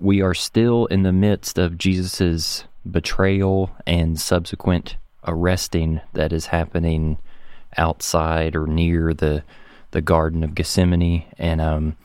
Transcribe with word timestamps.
We 0.00 0.22
are 0.22 0.34
still 0.34 0.86
in 0.86 1.02
the 1.02 1.12
midst 1.12 1.58
of 1.58 1.78
Jesus' 1.78 2.64
betrayal 2.90 3.70
and 3.86 4.18
subsequent 4.18 4.96
arresting 5.26 6.00
that 6.14 6.32
is 6.32 6.46
happening 6.46 7.18
outside 7.76 8.56
or 8.56 8.66
near 8.66 9.12
the 9.12 9.44
the 9.90 10.00
Garden 10.00 10.44
of 10.44 10.54
Gethsemane. 10.54 11.24
And 11.36 11.60
um, 11.60 11.96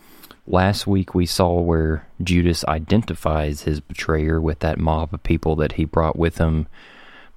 last 0.48 0.88
week 0.88 1.14
we 1.14 1.26
saw 1.26 1.60
where 1.60 2.08
Judas 2.22 2.66
identifies 2.66 3.62
his 3.62 3.80
betrayer 3.80 4.42
with 4.42 4.60
that 4.60 4.80
mob 4.80 5.14
of 5.14 5.24
people 5.24 5.56
that 5.58 5.74
he 5.74 5.86
brought 5.86 6.18
with 6.18 6.38
him 6.38 6.68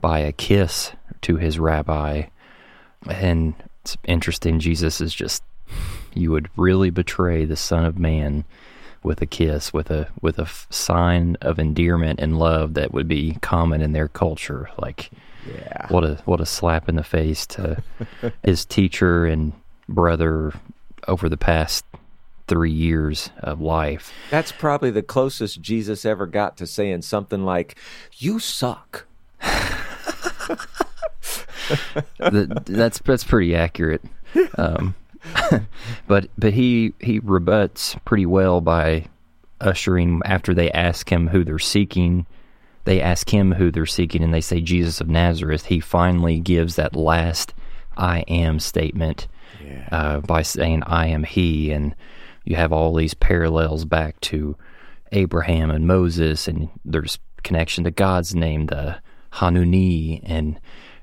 by 0.01 0.21
a 0.21 0.33
kiss 0.33 0.93
to 1.23 1.37
his 1.37 1.59
rabbi. 1.59 2.25
And 3.09 3.55
it's 3.83 3.97
interesting, 4.05 4.59
Jesus 4.59 5.01
is 5.01 5.15
just, 5.15 5.43
you 6.15 6.30
would 6.30 6.49
really 6.57 6.91
betray 6.91 7.45
the 7.45 7.57
Son 7.57 7.85
of 7.85 7.99
Man 7.99 8.45
with 9.09 9.21
a 9.23 9.27
kiss, 9.27 9.73
with 9.73 9.91
a 9.91 10.07
with 10.23 10.39
a 10.39 10.43
f- 10.43 10.67
sign 10.71 11.37
of 11.41 11.59
endearment 11.59 12.21
and 12.21 12.39
love 12.39 12.75
that 12.75 12.93
would 12.93 13.09
be 13.09 13.37
common 13.41 13.80
in 13.80 13.93
their 13.93 14.07
culture. 14.09 14.69
Like, 14.79 15.10
Yeah. 15.46 15.87
what 15.88 16.05
a 16.05 16.15
what 16.27 16.41
a 16.41 16.46
slap 16.46 16.88
in 16.88 16.95
the 16.96 17.02
face 17.02 17.47
to 17.47 17.82
his 18.45 18.65
teacher 18.65 19.24
and 19.27 19.52
brother 19.88 20.52
over 21.09 21.29
the 21.29 21.37
past 21.38 21.85
three 22.47 22.71
years 22.71 23.30
of 23.41 23.60
life. 23.60 24.13
That's 24.30 24.52
probably 24.52 24.91
the 24.91 25.02
closest 25.02 25.60
Jesus 25.60 26.04
ever 26.04 26.27
got 26.27 26.57
to 26.59 26.66
saying 26.66 27.02
something 27.02 27.45
like, 27.45 27.77
You 28.19 28.38
suck. 28.38 29.07
Th- 32.19 32.49
that's 32.65 32.99
that's 33.01 33.25
pretty 33.25 33.54
accurate. 33.54 34.02
Um, 34.57 34.95
but 36.07 36.29
but 36.37 36.52
he 36.52 36.93
he 37.01 37.18
rebuts 37.21 37.96
pretty 38.04 38.26
well 38.26 38.60
by 38.60 39.07
ushering 39.60 40.20
after 40.24 40.54
they 40.54 40.70
ask 40.70 41.10
him 41.10 41.29
who 41.29 41.45
they're 41.45 41.59
seeking. 41.59 42.26
They 42.85 43.01
ask 43.01 43.29
him 43.30 43.52
who 43.52 43.70
they're 43.70 43.87
seeking, 43.87 44.23
and 44.23 44.32
they 44.32 44.40
say 44.40 44.60
Jesus 44.60 45.01
of 45.01 45.09
Nazareth. 45.09 45.66
He 45.66 45.80
finally 45.80 46.40
gives 46.40 46.76
that 46.76 46.96
last 46.96 47.54
"I 47.96 48.20
am" 48.29 48.60
statement 48.60 49.29
uh, 49.90 50.20
by 50.20 50.43
saying 50.43 50.82
"I 50.85 51.09
am 51.09 51.24
He," 51.24 51.70
and 51.73 51.95
you 52.45 52.57
have 52.57 52.73
all 52.73 52.95
these 52.95 53.15
parallels 53.15 53.85
back 53.85 54.20
to 54.23 54.57
Abraham 55.13 55.70
and 55.70 55.87
Moses, 55.87 56.48
and 56.48 56.68
there's 56.85 57.18
connection 57.42 57.85
to 57.85 57.90
God's 57.90 58.35
name, 58.35 58.66
the 58.66 59.01
Hanuni, 59.35 60.20
and 60.24 60.59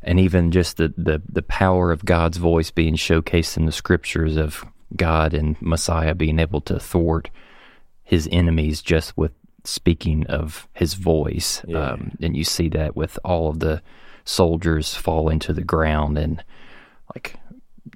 and 0.05 0.19
even 0.19 0.51
just 0.51 0.77
the, 0.77 0.93
the 0.97 1.21
the 1.27 1.41
power 1.41 1.91
of 1.91 2.05
God's 2.05 2.37
voice 2.37 2.71
being 2.71 2.95
showcased 2.95 3.57
in 3.57 3.65
the 3.65 3.71
scriptures 3.73 4.37
of 4.37 4.63
God 4.95 5.33
and 5.33 5.57
Messiah 5.61 6.15
being 6.15 6.39
able 6.39 6.61
to 6.61 6.79
thwart 6.79 7.29
his 8.03 8.29
enemies 8.31 8.81
just 8.81 9.17
with 9.17 9.33
speaking 9.63 10.25
of 10.27 10.67
his 10.73 10.93
voice. 10.93 11.63
Um, 11.73 12.11
and 12.21 12.37
you 12.37 12.43
see 12.43 12.69
that 12.69 12.95
with 12.95 13.17
all 13.25 13.49
of 13.49 13.59
the 13.59 13.81
soldiers 14.23 14.93
falling 14.95 15.39
to 15.39 15.53
the 15.53 15.63
ground 15.63 16.17
and 16.17 16.43
like 17.15 17.35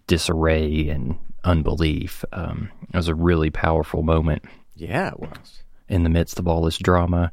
disarray 0.08 0.90
and 0.90 1.18
unbelief. 1.44 2.25
Um, 2.34 2.69
it 2.92 2.96
was 2.98 3.08
a 3.08 3.16
really 3.16 3.50
powerful 3.50 4.02
moment 4.03 4.44
Yeah, 4.75 5.09
it 5.09 5.19
was. 5.19 5.64
in 5.88 6.03
the 6.03 6.09
midst 6.09 6.40
of 6.40 6.48
all 6.48 6.64
this 6.64 6.78
drama. 6.78 7.31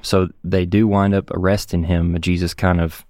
So 0.00 0.28
they 0.42 0.64
do 0.66 0.86
wind 0.86 1.14
up 1.14 1.30
arresting 1.32 1.84
him. 1.84 2.16
Jesus 2.20 2.54
kind 2.54 2.80
of, 2.80 3.04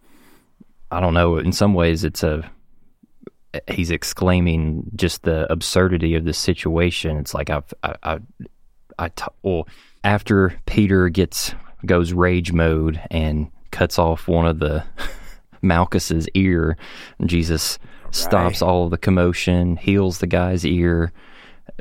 I 0.92 1.00
don't 1.00 1.14
know, 1.14 1.38
in 1.38 1.52
some 1.52 1.72
ways 1.72 2.04
it's 2.04 2.22
a, 2.22 2.48
he's 3.66 3.90
exclaiming 3.90 4.90
just 4.94 5.22
the 5.22 5.50
absurdity 5.50 6.14
of 6.16 6.24
the 6.24 6.34
situation. 6.34 7.16
It's 7.16 7.32
like 7.32 7.48
I've, 7.48 7.72
I, 7.82 7.94
I, 8.02 8.18
I 8.98 9.08
t- 9.08 9.24
well, 9.42 9.66
after 10.04 10.54
Peter 10.66 11.08
gets, 11.08 11.54
goes 11.86 12.12
rage 12.12 12.52
mode 12.52 13.00
and 13.10 13.50
cuts 13.70 13.98
off 13.98 14.28
one 14.28 14.46
of 14.46 14.58
the 14.58 14.84
Malchus's 15.62 16.28
ear, 16.34 16.76
Jesus 17.24 17.78
stops 18.10 18.60
all 18.60 18.84
of 18.84 18.90
the 18.90 18.98
commotion, 18.98 19.76
heals 19.78 20.18
the 20.18 20.26
guy's 20.26 20.66
ear, 20.66 21.10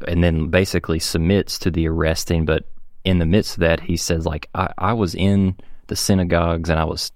and 0.07 0.23
then 0.23 0.47
basically 0.47 0.99
submits 0.99 1.59
to 1.59 1.69
the 1.69 1.85
arresting. 1.89 2.45
But 2.45 2.63
in 3.03 3.19
the 3.19 3.25
midst 3.25 3.55
of 3.55 3.59
that, 3.59 3.81
he 3.81 3.97
says, 3.97 4.25
like, 4.25 4.47
I, 4.55 4.71
I 4.77 4.93
was 4.93 5.15
in 5.15 5.57
the 5.87 5.97
synagogues 5.97 6.69
and 6.69 6.79
I 6.79 6.85
was 6.85 7.11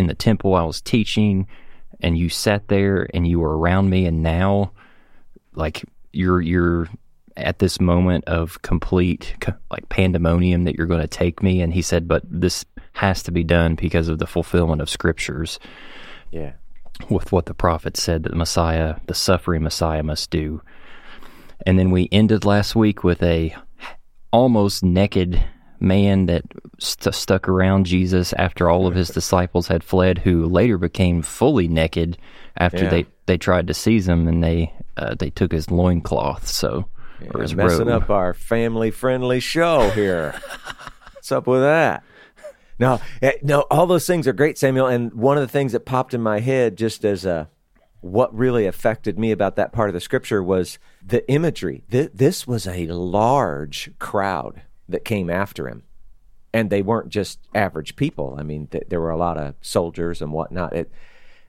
in 0.00 0.08
the 0.08 0.14
temple, 0.14 0.54
I 0.56 0.64
was 0.64 0.80
teaching, 0.80 1.46
and 2.00 2.18
you 2.18 2.28
sat 2.28 2.66
there 2.68 3.06
and 3.14 3.28
you 3.28 3.38
were 3.38 3.56
around 3.56 3.90
me, 3.90 4.06
and 4.06 4.22
now, 4.22 4.72
like, 5.54 5.84
you're 6.12 6.40
you're 6.40 6.88
at 7.36 7.60
this 7.60 7.80
moment 7.80 8.24
of 8.24 8.60
complete 8.62 9.34
like 9.70 9.88
pandemonium 9.88 10.64
that 10.64 10.74
you're 10.74 10.86
going 10.88 11.00
to 11.00 11.06
take 11.06 11.42
me 11.42 11.62
and 11.62 11.72
he 11.72 11.80
said 11.80 12.08
but 12.08 12.22
this 12.28 12.64
has 12.94 13.22
to 13.22 13.30
be 13.30 13.44
done 13.44 13.76
because 13.76 14.08
of 14.08 14.18
the 14.18 14.26
fulfillment 14.26 14.82
of 14.82 14.90
scriptures 14.90 15.58
Yeah. 16.32 16.52
with 17.08 17.30
what 17.30 17.46
the 17.46 17.54
prophet 17.54 17.96
said 17.96 18.24
that 18.24 18.30
the 18.30 18.36
Messiah, 18.36 18.96
the 19.06 19.14
suffering 19.14 19.62
Messiah, 19.62 20.02
must 20.02 20.30
do. 20.30 20.60
And 21.64 21.78
then 21.78 21.90
we 21.92 22.08
ended 22.10 22.44
last 22.44 22.74
week 22.74 23.04
with 23.04 23.22
a 23.22 23.54
almost 24.32 24.82
naked 24.84 25.40
man 25.80 26.26
that 26.26 26.42
st- 26.78 27.14
stuck 27.14 27.48
around 27.48 27.86
Jesus 27.86 28.32
after 28.34 28.68
all 28.70 28.86
of 28.86 28.94
his 28.94 29.08
disciples 29.08 29.68
had 29.68 29.82
fled, 29.82 30.18
who 30.18 30.46
later 30.46 30.78
became 30.78 31.22
fully 31.22 31.68
naked 31.68 32.18
after 32.56 32.84
Yeah. 32.84 32.90
they, 32.90 33.06
they 33.26 33.38
tried 33.38 33.66
to 33.68 33.74
seize 33.74 34.06
him 34.08 34.28
and 34.28 34.42
they 34.44 34.72
uh, 34.96 35.14
they 35.18 35.30
took 35.30 35.52
his 35.52 35.70
loincloth. 35.70 36.46
So 36.46 36.86
or 37.32 37.42
his 37.42 37.54
messing 37.54 37.86
robe. 37.86 38.02
up 38.04 38.10
our 38.10 38.34
family 38.34 38.90
friendly 38.90 39.40
show 39.40 39.90
here. 39.90 40.34
What's 41.14 41.32
up 41.32 41.46
with 41.46 41.60
that? 41.62 42.02
No, 42.78 43.00
eh, 43.20 43.32
no, 43.42 43.66
all 43.70 43.86
those 43.86 44.06
things 44.06 44.26
are 44.26 44.32
great, 44.32 44.56
Samuel. 44.58 44.86
And 44.86 45.12
one 45.12 45.36
of 45.36 45.42
the 45.42 45.48
things 45.48 45.72
that 45.72 45.80
popped 45.84 46.14
in 46.14 46.22
my 46.22 46.40
head 46.40 46.76
just 46.76 47.04
as 47.04 47.24
a 47.26 47.48
what 48.00 48.34
really 48.34 48.64
affected 48.66 49.18
me 49.18 49.30
about 49.30 49.56
that 49.56 49.72
part 49.72 49.90
of 49.90 49.94
the 49.94 50.00
scripture 50.00 50.42
was 50.42 50.78
the 51.06 51.28
imagery. 51.30 51.84
Th- 51.90 52.10
this 52.14 52.46
was 52.46 52.66
a 52.66 52.86
large 52.86 53.90
crowd 53.98 54.62
that 54.90 55.04
came 55.04 55.30
after 55.30 55.68
him. 55.68 55.82
And 56.52 56.68
they 56.68 56.82
weren't 56.82 57.10
just 57.10 57.38
average 57.54 57.94
people. 57.94 58.36
I 58.38 58.42
mean, 58.42 58.66
th- 58.66 58.84
there 58.88 59.00
were 59.00 59.10
a 59.10 59.16
lot 59.16 59.38
of 59.38 59.54
soldiers 59.60 60.20
and 60.20 60.32
whatnot. 60.32 60.74
It, 60.74 60.90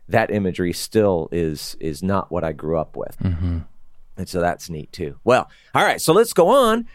that 0.08 0.30
imagery 0.32 0.74
still 0.74 1.28
is 1.32 1.76
is 1.80 2.04
not 2.04 2.32
what 2.32 2.44
I 2.44 2.52
grew 2.52 2.78
up 2.78 2.96
with. 2.96 3.18
Mm-hmm. 3.20 3.60
And 4.18 4.30
so 4.30 4.42
that's 4.42 4.70
neat 4.70 4.92
too. 4.92 5.18
Well, 5.24 5.50
all 5.74 5.84
right, 5.84 6.00
so 6.00 6.14
let's 6.14 6.34
go 6.34 6.50
on. 6.50 6.88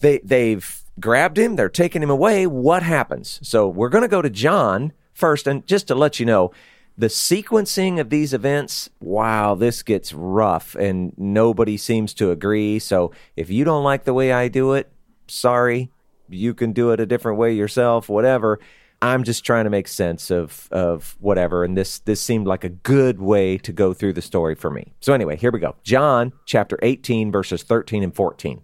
They 0.00 0.18
they've 0.18 0.84
grabbed 1.00 1.38
him, 1.38 1.56
they're 1.56 1.68
taking 1.68 2.02
him 2.02 2.10
away. 2.10 2.46
What 2.46 2.82
happens? 2.82 3.40
So 3.42 3.68
we're 3.68 3.88
going 3.88 4.02
to 4.02 4.08
go 4.08 4.22
to 4.22 4.30
John 4.30 4.92
first 5.12 5.46
and 5.46 5.66
just 5.66 5.88
to 5.88 5.94
let 5.94 6.20
you 6.20 6.26
know, 6.26 6.52
the 6.96 7.06
sequencing 7.06 8.00
of 8.00 8.10
these 8.10 8.34
events, 8.34 8.90
wow, 9.00 9.54
this 9.54 9.82
gets 9.84 10.12
rough 10.12 10.74
and 10.74 11.12
nobody 11.16 11.76
seems 11.76 12.12
to 12.14 12.32
agree. 12.32 12.80
So 12.80 13.12
if 13.36 13.50
you 13.50 13.64
don't 13.64 13.84
like 13.84 14.02
the 14.04 14.14
way 14.14 14.32
I 14.32 14.48
do 14.48 14.72
it, 14.72 14.90
sorry. 15.28 15.90
You 16.28 16.54
can 16.54 16.72
do 16.72 16.90
it 16.90 17.00
a 17.00 17.06
different 17.06 17.38
way 17.38 17.54
yourself, 17.54 18.08
whatever. 18.08 18.58
I'm 19.00 19.22
just 19.22 19.44
trying 19.44 19.64
to 19.64 19.70
make 19.70 19.86
sense 19.86 20.30
of 20.30 20.68
of 20.72 21.16
whatever, 21.20 21.64
and 21.64 21.76
this 21.76 22.00
this 22.00 22.20
seemed 22.20 22.46
like 22.46 22.64
a 22.64 22.68
good 22.68 23.20
way 23.20 23.56
to 23.58 23.72
go 23.72 23.94
through 23.94 24.14
the 24.14 24.22
story 24.22 24.54
for 24.56 24.70
me. 24.70 24.92
So 25.00 25.12
anyway, 25.12 25.36
here 25.36 25.52
we 25.52 25.60
go. 25.60 25.76
John 25.84 26.32
chapter 26.46 26.78
18 26.82 27.30
verses 27.30 27.62
13 27.62 28.02
and 28.02 28.14
14. 28.14 28.62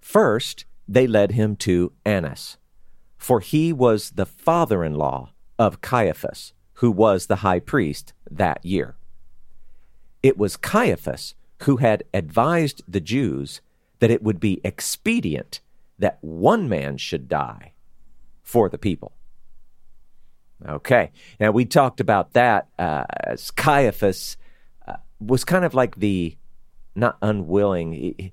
First, 0.00 0.64
they 0.88 1.06
led 1.06 1.32
him 1.32 1.54
to 1.56 1.92
Annas, 2.04 2.56
for 3.16 3.40
he 3.40 3.72
was 3.72 4.10
the 4.10 4.26
father-in-law 4.26 5.30
of 5.58 5.80
Caiaphas, 5.80 6.52
who 6.74 6.90
was 6.90 7.26
the 7.26 7.36
high 7.36 7.60
priest 7.60 8.12
that 8.28 8.64
year. 8.64 8.96
It 10.22 10.36
was 10.36 10.56
Caiaphas 10.56 11.34
who 11.62 11.76
had 11.76 12.04
advised 12.14 12.82
the 12.88 13.00
Jews 13.00 13.60
that 14.00 14.10
it 14.10 14.22
would 14.22 14.40
be 14.40 14.60
expedient 14.64 15.60
that 15.98 16.18
one 16.20 16.68
man 16.68 16.96
should 16.96 17.28
die 17.28 17.72
for 18.42 18.68
the 18.68 18.78
people. 18.78 19.12
Okay. 20.66 21.10
Now, 21.38 21.50
we 21.50 21.64
talked 21.64 22.00
about 22.00 22.32
that 22.32 22.68
uh, 22.78 23.04
as 23.10 23.50
Caiaphas 23.50 24.36
uh, 24.86 24.94
was 25.20 25.44
kind 25.44 25.64
of 25.64 25.74
like 25.74 25.96
the, 25.96 26.36
not 26.94 27.16
unwilling, 27.22 28.32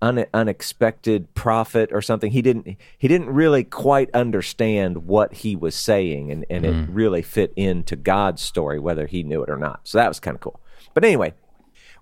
un- 0.00 0.26
unexpected 0.32 1.34
prophet 1.34 1.90
or 1.92 2.00
something. 2.00 2.30
He 2.30 2.42
didn't 2.42 2.76
he 2.98 3.08
didn't 3.08 3.28
really 3.30 3.64
quite 3.64 4.10
understand 4.14 5.06
what 5.06 5.32
he 5.32 5.56
was 5.56 5.74
saying, 5.74 6.30
and 6.30 6.46
and 6.48 6.64
it 6.64 6.88
really 6.90 7.22
fit 7.22 7.52
into 7.56 7.96
God's 7.96 8.42
story, 8.42 8.78
whether 8.78 9.06
he 9.06 9.22
knew 9.22 9.42
it 9.42 9.50
or 9.50 9.56
not. 9.56 9.80
So 9.84 9.98
that 9.98 10.08
was 10.08 10.20
kind 10.20 10.34
of 10.34 10.40
cool. 10.40 10.60
But 10.94 11.04
anyway, 11.04 11.34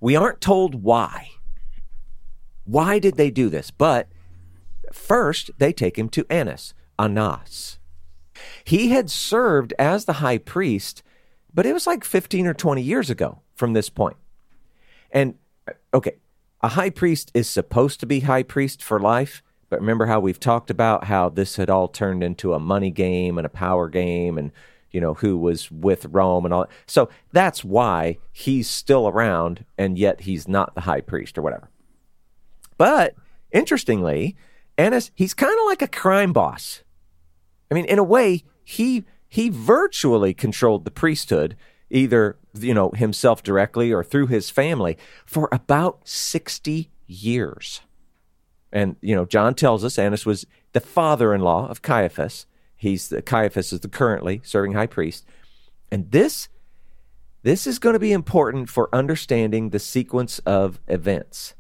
we 0.01 0.17
aren't 0.17 0.41
told 0.41 0.83
why. 0.83 1.31
Why 2.65 2.99
did 2.99 3.17
they 3.17 3.31
do 3.31 3.49
this? 3.49 3.71
But 3.71 4.09
first, 4.93 5.51
they 5.59 5.73
take 5.73 5.99
him 5.99 6.09
to 6.11 6.27
Annas, 6.31 6.75
Annas. 6.99 7.79
He 8.65 8.89
had 8.89 9.11
served 9.11 9.75
as 9.79 10.05
the 10.05 10.15
high 10.15 10.39
priest, 10.39 11.03
but 11.53 11.67
it 11.67 11.73
was 11.73 11.87
like 11.87 12.05
15 12.05 12.47
or 12.47 12.55
20 12.55 12.83
years 12.83 13.11
ago 13.11 13.41
from 13.55 13.73
this 13.73 13.89
point. 13.89 14.17
And 15.11 15.35
uh, 15.69 15.73
okay, 15.95 16.17
a 16.61 16.69
high 16.69 16.91
priest 16.91 17.31
is 17.35 17.49
supposed 17.49 18.01
to 18.01 18.07
be 18.07 18.21
high 18.21 18.43
priest 18.43 18.83
for 18.83 18.99
life, 18.99 19.43
but 19.69 19.81
remember 19.81 20.07
how 20.07 20.21
we've 20.21 20.41
talked 20.41 20.71
about 20.71 21.05
how 21.05 21.29
this 21.29 21.57
had 21.57 21.71
all 21.71 21.89
turned 21.89 22.23
into 22.23 22.55
a 22.55 22.59
money 22.59 22.91
game 22.91 23.39
and 23.39 23.47
a 23.47 23.51
power 23.51 23.89
game 23.89 24.39
and 24.39 24.51
you 24.91 25.01
know 25.01 25.15
who 25.15 25.37
was 25.37 25.71
with 25.71 26.07
Rome 26.07 26.45
and 26.45 26.55
all. 26.55 26.67
So 26.87 27.09
that's 27.33 27.65
why 27.65 28.19
he's 28.33 28.69
still 28.69 29.09
around 29.09 29.65
and 29.77 29.99
yet 29.99 30.23
he's 30.23 30.47
not 30.47 30.75
the 30.75 30.83
high 30.83 31.01
priest 31.01 31.37
or 31.37 31.43
whatever. 31.43 31.69
But 32.77 33.15
interestingly, 33.53 34.37
Annas 34.77 35.11
he's 35.15 35.35
kind 35.35 35.57
of 35.59 35.67
like 35.67 35.83
a 35.83 35.89
crime 35.89 36.33
boss. 36.33 36.83
I 37.71 37.75
mean, 37.75 37.85
in 37.87 37.99
a 37.99 38.05
way, 38.05 38.45
he 38.63 39.05
he 39.29 39.49
virtually 39.49 40.35
controlled 40.35 40.85
the 40.85 40.91
priesthood, 40.91 41.57
either 41.91 42.37
you 42.55 42.75
know 42.75 42.91
himself 42.91 43.43
directly 43.43 43.93
or 43.93 44.05
through 44.05 44.29
his 44.29 44.51
family, 44.51 44.97
for 45.27 45.49
about 45.53 46.07
sixty 46.07 46.91
years. 47.07 47.81
And 48.73 48.97
you 49.01 49.15
know, 49.15 49.25
John 49.25 49.55
tells 49.55 49.85
us 49.85 49.99
Annas 49.99 50.27
was 50.27 50.47
the 50.73 50.81
father-in-law 50.81 51.69
of 51.69 51.83
Caiaphas. 51.83 52.47
He's 52.75 53.09
the 53.09 53.23
Caiaphas 53.23 53.73
is 53.73 53.81
the 53.81 53.89
currently 53.89 54.41
serving 54.45 54.73
high 54.73 54.89
priest, 54.89 55.25
and 55.91 56.11
this 56.11 56.49
this 57.43 57.67
is 57.67 57.79
going 57.79 57.93
to 57.93 58.01
be 58.01 58.13
important 58.13 58.71
for 58.71 58.89
understanding 58.93 59.71
the 59.71 59.79
sequence 59.79 60.39
of 60.41 60.81
events. 60.89 61.55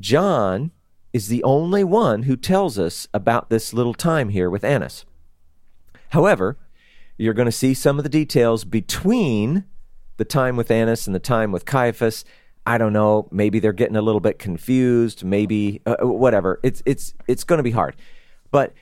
John 0.00 0.72
is 1.12 1.28
the 1.28 1.42
only 1.44 1.84
one 1.84 2.24
who 2.24 2.36
tells 2.36 2.78
us 2.78 3.06
about 3.12 3.50
this 3.50 3.72
little 3.72 3.94
time 3.94 4.30
here 4.30 4.48
with 4.48 4.64
Annas. 4.64 5.04
However, 6.10 6.56
you're 7.18 7.34
going 7.34 7.46
to 7.46 7.52
see 7.52 7.74
some 7.74 7.98
of 7.98 8.02
the 8.02 8.08
details 8.08 8.64
between 8.64 9.64
the 10.16 10.24
time 10.24 10.56
with 10.56 10.70
Annas 10.70 11.06
and 11.06 11.14
the 11.14 11.20
time 11.20 11.52
with 11.52 11.64
Caiaphas. 11.64 12.24
I 12.66 12.78
don't 12.78 12.92
know. 12.92 13.28
Maybe 13.30 13.58
they're 13.58 13.72
getting 13.72 13.96
a 13.96 14.02
little 14.02 14.20
bit 14.20 14.38
confused. 14.38 15.24
Maybe 15.24 15.82
uh, 15.86 15.96
whatever. 16.00 16.60
It's 16.62 16.82
it's 16.86 17.14
it's 17.26 17.44
going 17.44 17.58
to 17.58 17.62
be 17.62 17.70
hard. 17.70 17.96
But 18.50 18.74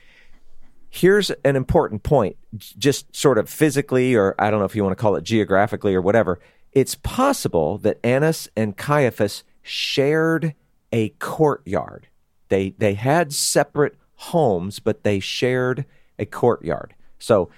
here's 0.89 1.31
an 1.45 1.57
important 1.57 2.03
point, 2.03 2.37
just 2.57 3.15
sort 3.15 3.39
of 3.39 3.49
physically, 3.49 4.15
or 4.15 4.35
I 4.39 4.51
don't 4.51 4.59
know 4.59 4.67
if 4.67 4.75
you 4.75 4.83
want 4.83 4.97
to 4.97 5.01
call 5.01 5.17
it 5.17 5.25
geographically 5.25 5.95
or 5.95 6.01
whatever. 6.03 6.41
It's 6.73 6.95
possible 6.97 7.79
that 7.79 7.99
Annas 8.05 8.49
and 8.57 8.77
Caiaphas 8.77 9.45
shared 9.63 10.55
a 10.93 11.11
courtyard. 11.11 12.09
They 12.49 12.71
they 12.71 12.95
had 12.95 13.33
separate 13.33 13.97
homes, 14.15 14.81
but 14.81 15.05
they 15.05 15.21
shared 15.21 15.85
a 16.19 16.27
courtyard. 16.27 16.95
So 17.19 17.51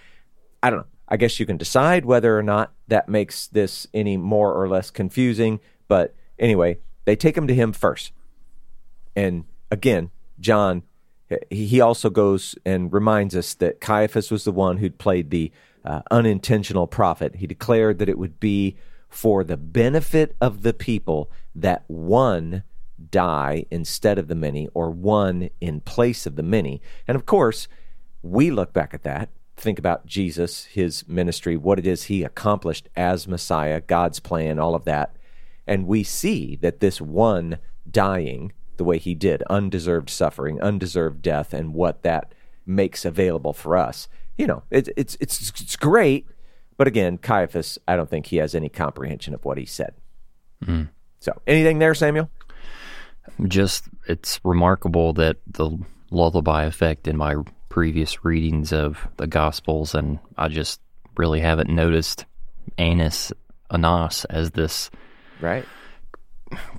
I 0.62 0.71
don't 0.71 0.81
know. 0.81 0.87
I 1.09 1.17
guess 1.17 1.41
you 1.41 1.47
can 1.47 1.56
decide 1.56 2.05
whether 2.05 2.38
or 2.38 2.43
not 2.43 2.73
that 2.87 3.09
makes 3.09 3.49
this 3.49 3.87
any 3.93 4.17
more 4.17 4.53
or 4.53 4.69
less 4.69 4.91
confusing. 4.91 5.59
But 5.88 6.15
anyway, 6.38 6.79
they 7.05 7.17
take 7.17 7.37
him 7.37 7.49
to 7.49 7.55
him 7.55 7.73
first. 7.73 8.12
And 9.17 9.44
again, 9.71 10.11
John, 10.38 10.85
he 11.50 11.81
also 11.81 12.11
goes 12.11 12.55
and 12.65 12.93
reminds 12.93 13.35
us 13.35 13.55
that 13.55 13.81
Caiaphas 13.81 14.31
was 14.31 14.44
the 14.44 14.53
one 14.53 14.79
who'd 14.79 14.99
played 14.99 15.31
the 15.31 15.50
uh, 15.85 16.03
unintentional 16.11 16.87
prophet. 16.87 17.37
He 17.37 17.47
declared 17.47 17.99
that 17.99 18.09
it 18.09 18.19
would 18.19 18.38
be 18.38 18.77
for 19.09 19.43
the 19.43 19.56
benefit 19.56 20.37
of 20.41 20.62
the 20.62 20.73
people 20.73 21.31
that 21.55 21.85
one 21.88 22.62
die 23.11 23.64
instead 23.70 24.19
of 24.19 24.29
the 24.29 24.35
many 24.35 24.69
or 24.75 24.91
one 24.91 25.50
in 25.61 25.81
place 25.81 26.26
of 26.26 26.37
the 26.37 26.43
many. 26.43 26.82
And 27.08 27.17
of 27.17 27.26
course, 27.26 27.69
we 28.23 28.50
look 28.50 28.73
back 28.73 28.93
at 28.93 29.02
that 29.05 29.31
think 29.61 29.79
about 29.79 30.06
Jesus, 30.06 30.64
his 30.64 31.06
ministry, 31.06 31.56
what 31.56 31.79
it 31.79 31.87
is 31.87 32.05
he 32.05 32.25
accomplished 32.25 32.88
as 32.97 33.29
Messiah, 33.29 33.81
God's 33.81 34.19
plan, 34.19 34.58
all 34.58 34.75
of 34.75 34.85
that. 34.85 35.14
And 35.67 35.87
we 35.87 36.02
see 36.02 36.56
that 36.62 36.81
this 36.81 37.00
one 37.00 37.58
dying 37.88 38.52
the 38.76 38.85
way 38.85 38.99
he 38.99 39.14
did, 39.14 39.43
undeserved 39.50 40.08
suffering, 40.08 40.61
undeserved 40.61 41.23
death, 41.23 41.53
and 41.53 41.75
what 41.75 42.03
that 42.03 42.35
makes 42.67 43.05
available 43.05 43.53
for 43.53 43.76
us. 43.76 44.08
You 44.38 44.46
know, 44.46 44.62
it, 44.70 44.88
it's 44.96 45.17
it's 45.20 45.50
it's 45.61 45.76
great, 45.76 46.26
but 46.79 46.88
again, 46.88 47.19
Caiaphas, 47.19 47.79
I 47.87 47.94
don't 47.94 48.08
think 48.08 48.26
he 48.26 48.38
has 48.38 48.55
any 48.55 48.70
comprehension 48.70 49.35
of 49.35 49.44
what 49.44 49.58
he 49.58 49.67
said. 49.67 49.93
Mm. 50.64 50.88
So, 51.19 51.43
anything 51.46 51.79
there, 51.79 51.94
Samuel? 51.94 52.31
Just 53.46 53.84
it's 54.06 54.40
remarkable 54.44 55.12
that 55.14 55.37
the 55.46 55.70
lullaby 56.11 56.64
effect 56.64 57.06
in 57.06 57.17
my 57.17 57.37
previous 57.69 58.25
readings 58.25 58.72
of 58.72 59.08
the 59.17 59.26
Gospels, 59.26 59.94
and 59.94 60.19
I 60.37 60.49
just 60.49 60.81
really 61.17 61.40
haven't 61.40 61.70
noticed 61.70 62.26
Annas 62.78 63.32
Anas 63.70 64.25
as 64.26 64.50
this 64.50 64.90
right 65.40 65.64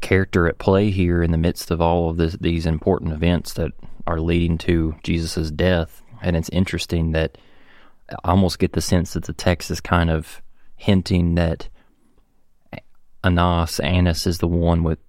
character 0.01 0.47
at 0.47 0.57
play 0.57 0.91
here 0.91 1.23
in 1.23 1.31
the 1.31 1.37
midst 1.37 1.71
of 1.71 1.81
all 1.81 2.09
of 2.09 2.17
this, 2.17 2.35
these 2.41 2.65
important 2.65 3.13
events 3.13 3.53
that 3.53 3.71
are 4.05 4.19
leading 4.19 4.57
to 4.57 4.95
Jesus' 5.03 5.51
death. 5.51 6.01
And 6.21 6.35
it's 6.35 6.49
interesting 6.49 7.13
that 7.13 7.37
I 8.09 8.31
almost 8.31 8.59
get 8.59 8.73
the 8.73 8.81
sense 8.81 9.13
that 9.13 9.23
the 9.23 9.33
text 9.33 9.71
is 9.71 9.79
kind 9.79 10.09
of 10.09 10.41
hinting 10.75 11.35
that 11.35 11.69
Anas, 13.23 13.79
Annas, 13.79 14.27
is 14.27 14.39
the 14.39 14.47
one 14.47 14.83
with 14.83 14.99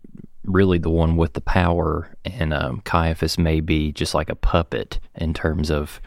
really 0.44 0.78
the 0.78 0.90
one 0.90 1.16
with 1.16 1.34
the 1.34 1.40
power, 1.40 2.16
and 2.24 2.52
um, 2.52 2.80
Caiaphas 2.84 3.38
may 3.38 3.60
be 3.60 3.92
just 3.92 4.14
like 4.14 4.28
a 4.28 4.34
puppet 4.34 4.98
in 5.14 5.34
terms 5.34 5.70
of 5.70 6.00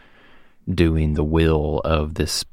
doing 0.72 1.14
the 1.14 1.24
will 1.24 1.80
of 1.84 2.14
this 2.14 2.44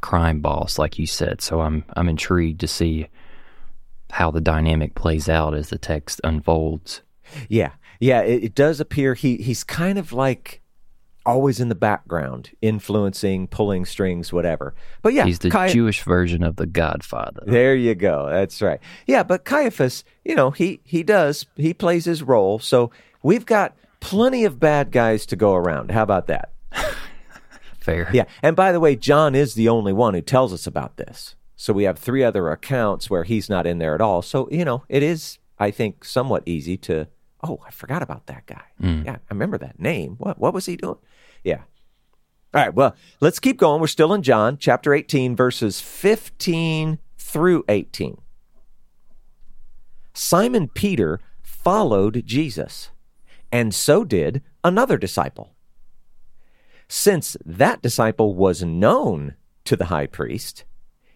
crime 0.00 0.40
boss, 0.40 0.78
like 0.78 0.98
you 0.98 1.06
said. 1.06 1.40
So 1.40 1.60
I'm 1.60 1.84
I'm 1.96 2.08
intrigued 2.08 2.60
to 2.60 2.68
see 2.68 3.08
how 4.10 4.30
the 4.30 4.40
dynamic 4.40 4.94
plays 4.94 5.28
out 5.28 5.54
as 5.54 5.70
the 5.70 5.78
text 5.78 6.20
unfolds. 6.24 7.02
Yeah, 7.48 7.72
yeah, 8.00 8.22
it, 8.22 8.44
it 8.44 8.54
does 8.54 8.80
appear 8.80 9.14
he 9.14 9.36
he's 9.36 9.62
kind 9.64 9.98
of 9.98 10.12
like 10.12 10.59
always 11.26 11.60
in 11.60 11.68
the 11.68 11.74
background, 11.74 12.50
influencing, 12.62 13.46
pulling 13.48 13.84
strings, 13.84 14.32
whatever. 14.32 14.74
But 15.02 15.12
yeah, 15.12 15.24
he's 15.24 15.38
the 15.38 15.68
Jewish 15.70 16.02
version 16.02 16.42
of 16.42 16.56
the 16.56 16.66
Godfather. 16.66 17.42
There 17.46 17.74
you 17.74 17.94
go. 17.94 18.28
That's 18.30 18.60
right. 18.62 18.80
Yeah, 19.06 19.22
but 19.22 19.44
Caiaphas, 19.44 20.04
you 20.24 20.34
know, 20.34 20.50
he 20.50 20.80
he 20.84 21.02
does 21.02 21.46
he 21.56 21.74
plays 21.74 22.04
his 22.04 22.22
role. 22.22 22.58
So 22.58 22.90
we've 23.22 23.46
got 23.46 23.76
plenty 24.00 24.44
of 24.44 24.58
bad 24.58 24.90
guys 24.90 25.26
to 25.26 25.36
go 25.36 25.54
around. 25.54 25.90
How 25.90 26.02
about 26.02 26.26
that? 26.26 26.52
Fair. 27.80 28.10
Yeah. 28.12 28.24
And 28.42 28.56
by 28.56 28.72
the 28.72 28.80
way, 28.80 28.96
John 28.96 29.34
is 29.34 29.54
the 29.54 29.68
only 29.68 29.92
one 29.92 30.14
who 30.14 30.20
tells 30.20 30.52
us 30.52 30.66
about 30.66 30.96
this. 30.96 31.34
So 31.56 31.72
we 31.72 31.84
have 31.84 31.98
three 31.98 32.24
other 32.24 32.50
accounts 32.50 33.10
where 33.10 33.24
he's 33.24 33.50
not 33.50 33.66
in 33.66 33.78
there 33.78 33.94
at 33.94 34.00
all. 34.00 34.22
So, 34.22 34.48
you 34.50 34.64
know, 34.64 34.84
it 34.88 35.02
is, 35.02 35.38
I 35.58 35.70
think, 35.70 36.04
somewhat 36.04 36.42
easy 36.46 36.76
to 36.78 37.08
oh, 37.42 37.60
I 37.66 37.70
forgot 37.70 38.02
about 38.02 38.26
that 38.26 38.46
guy. 38.46 38.62
Mm. 38.82 39.04
Yeah, 39.04 39.14
I 39.14 39.18
remember 39.30 39.58
that 39.58 39.80
name. 39.80 40.16
What 40.18 40.38
what 40.38 40.54
was 40.54 40.66
he 40.66 40.76
doing? 40.76 40.98
Yeah. 41.44 41.62
All 42.52 42.60
right, 42.60 42.74
well, 42.74 42.96
let's 43.20 43.38
keep 43.38 43.58
going. 43.58 43.80
We're 43.80 43.86
still 43.86 44.12
in 44.12 44.22
John 44.22 44.58
chapter 44.58 44.92
18 44.92 45.36
verses 45.36 45.80
15 45.80 46.98
through 47.16 47.64
18. 47.68 48.20
Simon 50.12 50.68
Peter 50.68 51.20
followed 51.42 52.22
Jesus, 52.26 52.90
and 53.52 53.72
so 53.72 54.04
did 54.04 54.42
another 54.64 54.98
disciple. 54.98 55.54
Since 56.88 57.36
that 57.46 57.82
disciple 57.82 58.34
was 58.34 58.64
known 58.64 59.36
to 59.64 59.76
the 59.76 59.86
high 59.86 60.06
priest, 60.06 60.64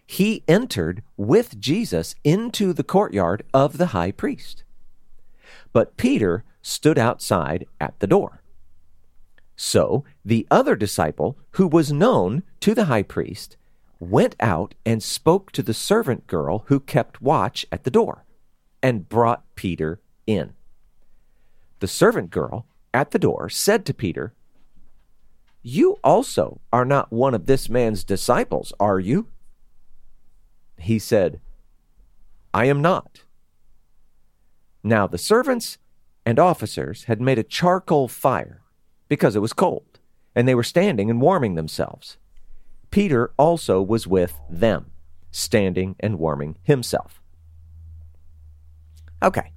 he 0.05 0.43
entered 0.47 1.03
with 1.17 1.59
Jesus 1.59 2.15
into 2.23 2.71
the 2.71 2.83
courtyard 2.83 3.43
of 3.53 3.77
the 3.77 3.87
high 3.87 4.11
priest. 4.11 4.63
But 5.75 5.97
Peter 5.97 6.45
stood 6.61 6.97
outside 6.97 7.67
at 7.81 7.99
the 7.99 8.07
door. 8.07 8.41
So 9.57 10.05
the 10.23 10.47
other 10.49 10.73
disciple, 10.73 11.37
who 11.51 11.67
was 11.67 11.91
known 11.91 12.43
to 12.61 12.73
the 12.73 12.85
high 12.85 13.03
priest, 13.03 13.57
went 13.99 14.37
out 14.39 14.73
and 14.85 15.03
spoke 15.03 15.51
to 15.51 15.61
the 15.61 15.73
servant 15.73 16.27
girl 16.27 16.63
who 16.67 16.79
kept 16.79 17.21
watch 17.21 17.65
at 17.73 17.83
the 17.83 17.91
door, 17.91 18.23
and 18.81 19.09
brought 19.09 19.43
Peter 19.55 19.99
in. 20.25 20.53
The 21.81 21.89
servant 21.89 22.29
girl 22.29 22.65
at 22.93 23.11
the 23.11 23.19
door 23.19 23.49
said 23.49 23.85
to 23.87 23.93
Peter, 23.93 24.33
You 25.61 25.97
also 26.05 26.61
are 26.71 26.85
not 26.85 27.11
one 27.11 27.33
of 27.33 27.47
this 27.47 27.67
man's 27.67 28.05
disciples, 28.05 28.71
are 28.79 29.01
you? 29.01 29.27
He 30.77 30.99
said, 30.99 31.41
I 32.53 32.63
am 32.63 32.81
not. 32.81 33.24
Now 34.85 35.07
the 35.07 35.17
servants 35.17 35.79
and 36.27 36.37
officers 36.37 37.05
had 37.05 37.19
made 37.19 37.39
a 37.39 37.43
charcoal 37.43 38.07
fire 38.07 38.61
because 39.09 39.35
it 39.35 39.41
was 39.41 39.51
cold, 39.51 39.99
and 40.35 40.47
they 40.47 40.53
were 40.53 40.63
standing 40.63 41.09
and 41.09 41.19
warming 41.19 41.55
themselves. 41.55 42.17
Peter 42.91 43.33
also 43.35 43.81
was 43.81 44.05
with 44.05 44.39
them, 44.47 44.91
standing 45.31 45.95
and 45.99 46.19
warming 46.19 46.57
himself. 46.61 47.19
Okay, 49.23 49.51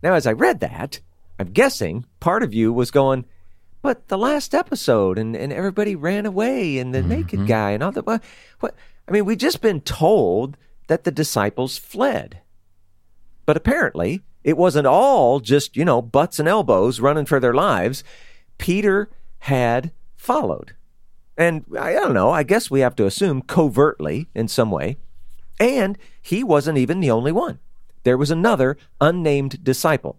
now 0.00 0.14
as 0.14 0.28
I 0.28 0.32
read 0.32 0.60
that, 0.60 1.00
I'm 1.40 1.50
guessing 1.50 2.04
part 2.20 2.44
of 2.44 2.54
you 2.54 2.72
was 2.72 2.92
going, 2.92 3.24
but 3.82 4.06
the 4.06 4.16
last 4.16 4.54
episode 4.54 5.18
and, 5.18 5.34
and 5.34 5.52
everybody 5.52 5.96
ran 5.96 6.24
away 6.24 6.78
and 6.78 6.94
the 6.94 7.02
naked 7.02 7.40
mm-hmm. 7.40 7.48
guy 7.48 7.72
and 7.72 7.82
all 7.82 7.90
that. 7.90 8.06
What, 8.06 8.22
what? 8.60 8.76
I 9.08 9.10
mean, 9.10 9.24
we've 9.24 9.38
just 9.38 9.60
been 9.60 9.80
told 9.80 10.56
that 10.86 11.02
the 11.02 11.10
disciples 11.10 11.78
fled. 11.78 12.42
But 13.44 13.56
apparently, 13.56 14.22
it 14.48 14.56
wasn't 14.56 14.86
all 14.86 15.40
just, 15.40 15.76
you 15.76 15.84
know, 15.84 16.00
butts 16.00 16.38
and 16.38 16.48
elbows 16.48 17.00
running 17.00 17.26
for 17.26 17.38
their 17.38 17.52
lives. 17.52 18.02
Peter 18.56 19.10
had 19.40 19.92
followed. 20.16 20.74
And 21.36 21.66
I 21.78 21.92
don't 21.92 22.14
know, 22.14 22.30
I 22.30 22.44
guess 22.44 22.70
we 22.70 22.80
have 22.80 22.96
to 22.96 23.04
assume 23.04 23.42
covertly 23.42 24.26
in 24.34 24.48
some 24.48 24.70
way. 24.70 24.96
And 25.60 25.98
he 26.22 26.42
wasn't 26.42 26.78
even 26.78 27.00
the 27.00 27.10
only 27.10 27.30
one. 27.30 27.58
There 28.04 28.16
was 28.16 28.30
another 28.30 28.78
unnamed 29.02 29.62
disciple. 29.62 30.18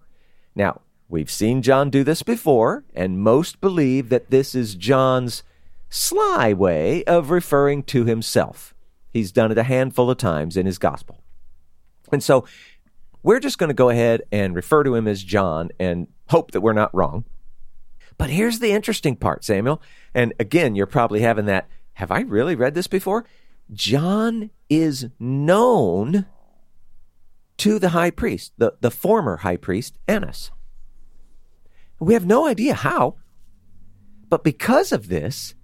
Now, 0.54 0.82
we've 1.08 1.32
seen 1.32 1.64
John 1.64 1.90
do 1.90 2.04
this 2.04 2.22
before, 2.22 2.84
and 2.94 3.18
most 3.18 3.60
believe 3.60 4.10
that 4.10 4.30
this 4.30 4.54
is 4.54 4.76
John's 4.76 5.42
sly 5.90 6.54
way 6.54 7.04
of 7.06 7.32
referring 7.32 7.82
to 7.86 8.06
himself. 8.06 8.76
He's 9.12 9.32
done 9.32 9.52
it 9.52 9.58
a 9.58 9.64
handful 9.64 10.12
of 10.12 10.20
times 10.20 10.56
in 10.56 10.68
his 10.68 10.78
gospel. 10.78 11.24
And 12.12 12.24
so 12.24 12.46
we're 13.24 13.40
just 13.40 13.58
going 13.58 13.70
to 13.70 13.74
go 13.74 13.90
ahead 13.90 14.22
and 14.32 14.56
refer 14.56 14.84
to 14.84 14.96
him 14.96 15.08
as 15.08 15.24
John 15.24 15.70
and 15.80 16.08
hope 16.30 16.52
that 16.52 16.62
we're 16.62 16.74
not 16.74 16.94
wrong. 16.94 17.26
But 18.18 18.30
here's 18.30 18.60
the 18.60 18.72
interesting 18.72 19.16
part, 19.16 19.44
Samuel. 19.44 19.82
And 20.14 20.34
again, 20.40 20.76
you're 20.76 20.86
probably 20.86 21.22
having 21.22 21.46
that, 21.46 21.68
have 21.94 22.12
I 22.12 22.22
really 22.22 22.56
read 22.56 22.74
this 22.74 22.88
before? 22.88 23.26
John 23.72 24.50
is 24.70 25.08
known 25.20 26.26
to 27.58 27.80
the 27.80 27.90
high 27.90 28.12
priest, 28.12 28.54
the, 28.58 28.74
the 28.82 28.92
former 28.92 29.38
high 29.38 29.58
priest, 29.58 29.98
Annas. 30.08 30.52
We 32.00 32.14
have 32.14 32.26
no 32.26 32.46
idea 32.46 32.74
how, 32.74 33.16
but 34.30 34.44
because 34.44 34.92
of 34.92 35.10
this, 35.10 35.56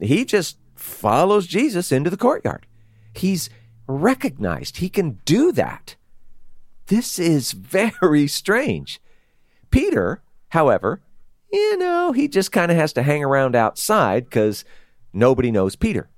he 0.00 0.24
just 0.24 0.58
follows 0.74 1.46
Jesus 1.46 1.92
into 1.92 2.10
the 2.10 2.16
courtyard. 2.16 2.66
He's 3.14 3.50
recognized. 3.86 4.78
He 4.78 4.88
can 4.88 5.20
do 5.24 5.52
that. 5.52 5.96
This 6.90 7.20
is 7.20 7.52
very 7.52 8.26
strange. 8.26 9.00
Peter, 9.70 10.22
however, 10.48 11.00
you 11.52 11.76
know, 11.76 12.10
he 12.10 12.26
just 12.26 12.50
kind 12.50 12.68
of 12.72 12.76
has 12.76 12.92
to 12.94 13.04
hang 13.04 13.22
around 13.22 13.54
outside 13.54 14.24
because 14.24 14.64
nobody 15.12 15.52
knows 15.52 15.76
Peter. 15.76 16.10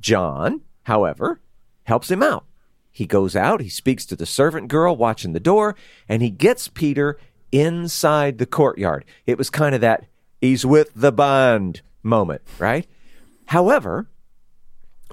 John, 0.00 0.62
however, 0.82 1.40
helps 1.84 2.10
him 2.10 2.24
out. 2.24 2.44
He 2.90 3.06
goes 3.06 3.36
out, 3.36 3.60
he 3.60 3.68
speaks 3.68 4.04
to 4.06 4.16
the 4.16 4.26
servant 4.26 4.66
girl 4.66 4.96
watching 4.96 5.32
the 5.32 5.38
door, 5.38 5.76
and 6.08 6.22
he 6.22 6.30
gets 6.30 6.66
Peter 6.66 7.16
inside 7.52 8.38
the 8.38 8.46
courtyard. 8.46 9.04
It 9.26 9.38
was 9.38 9.48
kind 9.48 9.76
of 9.76 9.80
that 9.80 10.06
he's 10.40 10.66
with 10.66 10.90
the 10.96 11.12
band 11.12 11.82
moment, 12.02 12.42
right? 12.58 12.88
However, 13.46 14.08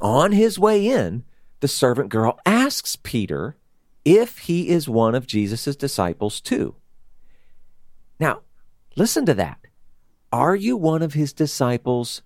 on 0.01 0.31
his 0.31 0.57
way 0.57 0.87
in, 0.87 1.23
the 1.59 1.67
servant 1.67 2.09
girl 2.09 2.39
asks 2.47 2.95
Peter 2.95 3.55
if 4.05 4.39
he 4.39 4.69
is 4.69 4.89
one 4.89 5.15
of 5.15 5.27
Jesus' 5.27 5.75
disciples 5.75 6.41
too. 6.41 6.75
Now, 8.19 8.41
listen 8.95 9.25
to 9.25 9.33
that. 9.35 9.59
Are 10.31 10.55
you 10.55 10.77
one 10.77 11.01
of 11.01 11.13
his 11.13 11.33
disciples 11.33 12.21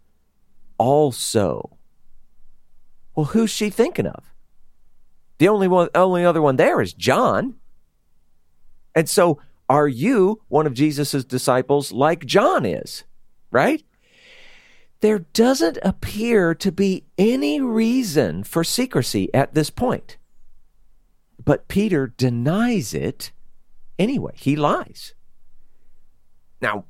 also? 0.77 1.77
Well, 3.15 3.27
who's 3.27 3.51
she 3.51 3.69
thinking 3.69 4.07
of? 4.07 4.33
The 5.37 5.47
only 5.47 5.67
one, 5.67 5.89
only 5.95 6.25
other 6.25 6.41
one 6.41 6.55
there 6.55 6.81
is 6.81 6.93
John. 6.93 7.55
And 8.95 9.09
so, 9.09 9.39
are 9.69 9.87
you 9.87 10.41
one 10.47 10.67
of 10.67 10.73
Jesus' 10.73 11.23
disciples 11.23 11.91
like 11.91 12.25
John 12.25 12.65
is? 12.65 13.03
Right? 13.51 13.83
There 15.01 15.19
doesn't 15.19 15.77
appear 15.83 16.55
to 16.55 16.71
be 16.71 17.05
any 17.17 17.59
reason 17.59 18.43
for 18.43 18.63
secrecy 18.63 19.33
at 19.33 19.53
this 19.53 19.69
point. 19.69 20.17
But 21.43 21.67
Peter 21.67 22.07
denies 22.07 22.93
it 22.93 23.31
anyway. 23.97 24.33
He 24.35 24.55
lies. 24.55 25.13
Now, 26.61 26.85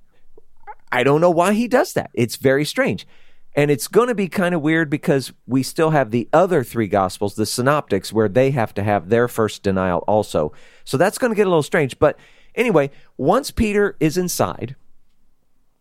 I 0.91 1.03
don't 1.03 1.21
know 1.21 1.31
why 1.31 1.53
he 1.53 1.67
does 1.67 1.93
that. 1.93 2.11
It's 2.13 2.35
very 2.35 2.65
strange. 2.65 3.07
And 3.55 3.69
it's 3.69 3.87
going 3.87 4.07
to 4.07 4.15
be 4.15 4.27
kind 4.27 4.55
of 4.55 4.61
weird 4.61 4.89
because 4.89 5.31
we 5.45 5.61
still 5.61 5.91
have 5.91 6.11
the 6.11 6.27
other 6.33 6.63
three 6.63 6.87
gospels, 6.87 7.35
the 7.35 7.45
synoptics, 7.45 8.11
where 8.11 8.29
they 8.29 8.51
have 8.51 8.73
to 8.75 8.83
have 8.83 9.09
their 9.09 9.27
first 9.27 9.61
denial 9.63 10.03
also. 10.07 10.53
So 10.83 10.97
that's 10.97 11.17
going 11.17 11.31
to 11.31 11.35
get 11.35 11.47
a 11.47 11.49
little 11.49 11.63
strange. 11.63 11.99
But 11.99 12.17
anyway, 12.55 12.89
once 13.17 13.51
Peter 13.51 13.95
is 13.99 14.17
inside, 14.17 14.75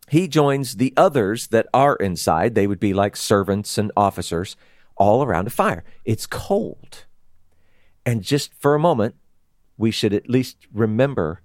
he 0.08 0.28
joins 0.28 0.76
the 0.76 0.92
others 0.96 1.46
that 1.48 1.66
are 1.72 1.96
inside. 1.96 2.54
They 2.54 2.66
would 2.66 2.80
be 2.80 2.92
like 2.92 3.16
servants 3.16 3.78
and 3.78 3.90
officers 3.96 4.56
all 4.96 5.22
around 5.22 5.46
a 5.46 5.50
fire. 5.50 5.84
It's 6.04 6.26
cold. 6.26 7.06
And 8.04 8.22
just 8.22 8.52
for 8.54 8.74
a 8.74 8.80
moment, 8.80 9.14
we 9.76 9.90
should 9.90 10.12
at 10.12 10.28
least 10.28 10.56
remember 10.72 11.42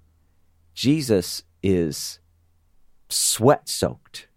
Jesus 0.74 1.42
is 1.62 2.20
sweat 3.08 3.68
soaked 3.68 4.28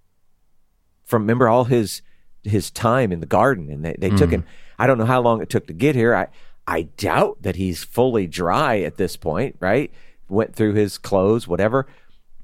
from 1.05 1.23
remember 1.23 1.49
all 1.49 1.65
his 1.65 2.01
his 2.43 2.71
time 2.71 3.11
in 3.11 3.19
the 3.19 3.25
garden 3.25 3.69
and 3.69 3.85
they, 3.85 3.95
they 3.99 4.09
mm. 4.09 4.17
took 4.17 4.31
him. 4.31 4.45
I 4.79 4.87
don't 4.87 4.97
know 4.97 5.05
how 5.05 5.21
long 5.21 5.41
it 5.41 5.49
took 5.49 5.67
to 5.67 5.73
get 5.73 5.95
here. 5.95 6.15
I 6.15 6.27
i 6.67 6.83
doubt 6.83 7.41
that 7.41 7.55
he's 7.55 7.83
fully 7.83 8.27
dry 8.27 8.79
at 8.79 8.97
this 8.97 9.17
point 9.17 9.57
right? 9.59 9.91
Went 10.29 10.55
through 10.55 10.73
his 10.73 10.97
clothes 10.97 11.47
whatever. 11.47 11.85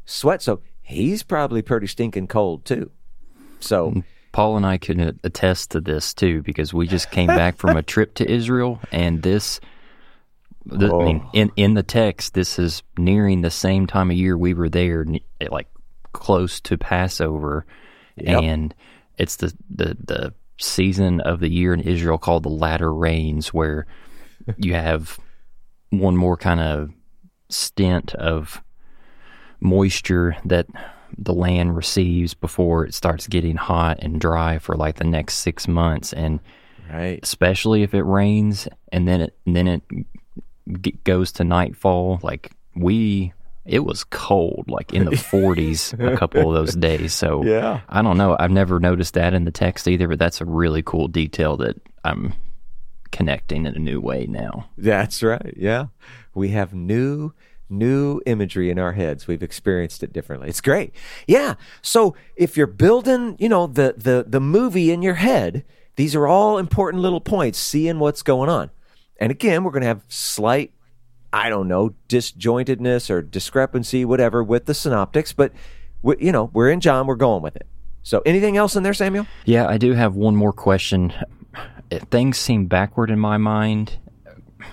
Sweat 0.05 0.41
so 0.41 0.61
he's 0.81 1.23
probably 1.23 1.61
pretty 1.61 1.87
stinking 1.87 2.27
cold 2.27 2.65
too. 2.65 2.91
So 3.59 3.91
mm. 3.91 4.03
Paul 4.37 4.55
and 4.55 4.65
i 4.65 4.77
can 4.77 5.19
attest 5.23 5.71
to 5.71 5.81
this 5.81 6.13
too 6.13 6.41
because 6.43 6.73
we 6.73 6.87
just 6.87 7.11
came 7.11 7.27
back 7.27 7.57
from 7.57 7.75
a 7.75 7.83
trip 7.83 8.13
to 8.13 8.29
israel 8.29 8.79
and 8.91 9.21
this 9.23 9.59
the, 10.65 10.91
oh. 10.91 11.01
I 11.01 11.05
mean, 11.05 11.21
oh. 11.23 11.29
in 11.31 11.51
in 11.55 11.73
the 11.75 11.83
text, 11.83 12.33
this 12.33 12.59
is 12.59 12.83
nearing 12.97 13.39
the 13.39 13.49
same 13.49 13.87
time 13.87 14.11
of 14.11 14.17
year 14.17 14.37
we 14.37 14.53
were 14.53 14.67
there, 14.67 15.05
like 15.49 15.69
close 16.11 16.59
to 16.59 16.77
Passover, 16.77 17.65
Yep. 18.17 18.43
And 18.43 18.75
it's 19.17 19.37
the, 19.37 19.53
the, 19.69 19.97
the 20.03 20.33
season 20.59 21.21
of 21.21 21.39
the 21.39 21.49
year 21.49 21.73
in 21.73 21.81
Israel 21.81 22.17
called 22.17 22.43
the 22.43 22.49
latter 22.49 22.93
rains, 22.93 23.53
where 23.53 23.85
you 24.57 24.73
have 24.73 25.19
one 25.89 26.17
more 26.17 26.37
kind 26.37 26.59
of 26.59 26.91
stint 27.49 28.15
of 28.15 28.61
moisture 29.59 30.35
that 30.45 30.67
the 31.17 31.33
land 31.33 31.75
receives 31.75 32.33
before 32.33 32.85
it 32.85 32.93
starts 32.93 33.27
getting 33.27 33.55
hot 33.55 33.97
and 34.01 34.21
dry 34.21 34.59
for 34.59 34.75
like 34.75 34.97
the 34.97 35.03
next 35.03 35.35
six 35.35 35.67
months. 35.67 36.13
And 36.13 36.39
right. 36.91 37.19
especially 37.23 37.83
if 37.83 37.93
it 37.93 38.03
rains 38.03 38.67
and 38.91 39.07
then 39.07 39.21
it, 39.21 39.37
and 39.45 39.55
then 39.55 39.67
it 39.67 39.81
g- 40.81 40.99
goes 41.03 41.31
to 41.33 41.43
nightfall, 41.43 42.19
like 42.21 42.51
we 42.75 43.33
it 43.65 43.79
was 43.79 44.05
cold, 44.05 44.65
like 44.69 44.93
in 44.93 45.05
the 45.05 45.11
40s, 45.11 45.93
a 46.13 46.17
couple 46.17 46.49
of 46.49 46.53
those 46.53 46.75
days. 46.75 47.13
So 47.13 47.43
yeah. 47.43 47.81
I 47.89 48.01
don't 48.01 48.17
know. 48.17 48.35
I've 48.39 48.51
never 48.51 48.79
noticed 48.79 49.13
that 49.15 49.33
in 49.33 49.43
the 49.43 49.51
text 49.51 49.87
either, 49.87 50.07
but 50.07 50.19
that's 50.19 50.39
a 50.39 50.45
really 50.45 50.81
cool 50.81 51.07
detail 51.07 51.57
that 51.57 51.75
I'm 52.05 52.33
connecting 53.11 53.65
in 53.65 53.75
a 53.75 53.79
new 53.79 53.99
way 53.99 54.25
now. 54.25 54.69
That's 54.77 55.21
right. 55.21 55.53
Yeah. 55.57 55.87
We 56.33 56.49
have 56.49 56.73
new 56.73 57.33
new 57.69 58.21
imagery 58.25 58.69
in 58.69 58.79
our 58.79 58.93
heads. 58.93 59.27
We've 59.27 59.43
experienced 59.43 60.03
it 60.03 60.13
differently. 60.13 60.49
It's 60.49 60.61
great. 60.61 60.93
Yeah. 61.27 61.55
So 61.81 62.15
if 62.35 62.55
you're 62.57 62.67
building, 62.67 63.35
you 63.39 63.49
know, 63.49 63.67
the 63.67 63.95
the 63.97 64.25
the 64.27 64.39
movie 64.39 64.91
in 64.91 65.01
your 65.01 65.15
head, 65.15 65.65
these 65.95 66.15
are 66.15 66.27
all 66.27 66.57
important 66.57 67.01
little 67.03 67.21
points, 67.21 67.59
seeing 67.59 67.99
what's 67.99 68.23
going 68.23 68.49
on. 68.49 68.71
And 69.19 69.31
again, 69.31 69.63
we're 69.63 69.71
going 69.71 69.81
to 69.81 69.87
have 69.87 70.03
slight 70.07 70.71
I 71.33 71.49
don't 71.49 71.67
know, 71.67 71.93
disjointedness 72.07 73.09
or 73.09 73.21
discrepancy, 73.21 74.05
whatever, 74.05 74.43
with 74.43 74.65
the 74.65 74.73
synoptics. 74.73 75.33
But, 75.33 75.51
we, 76.01 76.15
you 76.19 76.31
know, 76.31 76.49
we're 76.53 76.69
in 76.69 76.79
John, 76.79 77.07
we're 77.07 77.15
going 77.15 77.41
with 77.41 77.55
it. 77.55 77.67
So, 78.03 78.21
anything 78.25 78.55
else 78.55 78.75
in 78.75 78.83
there, 78.83 78.93
Samuel? 78.93 79.27
Yeah, 79.45 79.67
I 79.67 79.77
do 79.77 79.93
have 79.93 80.15
one 80.15 80.35
more 80.35 80.53
question. 80.53 81.13
Things 82.09 82.37
seem 82.37 82.67
backward 82.67 83.09
in 83.11 83.19
my 83.19 83.37
mind, 83.37 83.97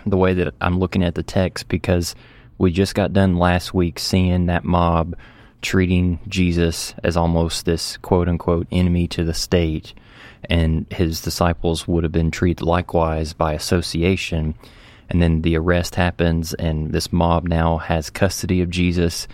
the 0.06 0.16
way 0.16 0.34
that 0.34 0.54
I'm 0.60 0.78
looking 0.78 1.02
at 1.02 1.16
the 1.16 1.22
text, 1.22 1.68
because 1.68 2.14
we 2.58 2.70
just 2.72 2.94
got 2.94 3.12
done 3.12 3.36
last 3.36 3.74
week 3.74 3.98
seeing 3.98 4.46
that 4.46 4.64
mob 4.64 5.16
treating 5.62 6.20
Jesus 6.28 6.94
as 7.02 7.16
almost 7.16 7.64
this 7.64 7.96
quote 7.96 8.28
unquote 8.28 8.66
enemy 8.70 9.08
to 9.08 9.24
the 9.24 9.34
state, 9.34 9.94
and 10.44 10.86
his 10.90 11.22
disciples 11.22 11.88
would 11.88 12.04
have 12.04 12.12
been 12.12 12.30
treated 12.30 12.62
likewise 12.62 13.32
by 13.32 13.54
association. 13.54 14.54
and 15.10 15.22
then 15.22 15.42
the 15.42 15.56
arrest 15.56 15.96
happens, 15.96 16.54
and 16.54 16.92
this 16.92 17.12
mob 17.12 17.46
now 17.46 17.76
has 17.76 18.08
custody 18.08 18.62
of 18.62 18.70
Jesus. 18.70 19.28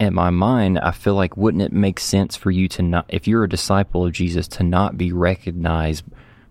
In 0.00 0.14
my 0.14 0.30
mind, 0.30 0.78
I 0.78 0.92
feel 0.92 1.14
like 1.14 1.36
wouldn't 1.36 1.62
it 1.62 1.72
make 1.72 2.00
sense 2.00 2.36
for 2.36 2.50
you 2.50 2.68
to 2.68 2.82
not, 2.82 3.04
if 3.08 3.28
you're 3.28 3.44
a 3.44 3.48
disciple 3.48 4.06
of 4.06 4.12
Jesus, 4.12 4.48
to 4.48 4.62
not 4.62 4.96
be 4.96 5.12
recognized 5.12 6.04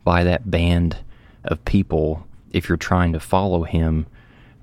by 0.04 0.24
that 0.24 0.50
band 0.50 0.98
of 1.44 1.66
people 1.66 2.25
if 2.51 2.70
you're 2.70 2.78
trying 2.78 3.13
to 3.13 3.20
follow 3.20 3.63
him 3.63 4.06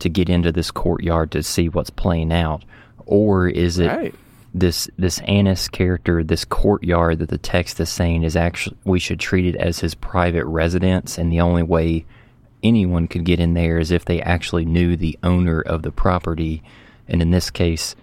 to 0.01 0.09
get 0.09 0.29
into 0.29 0.53
this 0.53 0.71
courtyard 0.71 1.31
to 1.33 1.43
see 1.43 1.69
what's 1.69 1.91
playing 1.91 2.33
out? 2.33 2.65
Or 3.07 3.49
is 3.49 3.79
it 3.79 3.89
Right. 3.89 4.15
this 4.55 4.89
this 4.99 5.19
Annas 5.21 5.69
character, 5.69 6.23
this 6.23 6.45
courtyard 6.45 7.19
that 7.21 7.29
the 7.29 7.39
text 7.39 7.81
is 7.81 7.89
saying 7.89 8.23
is 8.23 8.37
actually 8.37 8.77
we 8.85 8.99
should 8.99 9.21
treat 9.21 9.47
it 9.47 9.57
as 9.57 9.81
his 9.81 9.95
private 9.95 10.45
residence, 10.47 11.19
and 11.19 11.33
the 11.33 11.41
only 11.41 11.63
way 11.63 12.05
anyone 12.63 13.07
could 13.07 13.25
get 13.25 13.41
in 13.41 13.55
there 13.55 13.79
is 13.79 13.91
if 13.91 14.05
they 14.05 14.21
actually 14.21 14.65
knew 14.65 14.97
the 14.97 15.19
owner 15.23 15.61
of 15.61 15.83
the 15.83 15.93
property, 15.93 16.63
and 17.07 17.23
in 17.23 17.31
this 17.31 17.51
case, 17.51 17.95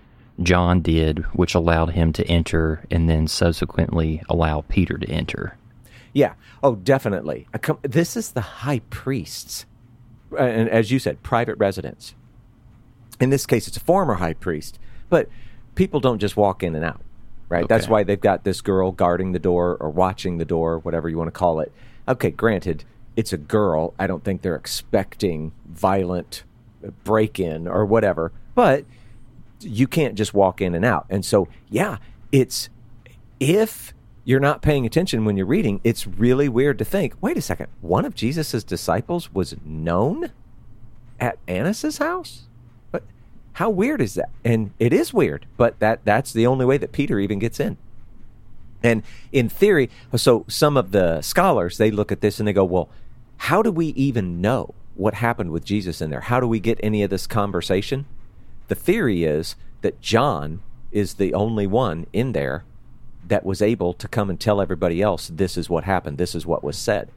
John 0.41 0.81
did, 0.81 1.19
which 1.33 1.55
allowed 1.55 1.91
him 1.91 2.11
to 2.13 2.25
enter, 2.27 2.83
and 2.89 3.09
then 3.09 3.27
subsequently 3.27 4.21
allow 4.29 4.61
Peter 4.67 4.97
to 4.97 5.07
enter. 5.09 5.57
Yeah. 6.13 6.33
Oh, 6.63 6.75
definitely. 6.75 7.47
This 7.83 8.15
is 8.15 8.31
the 8.31 8.41
high 8.41 8.79
priest's, 8.89 9.65
and 10.37 10.69
as 10.69 10.91
you 10.91 10.99
said, 10.99 11.23
private 11.23 11.57
residence. 11.57 12.15
In 13.19 13.29
this 13.29 13.45
case, 13.45 13.67
it's 13.67 13.77
a 13.77 13.81
former 13.81 14.15
high 14.15 14.33
priest, 14.33 14.77
but 15.09 15.29
people 15.75 15.99
don't 15.99 16.19
just 16.19 16.35
walk 16.35 16.63
in 16.63 16.75
and 16.75 16.83
out, 16.83 17.01
right? 17.49 17.67
That's 17.67 17.87
why 17.87 18.03
they've 18.03 18.19
got 18.19 18.43
this 18.43 18.61
girl 18.61 18.91
guarding 18.91 19.31
the 19.31 19.39
door 19.39 19.77
or 19.79 19.89
watching 19.89 20.37
the 20.37 20.45
door, 20.45 20.79
whatever 20.79 21.07
you 21.09 21.17
want 21.17 21.27
to 21.27 21.31
call 21.31 21.59
it. 21.59 21.71
Okay, 22.07 22.29
granted, 22.29 22.83
it's 23.15 23.31
a 23.31 23.37
girl. 23.37 23.93
I 23.97 24.05
don't 24.07 24.23
think 24.23 24.41
they're 24.41 24.55
expecting 24.55 25.53
violent 25.65 26.43
break 27.03 27.39
in 27.39 27.67
or 27.67 27.85
whatever, 27.85 28.31
but 28.53 28.85
you 29.61 29.87
can't 29.87 30.15
just 30.15 30.33
walk 30.33 30.61
in 30.61 30.75
and 30.75 30.85
out. 30.85 31.05
And 31.09 31.25
so, 31.25 31.47
yeah, 31.69 31.97
it's 32.31 32.69
if 33.39 33.93
you're 34.25 34.39
not 34.39 34.63
paying 34.63 34.85
attention 34.85 35.23
when 35.23 35.37
you're 35.37 35.45
reading, 35.45 35.79
it's 35.83 36.07
really 36.07 36.49
weird 36.49 36.79
to 36.79 36.85
think, 36.85 37.13
wait 37.21 37.37
a 37.37 37.41
second, 37.41 37.67
one 37.79 38.05
of 38.05 38.15
Jesus' 38.15 38.63
disciples 38.63 39.31
was 39.31 39.55
known 39.63 40.31
at 41.19 41.37
Annas' 41.47 41.99
house? 41.99 42.47
But 42.91 43.03
how 43.53 43.69
weird 43.69 44.01
is 44.01 44.15
that? 44.15 44.29
And 44.43 44.71
it 44.79 44.91
is 44.91 45.13
weird, 45.13 45.45
but 45.57 45.79
that 45.79 46.03
that's 46.03 46.33
the 46.33 46.47
only 46.47 46.65
way 46.65 46.77
that 46.77 46.91
Peter 46.91 47.19
even 47.19 47.37
gets 47.37 47.59
in. 47.59 47.77
And 48.81 49.03
in 49.31 49.47
theory, 49.47 49.89
so 50.15 50.43
some 50.47 50.75
of 50.75 50.91
the 50.91 51.21
scholars 51.21 51.77
they 51.77 51.91
look 51.91 52.11
at 52.11 52.21
this 52.21 52.39
and 52.39 52.47
they 52.47 52.53
go, 52.53 52.65
well, 52.65 52.89
how 53.37 53.61
do 53.61 53.71
we 53.71 53.87
even 53.87 54.41
know 54.41 54.73
what 54.95 55.15
happened 55.15 55.51
with 55.51 55.63
Jesus 55.63 56.01
in 56.01 56.09
there? 56.09 56.21
How 56.21 56.39
do 56.39 56.47
we 56.47 56.59
get 56.59 56.79
any 56.81 57.03
of 57.03 57.11
this 57.11 57.27
conversation? 57.27 58.05
The 58.69 58.75
theory 58.75 59.23
is 59.23 59.55
that 59.81 60.01
John 60.01 60.61
is 60.91 61.15
the 61.15 61.33
only 61.33 61.67
one 61.67 62.07
in 62.11 62.31
there 62.31 62.63
that 63.27 63.45
was 63.45 63.61
able 63.61 63.93
to 63.93 64.07
come 64.07 64.29
and 64.29 64.39
tell 64.39 64.61
everybody 64.61 65.01
else 65.01 65.29
this 65.33 65.57
is 65.57 65.69
what 65.69 65.83
happened, 65.83 66.17
this 66.17 66.35
is 66.35 66.45
what 66.45 66.63
was 66.63 66.77
said. 66.77 67.09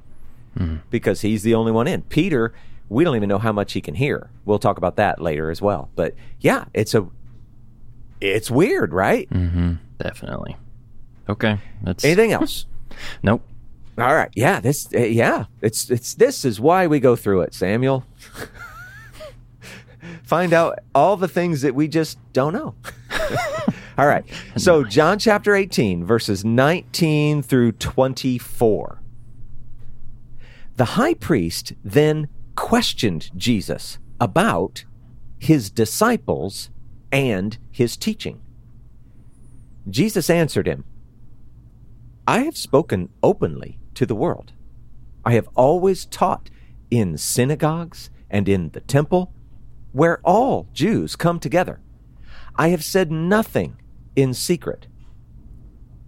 Because 0.91 1.21
he's 1.21 1.45
the 1.45 1.55
only 1.55 1.71
one 1.71 1.87
in. 1.87 2.03
Peter, 2.03 2.53
we 2.89 3.05
don't 3.05 3.15
even 3.15 3.29
know 3.29 3.39
how 3.39 3.53
much 3.53 3.75
he 3.75 3.81
can 3.81 3.95
hear. 3.95 4.29
We'll 4.45 4.59
talk 4.59 4.77
about 4.77 4.97
that 4.97 5.21
later 5.21 5.53
as 5.53 5.63
well. 5.63 5.89
But 5.95 6.15
yeah, 6.41 6.65
it's 6.75 6.95
a 6.95 7.07
it's 8.21 8.51
weird, 8.51 8.93
right? 8.93 9.31
Mm-hmm. 9.31 9.75
Definitely. 10.03 10.57
Okay. 11.29 11.61
That's 11.85 12.05
Anything 12.05 12.33
else? 12.33 12.67
nope. 13.23 13.47
All 13.97 14.17
right. 14.17 14.31
Yeah, 14.35 14.59
this 14.59 14.89
uh, 14.93 14.99
yeah, 14.99 15.45
it's 15.61 15.89
it's 15.91 16.15
this 16.15 16.45
is 16.45 16.61
why 16.61 16.89
we 16.89 16.99
go 16.99 17.15
through 17.15 17.43
it, 17.43 17.55
Samuel. 17.55 18.05
Find 20.25 20.53
out 20.53 20.81
all 20.95 21.17
the 21.17 21.29
things 21.29 21.63
that 21.63 21.75
we 21.77 21.87
just 21.87 22.19
don't 22.33 22.53
know. 22.53 22.75
all 23.99 24.07
right. 24.07 24.25
So, 24.57 24.85
John 24.85 25.19
chapter 25.19 25.57
18 25.57 26.05
verses 26.05 26.45
19 26.45 27.43
through 27.43 27.73
24. 27.73 29.03
The 30.77 30.85
high 30.85 31.15
priest 31.15 31.73
then 31.85 32.29
questioned 32.55 33.33
Jesus 33.37 33.99
about 34.21 34.85
his 35.41 35.69
disciples 35.69 36.71
and 37.11 37.59
his 37.73 37.97
teaching. 37.97 38.41
Jesus 39.91 40.31
answered 40.31 40.69
him, 40.69 40.85
I 42.29 42.41
have 42.41 42.57
spoken 42.57 43.09
openly 43.21 43.81
to 43.95 44.07
the 44.07 44.15
world. 44.15 44.53
I 45.25 45.33
have 45.33 45.49
always 45.57 46.07
taught 46.07 46.51
in 46.89 47.19
synagogues 47.19 48.11
and 48.31 48.49
in 48.49 48.71
the 48.71 48.81
temple, 48.81 49.33
where 49.91 50.21
all 50.23 50.69
Jews 50.73 51.17
come 51.17 51.41
together. 51.41 51.81
I 52.55 52.69
have 52.69 52.85
said 52.85 53.11
nothing 53.11 53.77
in 54.19 54.35
secret. 54.35 54.89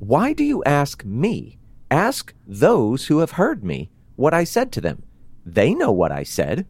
Why 0.01 0.33
do 0.33 0.43
you 0.43 0.65
ask 0.65 1.05
me? 1.05 1.59
Ask 1.93 2.35
those 2.45 3.07
who 3.07 3.19
have 3.19 3.33
heard 3.33 3.63
me 3.63 3.91
what 4.17 4.35
I 4.35 4.43
said 4.43 4.73
to 4.73 4.81
them. 4.81 5.05
They 5.47 5.75
know 5.75 5.93
what 5.93 6.11
I 6.11 6.25
said. 6.25 6.67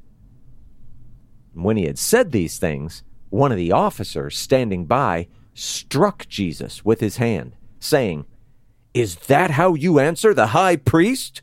When 1.54 1.78
he 1.78 1.84
had 1.86 1.98
said 1.98 2.30
these 2.30 2.58
things, 2.58 3.02
one 3.30 3.52
of 3.52 3.56
the 3.56 3.72
officers 3.72 4.36
standing 4.36 4.84
by 4.84 5.28
struck 5.54 6.28
Jesus 6.28 6.84
with 6.84 7.00
his 7.00 7.16
hand, 7.16 7.56
saying, 7.78 8.26
Is 8.92 9.16
that 9.26 9.52
how 9.52 9.74
you 9.74 9.98
answer 9.98 10.34
the 10.34 10.48
high 10.48 10.76
priest? 10.76 11.40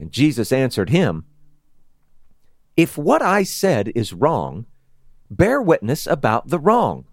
And 0.00 0.10
Jesus 0.10 0.50
answered 0.50 0.90
him, 0.90 1.24
If 2.76 2.98
what 2.98 3.22
I 3.22 3.44
said 3.44 3.92
is 3.94 4.12
wrong, 4.12 4.66
bear 5.30 5.62
witness 5.62 6.08
about 6.08 6.48
the 6.48 6.58
wrong. 6.58 7.04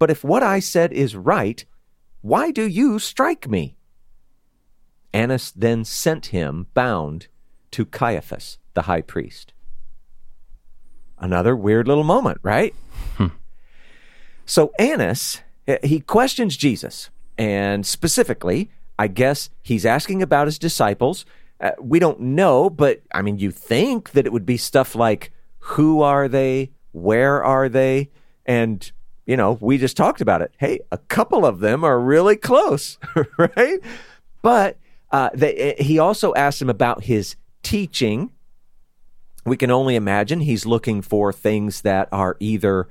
But 0.00 0.10
if 0.10 0.24
what 0.24 0.42
I 0.42 0.58
said 0.58 0.92
is 0.92 1.14
right, 1.14 1.64
why 2.22 2.50
do 2.50 2.66
you 2.66 2.98
strike 2.98 3.48
me? 3.48 3.76
Annas 5.12 5.52
then 5.52 5.84
sent 5.84 6.26
him 6.26 6.66
bound 6.74 7.28
to 7.70 7.84
Caiaphas, 7.84 8.58
the 8.74 8.82
high 8.82 9.02
priest. 9.02 9.52
Another 11.18 11.54
weird 11.54 11.86
little 11.86 12.02
moment, 12.02 12.40
right? 12.42 12.74
So 14.50 14.72
Annas, 14.80 15.42
eh, 15.68 15.78
he 15.84 16.00
questions 16.00 16.56
Jesus, 16.56 17.10
and 17.38 17.86
specifically, 17.86 18.68
I 18.98 19.06
guess 19.06 19.48
he's 19.62 19.86
asking 19.86 20.22
about 20.22 20.48
his 20.48 20.58
disciples. 20.58 21.24
Uh, 21.60 21.70
we 21.80 22.00
don't 22.00 22.18
know, 22.18 22.68
but 22.68 23.00
I 23.14 23.22
mean, 23.22 23.38
you 23.38 23.52
think 23.52 24.10
that 24.10 24.26
it 24.26 24.32
would 24.32 24.46
be 24.46 24.56
stuff 24.56 24.96
like, 24.96 25.30
who 25.58 26.02
are 26.02 26.26
they? 26.26 26.72
Where 26.90 27.44
are 27.44 27.68
they? 27.68 28.10
And, 28.44 28.90
you 29.30 29.36
know, 29.36 29.56
we 29.60 29.78
just 29.78 29.96
talked 29.96 30.20
about 30.20 30.42
it. 30.42 30.52
Hey, 30.58 30.80
a 30.90 30.98
couple 30.98 31.46
of 31.46 31.60
them 31.60 31.84
are 31.84 32.00
really 32.00 32.34
close, 32.34 32.98
right? 33.38 33.78
But 34.42 34.76
uh, 35.12 35.30
they, 35.32 35.76
he 35.78 36.00
also 36.00 36.34
asked 36.34 36.60
him 36.60 36.68
about 36.68 37.04
his 37.04 37.36
teaching. 37.62 38.32
We 39.46 39.56
can 39.56 39.70
only 39.70 39.94
imagine 39.94 40.40
he's 40.40 40.66
looking 40.66 41.00
for 41.00 41.32
things 41.32 41.82
that 41.82 42.08
are 42.10 42.36
either 42.40 42.88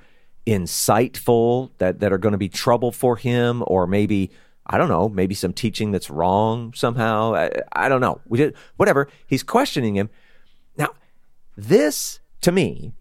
insightful, 0.48 1.72
that, 1.78 2.00
that 2.00 2.14
are 2.14 2.18
going 2.18 2.32
to 2.32 2.38
be 2.38 2.48
trouble 2.48 2.94
for 2.94 3.18
him, 3.18 3.62
or 3.68 3.86
maybe, 3.86 4.32
I 4.66 4.78
don't 4.78 4.88
know, 4.88 5.10
maybe 5.10 5.36
some 5.36 5.52
teaching 5.52 5.92
that's 5.92 6.10
wrong 6.10 6.72
somehow. 6.74 7.36
I, 7.36 7.52
I 7.74 7.90
don't 7.90 8.00
know. 8.00 8.22
We 8.26 8.38
did, 8.38 8.56
whatever. 8.78 9.10
He's 9.28 9.44
questioning 9.44 9.98
him. 9.98 10.10
Now, 10.78 10.94
this, 11.58 12.22
to 12.40 12.54
me, 12.54 12.94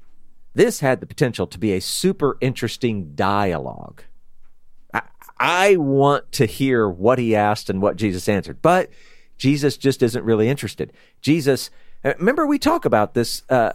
this 0.59 0.81
had 0.81 1.01
the 1.01 1.07
potential 1.07 1.47
to 1.47 1.57
be 1.57 1.73
a 1.73 1.81
super 1.81 2.37
interesting 2.41 3.15
dialogue. 3.15 4.03
I, 5.39 5.77
want 5.77 6.33
to 6.33 6.47
hear 6.47 6.89
what 6.89 7.21
he 7.21 7.37
asked 7.37 7.71
and 7.71 7.81
what 7.81 7.95
Jesus 7.95 8.29
answered, 8.29 8.61
but 8.61 8.91
Jesus 9.37 9.77
just 9.77 10.03
isn't 10.03 10.25
really 10.25 10.49
interested. 10.49 10.93
Jesus, 11.21 11.71
uh, 12.05 12.15
remember 12.19 12.45
we 12.45 12.59
talk 12.59 12.85
about 12.85 13.15
this 13.15 13.45
uh, 13.49 13.75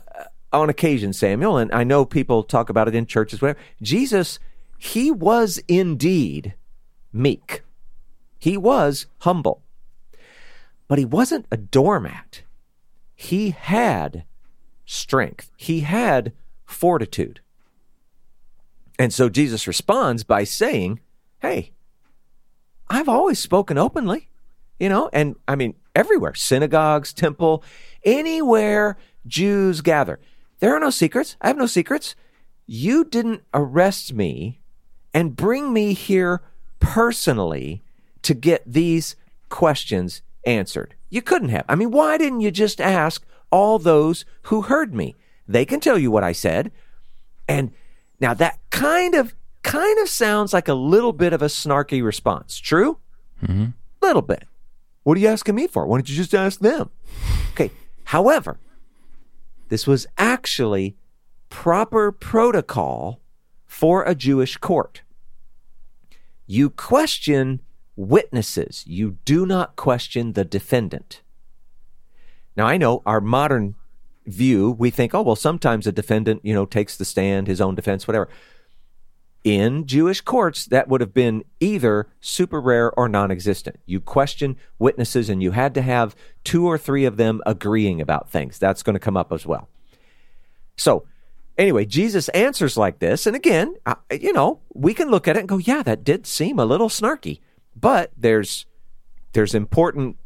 on 0.51 0.69
occasion, 0.69 1.13
Samuel, 1.13 1.57
and 1.57 1.71
I 1.71 1.85
know 1.85 2.03
people 2.03 2.43
talk 2.43 2.69
about 2.69 2.89
it 2.89 2.95
in 2.95 3.05
churches, 3.05 3.41
whatever. 3.41 3.59
Jesus, 3.81 4.39
he 4.77 5.09
was 5.09 5.63
indeed 5.69 6.53
meek. 7.13 7.63
He 8.39 8.57
was 8.57 9.05
humble, 9.19 9.63
but 10.89 10.99
he 10.99 11.05
wasn't 11.05 11.45
a 11.49 11.55
doormat. 11.55 12.41
He 13.15 13.51
had 13.51 14.25
strength. 14.85 15.49
He 15.55 15.79
had 15.79 16.33
fortitude. 16.65 17.41
And 18.99 19.13
so 19.13 19.29
Jesus 19.29 19.67
responds 19.67 20.23
by 20.23 20.43
saying, 20.43 20.99
Hey, 21.39 21.71
I've 22.89 23.09
always 23.09 23.39
spoken 23.39 23.77
openly, 23.77 24.29
you 24.79 24.87
know, 24.87 25.09
and 25.11 25.35
I 25.47 25.55
mean, 25.55 25.75
everywhere 25.95 26.35
synagogues, 26.35 27.13
temple, 27.13 27.63
anywhere 28.03 28.97
Jews 29.25 29.81
gather. 29.81 30.19
There 30.59 30.75
are 30.75 30.79
no 30.79 30.89
secrets. 30.89 31.35
I 31.41 31.47
have 31.47 31.57
no 31.57 31.65
secrets. 31.65 32.15
You 32.65 33.03
didn't 33.03 33.43
arrest 33.53 34.13
me 34.13 34.61
and 35.13 35.35
bring 35.35 35.73
me 35.73 35.93
here 35.93 36.41
personally 36.79 37.81
to 38.21 38.33
get 38.33 38.63
these 38.65 39.15
questions 39.49 40.21
answered. 40.45 40.95
You 41.09 41.21
couldn't 41.21 41.49
have. 41.49 41.65
I 41.67 41.75
mean, 41.75 41.91
why 41.91 42.17
didn't 42.17 42.41
you 42.41 42.51
just 42.51 42.81
ask 42.81 43.25
all 43.51 43.77
those 43.77 44.25
who 44.43 44.63
heard 44.63 44.93
me? 44.93 45.15
They 45.47 45.65
can 45.65 45.79
tell 45.79 45.97
you 45.97 46.11
what 46.11 46.23
I 46.23 46.31
said. 46.31 46.71
And 47.47 47.71
now 48.19 48.33
that 48.33 48.59
kind 48.69 49.15
of 49.15 49.35
kind 49.63 49.99
of 49.99 50.09
sounds 50.09 50.53
like 50.53 50.67
a 50.67 50.73
little 50.73 51.13
bit 51.13 51.33
of 51.33 51.41
a 51.41 51.47
snarky 51.47 52.03
response. 52.03 52.57
True? 52.57 52.99
Mm-hmm. 53.41 53.67
Little 54.01 54.21
bit. 54.21 54.43
What 55.03 55.17
are 55.17 55.21
you 55.21 55.27
asking 55.27 55.55
me 55.55 55.67
for? 55.67 55.85
Why 55.85 55.97
don't 55.97 56.09
you 56.09 56.15
just 56.15 56.33
ask 56.33 56.59
them? 56.59 56.89
Okay. 57.53 57.71
However, 58.05 58.59
this 59.69 59.87
was 59.87 60.05
actually 60.17 60.95
proper 61.49 62.11
protocol 62.11 63.19
for 63.65 64.03
a 64.03 64.15
Jewish 64.15 64.57
court. 64.57 65.01
You 66.45 66.69
question 66.69 67.61
witnesses, 67.95 68.83
you 68.87 69.17
do 69.25 69.45
not 69.45 69.75
question 69.75 70.33
the 70.33 70.45
defendant. 70.45 71.21
Now, 72.55 72.65
I 72.65 72.77
know 72.77 73.01
our 73.05 73.21
modern 73.21 73.75
view, 74.25 74.71
we 74.71 74.89
think, 74.89 75.13
oh, 75.13 75.21
well, 75.21 75.35
sometimes 75.35 75.87
a 75.87 75.91
defendant, 75.91 76.41
you 76.43 76.53
know, 76.53 76.65
takes 76.65 76.97
the 76.97 77.05
stand, 77.05 77.47
his 77.47 77.61
own 77.61 77.75
defense, 77.75 78.07
whatever. 78.07 78.29
In 79.43 79.85
Jewish 79.85 80.21
courts, 80.21 80.65
that 80.67 80.87
would 80.87 81.01
have 81.01 81.13
been 81.13 81.43
either 81.59 82.07
super 82.21 82.61
rare 82.61 82.91
or 82.93 83.09
non 83.09 83.29
existent. 83.29 83.77
You 83.85 83.99
question 83.99 84.55
witnesses, 84.79 85.29
and 85.29 85.43
you 85.43 85.51
had 85.51 85.73
to 85.73 85.81
have 85.81 86.15
two 86.45 86.65
or 86.65 86.77
three 86.77 87.03
of 87.03 87.17
them 87.17 87.41
agreeing 87.45 87.99
about 87.99 88.29
things. 88.29 88.57
That's 88.57 88.83
going 88.83 88.93
to 88.93 89.01
come 89.01 89.17
up 89.17 89.33
as 89.33 89.45
well. 89.45 89.67
So, 90.77 91.05
anyway, 91.57 91.85
Jesus 91.85 92.29
answers 92.29 92.77
like 92.77 92.99
this. 92.99 93.27
And 93.27 93.35
again, 93.35 93.75
you 94.11 94.31
know, 94.31 94.61
we 94.73 94.93
can 94.93 95.09
look 95.09 95.27
at 95.27 95.35
it 95.35 95.41
and 95.41 95.49
go, 95.49 95.57
yeah, 95.57 95.83
that 95.83 96.05
did 96.05 96.25
seem 96.25 96.57
a 96.57 96.65
little 96.65 96.89
snarky, 96.89 97.39
but 97.75 98.11
there's, 98.17 98.65
there's 99.33 99.53
important 99.53 100.17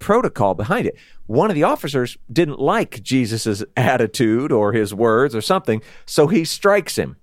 protocol 0.00 0.54
behind 0.54 0.86
it. 0.86 0.96
One 1.26 1.50
of 1.50 1.54
the 1.54 1.62
officers 1.62 2.18
didn't 2.32 2.58
like 2.58 3.02
Jesus's 3.02 3.64
attitude 3.76 4.50
or 4.50 4.72
his 4.72 4.92
words 4.92 5.34
or 5.36 5.40
something, 5.40 5.80
so 6.04 6.26
he 6.26 6.44
strikes 6.44 6.96
him, 6.96 7.16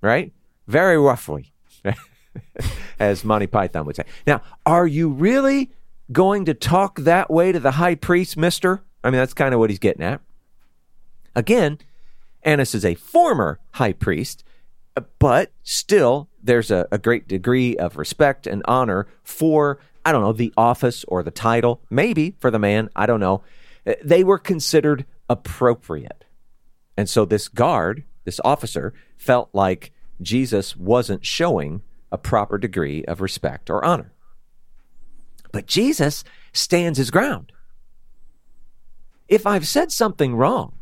right? 0.00 0.32
very 0.66 0.98
roughly, 0.98 1.52
as 2.98 3.24
Monty 3.24 3.46
Python 3.46 3.86
would 3.86 3.96
say. 3.96 4.04
Now, 4.26 4.42
are 4.64 4.86
you 4.86 5.08
really 5.08 5.70
going 6.12 6.44
to 6.46 6.54
talk 6.54 7.00
that 7.00 7.30
way 7.30 7.52
to 7.52 7.60
the 7.60 7.72
high 7.72 7.94
priest, 7.94 8.36
mister? 8.36 8.82
I 9.02 9.10
mean, 9.10 9.18
that's 9.18 9.34
kind 9.34 9.54
of 9.54 9.60
what 9.60 9.70
he's 9.70 9.78
getting 9.78 10.02
at. 10.02 10.20
Again, 11.34 11.78
Annas 12.42 12.74
is 12.74 12.84
a 12.84 12.94
former 12.94 13.58
high 13.72 13.92
priest, 13.92 14.44
but 15.18 15.52
still, 15.62 16.28
there's 16.42 16.70
a, 16.70 16.86
a 16.92 16.98
great 16.98 17.26
degree 17.26 17.76
of 17.76 17.96
respect 17.96 18.46
and 18.46 18.62
honor 18.66 19.06
for, 19.22 19.78
I 20.04 20.12
don't 20.12 20.22
know, 20.22 20.32
the 20.32 20.52
office 20.56 21.04
or 21.08 21.22
the 21.22 21.30
title, 21.30 21.82
maybe 21.90 22.34
for 22.38 22.50
the 22.50 22.58
man, 22.58 22.90
I 22.94 23.06
don't 23.06 23.20
know. 23.20 23.42
Eh, 23.86 23.94
they 24.04 24.24
were 24.24 24.38
considered 24.38 25.06
appropriate. 25.28 26.24
And 26.96 27.08
so 27.08 27.24
this 27.24 27.48
guard, 27.48 28.04
this 28.24 28.40
officer, 28.44 28.94
felt 29.16 29.50
like 29.52 29.92
Jesus 30.20 30.76
wasn't 30.76 31.24
showing 31.24 31.82
a 32.12 32.18
proper 32.18 32.58
degree 32.58 33.04
of 33.06 33.20
respect 33.20 33.70
or 33.70 33.84
honor. 33.84 34.12
But 35.52 35.66
Jesus 35.66 36.24
stands 36.52 36.98
his 36.98 37.10
ground. 37.10 37.52
If 39.28 39.46
I've 39.46 39.66
said 39.66 39.90
something 39.90 40.34
wrong, 40.34 40.74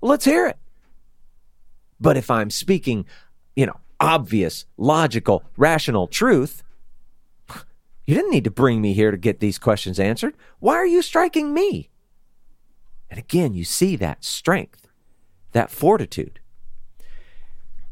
let's 0.00 0.24
hear 0.24 0.46
it. 0.46 0.58
But 1.98 2.16
if 2.16 2.30
I'm 2.30 2.50
speaking, 2.50 3.06
you 3.54 3.66
know, 3.66 3.80
obvious, 3.98 4.66
logical, 4.76 5.42
rational 5.56 6.06
truth, 6.06 6.62
you 8.06 8.14
didn't 8.14 8.30
need 8.30 8.44
to 8.44 8.50
bring 8.50 8.80
me 8.80 8.92
here 8.92 9.10
to 9.10 9.16
get 9.16 9.40
these 9.40 9.58
questions 9.58 9.98
answered. 9.98 10.34
Why 10.60 10.74
are 10.74 10.86
you 10.86 11.02
striking 11.02 11.52
me? 11.52 11.90
And 13.10 13.18
again, 13.18 13.54
you 13.54 13.64
see 13.64 13.96
that 13.96 14.24
strength, 14.24 14.88
that 15.52 15.70
fortitude. 15.70 16.40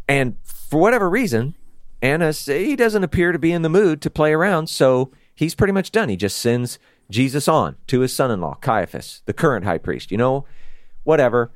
And 0.09 0.37
for 0.43 0.81
whatever 0.81 1.09
reason, 1.09 1.55
Annas, 2.03 2.47
he 2.47 2.77
doesn't 2.77 3.05
appear 3.05 3.33
to 3.33 3.39
be 3.39 3.53
in 3.53 3.63
the 3.63 3.69
mood 3.69 4.03
to 4.03 4.11
play 4.11 4.33
around, 4.33 4.69
so 4.69 5.11
he's 5.35 5.55
pretty 5.55 5.73
much 5.73 5.91
done. 5.91 6.09
He 6.09 6.17
just 6.17 6.37
sends 6.37 6.79
Jesus 7.11 7.49
on 7.49 7.77
to 7.87 8.01
his 8.01 8.15
son 8.15 8.31
in 8.31 8.41
law, 8.41 8.55
Caiaphas, 8.61 9.23
the 9.27 9.33
current 9.33 9.65
high 9.65 9.79
priest. 9.79 10.11
You 10.11 10.19
know, 10.19 10.47
whatever. 11.05 11.51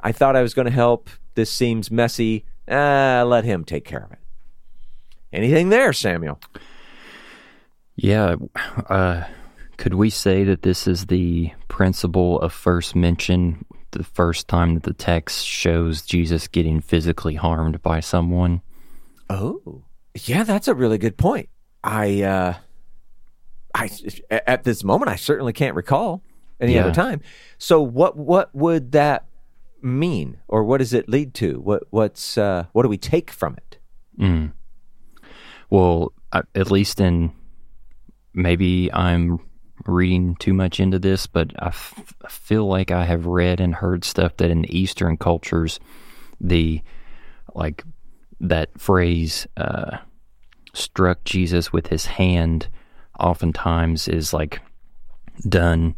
I 0.00 0.12
thought 0.12 0.36
I 0.36 0.42
was 0.42 0.54
going 0.54 0.66
to 0.66 0.72
help. 0.72 1.10
This 1.34 1.50
seems 1.50 1.90
messy. 1.90 2.44
Uh, 2.66 3.24
let 3.26 3.44
him 3.44 3.64
take 3.64 3.84
care 3.84 4.02
of 4.04 4.12
it. 4.12 4.18
Anything 5.32 5.68
there, 5.68 5.92
Samuel? 5.92 6.40
Yeah. 8.02 8.36
Uh, 8.88 9.24
could 9.76 9.94
we 9.94 10.10
say 10.10 10.44
that 10.44 10.62
this 10.62 10.86
is 10.86 11.06
the 11.06 11.52
principle 11.68 12.40
of 12.40 12.52
first 12.52 12.96
mention 12.96 13.64
the 13.92 14.04
first 14.04 14.48
time 14.48 14.74
that 14.74 14.82
the 14.84 14.92
text 14.92 15.46
shows 15.46 16.02
Jesus 16.02 16.48
getting 16.48 16.80
physically 16.80 17.34
harmed 17.34 17.82
by 17.82 18.00
someone. 18.00 18.62
Oh, 19.28 19.82
yeah, 20.14 20.44
that's 20.44 20.68
a 20.68 20.74
really 20.74 20.98
good 20.98 21.16
point. 21.16 21.48
I, 21.82 22.22
uh, 22.22 22.54
I 23.74 23.90
at 24.30 24.64
this 24.64 24.84
moment, 24.84 25.10
I 25.10 25.16
certainly 25.16 25.52
can't 25.52 25.74
recall 25.74 26.22
any 26.60 26.74
yeah. 26.74 26.82
other 26.82 26.92
time. 26.92 27.20
So, 27.58 27.80
what 27.80 28.16
what 28.16 28.54
would 28.54 28.92
that 28.92 29.26
mean, 29.80 30.38
or 30.48 30.64
what 30.64 30.78
does 30.78 30.92
it 30.92 31.08
lead 31.08 31.34
to? 31.34 31.60
What 31.60 31.84
what's 31.90 32.36
uh, 32.36 32.66
what 32.72 32.82
do 32.82 32.88
we 32.88 32.98
take 32.98 33.30
from 33.30 33.56
it? 33.56 33.78
Mm. 34.18 34.52
Well, 35.70 36.12
at 36.32 36.70
least 36.70 37.00
in 37.00 37.32
maybe 38.34 38.92
I'm 38.92 39.40
reading 39.86 40.36
too 40.36 40.52
much 40.52 40.80
into 40.80 40.98
this, 40.98 41.26
but 41.26 41.52
I, 41.58 41.68
f- 41.68 42.14
I 42.24 42.28
feel 42.28 42.66
like 42.66 42.90
I 42.90 43.04
have 43.04 43.26
read 43.26 43.60
and 43.60 43.74
heard 43.74 44.04
stuff 44.04 44.36
that 44.36 44.50
in 44.50 44.70
Eastern 44.70 45.16
cultures, 45.16 45.80
the 46.40 46.82
like 47.54 47.84
that 48.40 48.70
phrase 48.78 49.46
uh, 49.56 49.98
struck 50.72 51.24
Jesus 51.24 51.72
with 51.72 51.88
his 51.88 52.06
hand 52.06 52.68
oftentimes 53.18 54.08
is 54.08 54.32
like 54.32 54.60
done. 55.48 55.94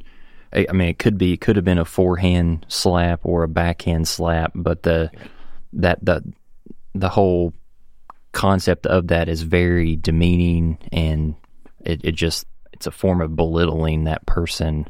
I 0.53 0.73
mean, 0.73 0.89
it 0.89 0.99
could 0.99 1.17
be, 1.17 1.33
it 1.33 1.41
could 1.41 1.57
have 1.57 1.65
been 1.65 1.79
a 1.79 1.85
forehand 1.85 2.67
slap 2.69 3.21
or 3.23 3.43
a 3.43 3.49
backhand 3.49 4.07
slap, 4.07 4.53
but 4.55 4.83
the 4.83 5.11
that 5.75 6.05
the 6.05 6.23
the 6.95 7.09
whole 7.09 7.55
concept 8.33 8.87
of 8.87 9.09
that 9.09 9.29
is 9.29 9.43
very 9.43 9.97
demeaning 9.97 10.79
and 10.91 11.35
it, 11.85 12.01
it 12.05 12.13
just 12.13 12.47
it's 12.73 12.87
a 12.87 12.91
form 12.91 13.21
of 13.21 13.37
belittling 13.37 14.05
that 14.05 14.25
person. 14.27 14.87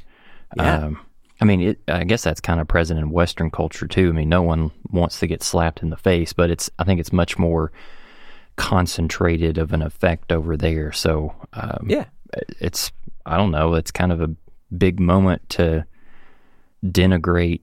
Yeah. 0.56 0.84
Um, 0.84 1.00
I 1.40 1.44
mean, 1.44 1.60
it, 1.60 1.80
I 1.88 2.04
guess 2.04 2.22
that's 2.22 2.40
kind 2.40 2.60
of 2.60 2.68
present 2.68 3.00
in 3.00 3.10
Western 3.10 3.50
culture 3.50 3.88
too. 3.88 4.10
I 4.10 4.12
mean, 4.12 4.28
no 4.28 4.42
one 4.42 4.70
wants 4.90 5.18
to 5.20 5.26
get 5.26 5.42
slapped 5.42 5.82
in 5.82 5.90
the 5.90 5.96
face, 5.96 6.32
but 6.32 6.50
it's 6.50 6.70
I 6.78 6.84
think 6.84 7.00
it's 7.00 7.12
much 7.12 7.38
more 7.38 7.72
concentrated 8.56 9.58
of 9.58 9.72
an 9.72 9.82
effect 9.82 10.30
over 10.30 10.56
there. 10.56 10.92
So 10.92 11.34
um, 11.52 11.86
yeah, 11.88 12.04
it's 12.60 12.92
I 13.26 13.36
don't 13.36 13.50
know. 13.50 13.74
It's 13.74 13.90
kind 13.90 14.12
of 14.12 14.20
a 14.20 14.30
big 14.76 15.00
moment 15.00 15.48
to 15.50 15.84
denigrate 16.84 17.60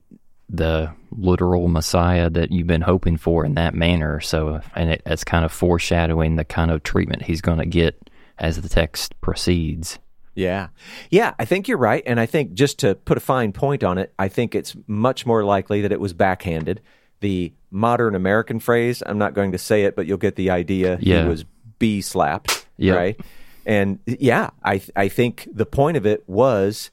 the 0.49 0.91
literal 1.11 1.67
Messiah 1.67 2.29
that 2.29 2.51
you've 2.51 2.67
been 2.67 2.81
hoping 2.81 3.17
for 3.17 3.45
in 3.45 3.55
that 3.55 3.73
manner. 3.73 4.19
So, 4.19 4.61
and 4.75 4.91
it, 4.91 5.01
it's 5.05 5.23
kind 5.23 5.45
of 5.45 5.51
foreshadowing 5.51 6.35
the 6.35 6.45
kind 6.45 6.71
of 6.71 6.83
treatment 6.83 7.23
he's 7.23 7.41
going 7.41 7.59
to 7.59 7.65
get 7.65 8.09
as 8.39 8.61
the 8.61 8.69
text 8.69 9.19
proceeds. 9.21 9.99
Yeah. 10.35 10.69
Yeah, 11.09 11.33
I 11.37 11.45
think 11.45 11.67
you're 11.67 11.77
right. 11.77 12.01
And 12.05 12.19
I 12.19 12.25
think 12.25 12.53
just 12.53 12.79
to 12.79 12.95
put 12.95 13.17
a 13.17 13.21
fine 13.21 13.51
point 13.51 13.83
on 13.83 13.97
it, 13.97 14.13
I 14.17 14.29
think 14.29 14.55
it's 14.55 14.75
much 14.87 15.25
more 15.25 15.43
likely 15.43 15.81
that 15.81 15.91
it 15.91 15.99
was 15.99 16.13
backhanded. 16.13 16.81
The 17.19 17.51
modern 17.71 18.15
American 18.15 18.59
phrase, 18.59 19.03
I'm 19.05 19.17
not 19.17 19.33
going 19.33 19.51
to 19.51 19.57
say 19.57 19.83
it, 19.83 19.95
but 19.95 20.05
you'll 20.05 20.17
get 20.17 20.37
the 20.37 20.49
idea. 20.49 20.97
Yeah. 21.01 21.23
He 21.23 21.29
was 21.29 21.45
B 21.77 22.01
slapped. 22.01 22.65
Yep. 22.77 22.95
Right. 22.95 23.19
And 23.65 23.99
yeah, 24.05 24.51
I, 24.63 24.81
I 24.95 25.09
think 25.09 25.47
the 25.51 25.65
point 25.65 25.97
of 25.97 26.05
it 26.05 26.23
was 26.27 26.89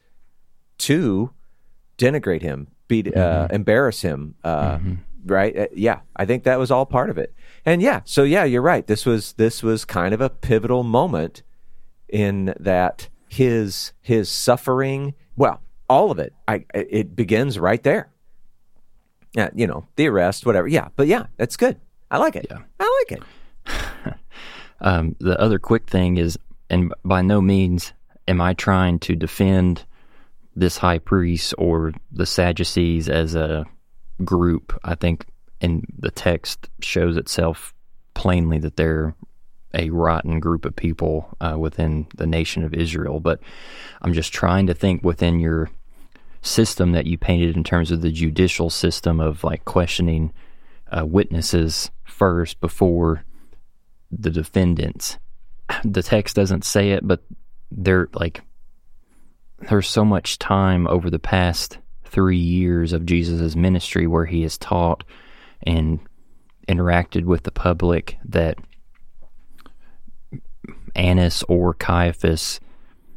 to 0.79 1.31
denigrate 1.97 2.43
him, 2.43 2.67
be, 2.89 3.03
uh, 3.15 3.47
mm-hmm. 3.47 3.55
embarrass 3.55 4.03
him. 4.03 4.35
Uh, 4.43 4.79
mm-hmm. 4.79 4.95
Right. 5.27 5.57
Uh, 5.57 5.67
yeah. 5.75 6.01
I 6.15 6.25
think 6.25 6.45
that 6.45 6.59
was 6.59 6.71
all 6.71 6.87
part 6.87 7.11
of 7.11 7.19
it. 7.19 7.35
And 7.65 7.83
yeah, 7.83 8.01
so 8.05 8.23
yeah, 8.23 8.45
you're 8.45 8.63
right. 8.63 8.87
This 8.87 9.05
was, 9.05 9.33
this 9.35 9.63
was 9.63 9.85
kind 9.85 10.15
of 10.15 10.21
a 10.21 10.31
pivotal 10.31 10.85
moment 10.85 11.43
in 12.09 12.55
that 12.61 13.09
his 13.29 13.93
his 14.03 14.29
suffering, 14.29 15.15
well, 15.37 15.61
all 15.89 16.11
of 16.11 16.19
it. 16.19 16.33
I 16.49 16.65
it 16.75 17.15
begins 17.15 17.59
right 17.59 17.83
there. 17.83 18.09
Yeah, 19.35 19.51
you 19.55 19.67
know, 19.67 19.87
the 19.97 20.09
arrest, 20.09 20.47
whatever. 20.47 20.67
Yeah, 20.67 20.89
but 20.97 21.07
yeah, 21.07 21.27
that's 21.37 21.57
good. 21.57 21.79
I 22.11 22.19
like 22.19 22.37
it. 22.37 22.47
Yeah. 22.51 22.61
I 22.81 23.05
like 23.11 23.21
it. 23.21 24.15
um, 24.81 25.17
the 25.19 25.39
other 25.41 25.59
quick 25.59 25.89
thing 25.89 26.17
is, 26.17 26.39
and 26.71 26.93
by 27.05 27.23
no 27.23 27.41
means 27.41 27.93
am 28.29 28.41
I 28.41 28.55
trying 28.55 28.99
to 29.01 29.15
defend 29.15 29.85
this 30.55 30.79
high 30.79 30.99
priest 30.99 31.55
or 31.59 31.93
the 32.13 32.25
Sadducees 32.25 33.09
as 33.09 33.35
a 33.35 33.67
group. 34.25 34.79
I 34.85 34.95
think 34.95 35.27
in 35.61 35.85
the 35.99 36.11
text 36.11 36.69
shows 36.81 37.17
itself 37.17 37.75
plainly 38.15 38.59
that 38.59 38.77
they're 38.77 39.15
a 39.75 39.91
rotten 39.91 40.41
group 40.41 40.65
of 40.65 40.75
people 40.75 41.29
uh, 41.41 41.57
within 41.59 42.07
the 42.17 42.27
nation 42.27 42.65
of 42.65 42.75
Israel. 42.75 43.21
But 43.21 43.41
I'm 44.03 44.13
just 44.13 44.33
trying 44.33 44.67
to 44.69 44.75
think 44.75 45.05
within 45.05 45.39
your 45.39 45.71
system 46.43 46.93
that 46.93 47.07
you 47.07 47.19
painted 47.19 47.57
in 47.57 47.65
terms 47.65 47.91
of 47.91 48.01
the 48.01 48.13
judicial 48.13 48.71
system 48.71 49.21
of 49.21 49.45
like 49.45 49.65
questioning 49.65 50.33
uh, 50.97 51.05
witnesses 51.05 51.91
first 52.05 52.61
before 52.61 53.25
the 54.11 54.31
defendants. 54.31 55.19
The 55.85 56.03
text 56.03 56.37
doesn't 56.37 56.65
say 56.65 56.93
it, 56.93 57.07
but 57.07 57.23
there 57.71 58.09
like 58.15 58.43
there's 59.69 59.89
so 59.89 60.05
much 60.05 60.39
time 60.39 60.87
over 60.87 61.11
the 61.11 61.19
past 61.19 61.79
three 62.07 62.37
years 62.37 62.93
of 62.93 63.07
Jesus' 63.07 63.57
ministry 63.57 64.07
where 64.07 64.27
he 64.27 64.43
has 64.43 64.57
taught 64.59 65.05
and 65.63 66.01
interacted 66.69 67.25
with 67.25 67.43
the 67.45 67.51
public 67.51 68.17
that 68.25 68.59
Annas 70.95 71.43
or 71.49 71.75
Caiaphas 71.75 72.61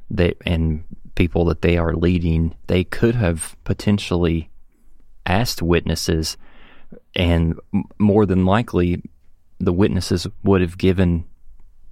they 0.09 0.33
and 0.45 0.83
people 1.15 1.45
that 1.45 1.61
they 1.61 1.77
are 1.77 1.93
leading, 1.93 2.55
they 2.67 2.83
could 2.83 3.15
have 3.15 3.55
potentially 3.63 4.49
asked 5.25 5.61
witnesses, 5.61 6.37
and 7.15 7.59
more 7.99 8.25
than 8.25 8.45
likely, 8.45 9.01
the 9.59 9.73
witnesses 9.73 10.25
would 10.43 10.61
have 10.61 10.77
given 10.77 11.25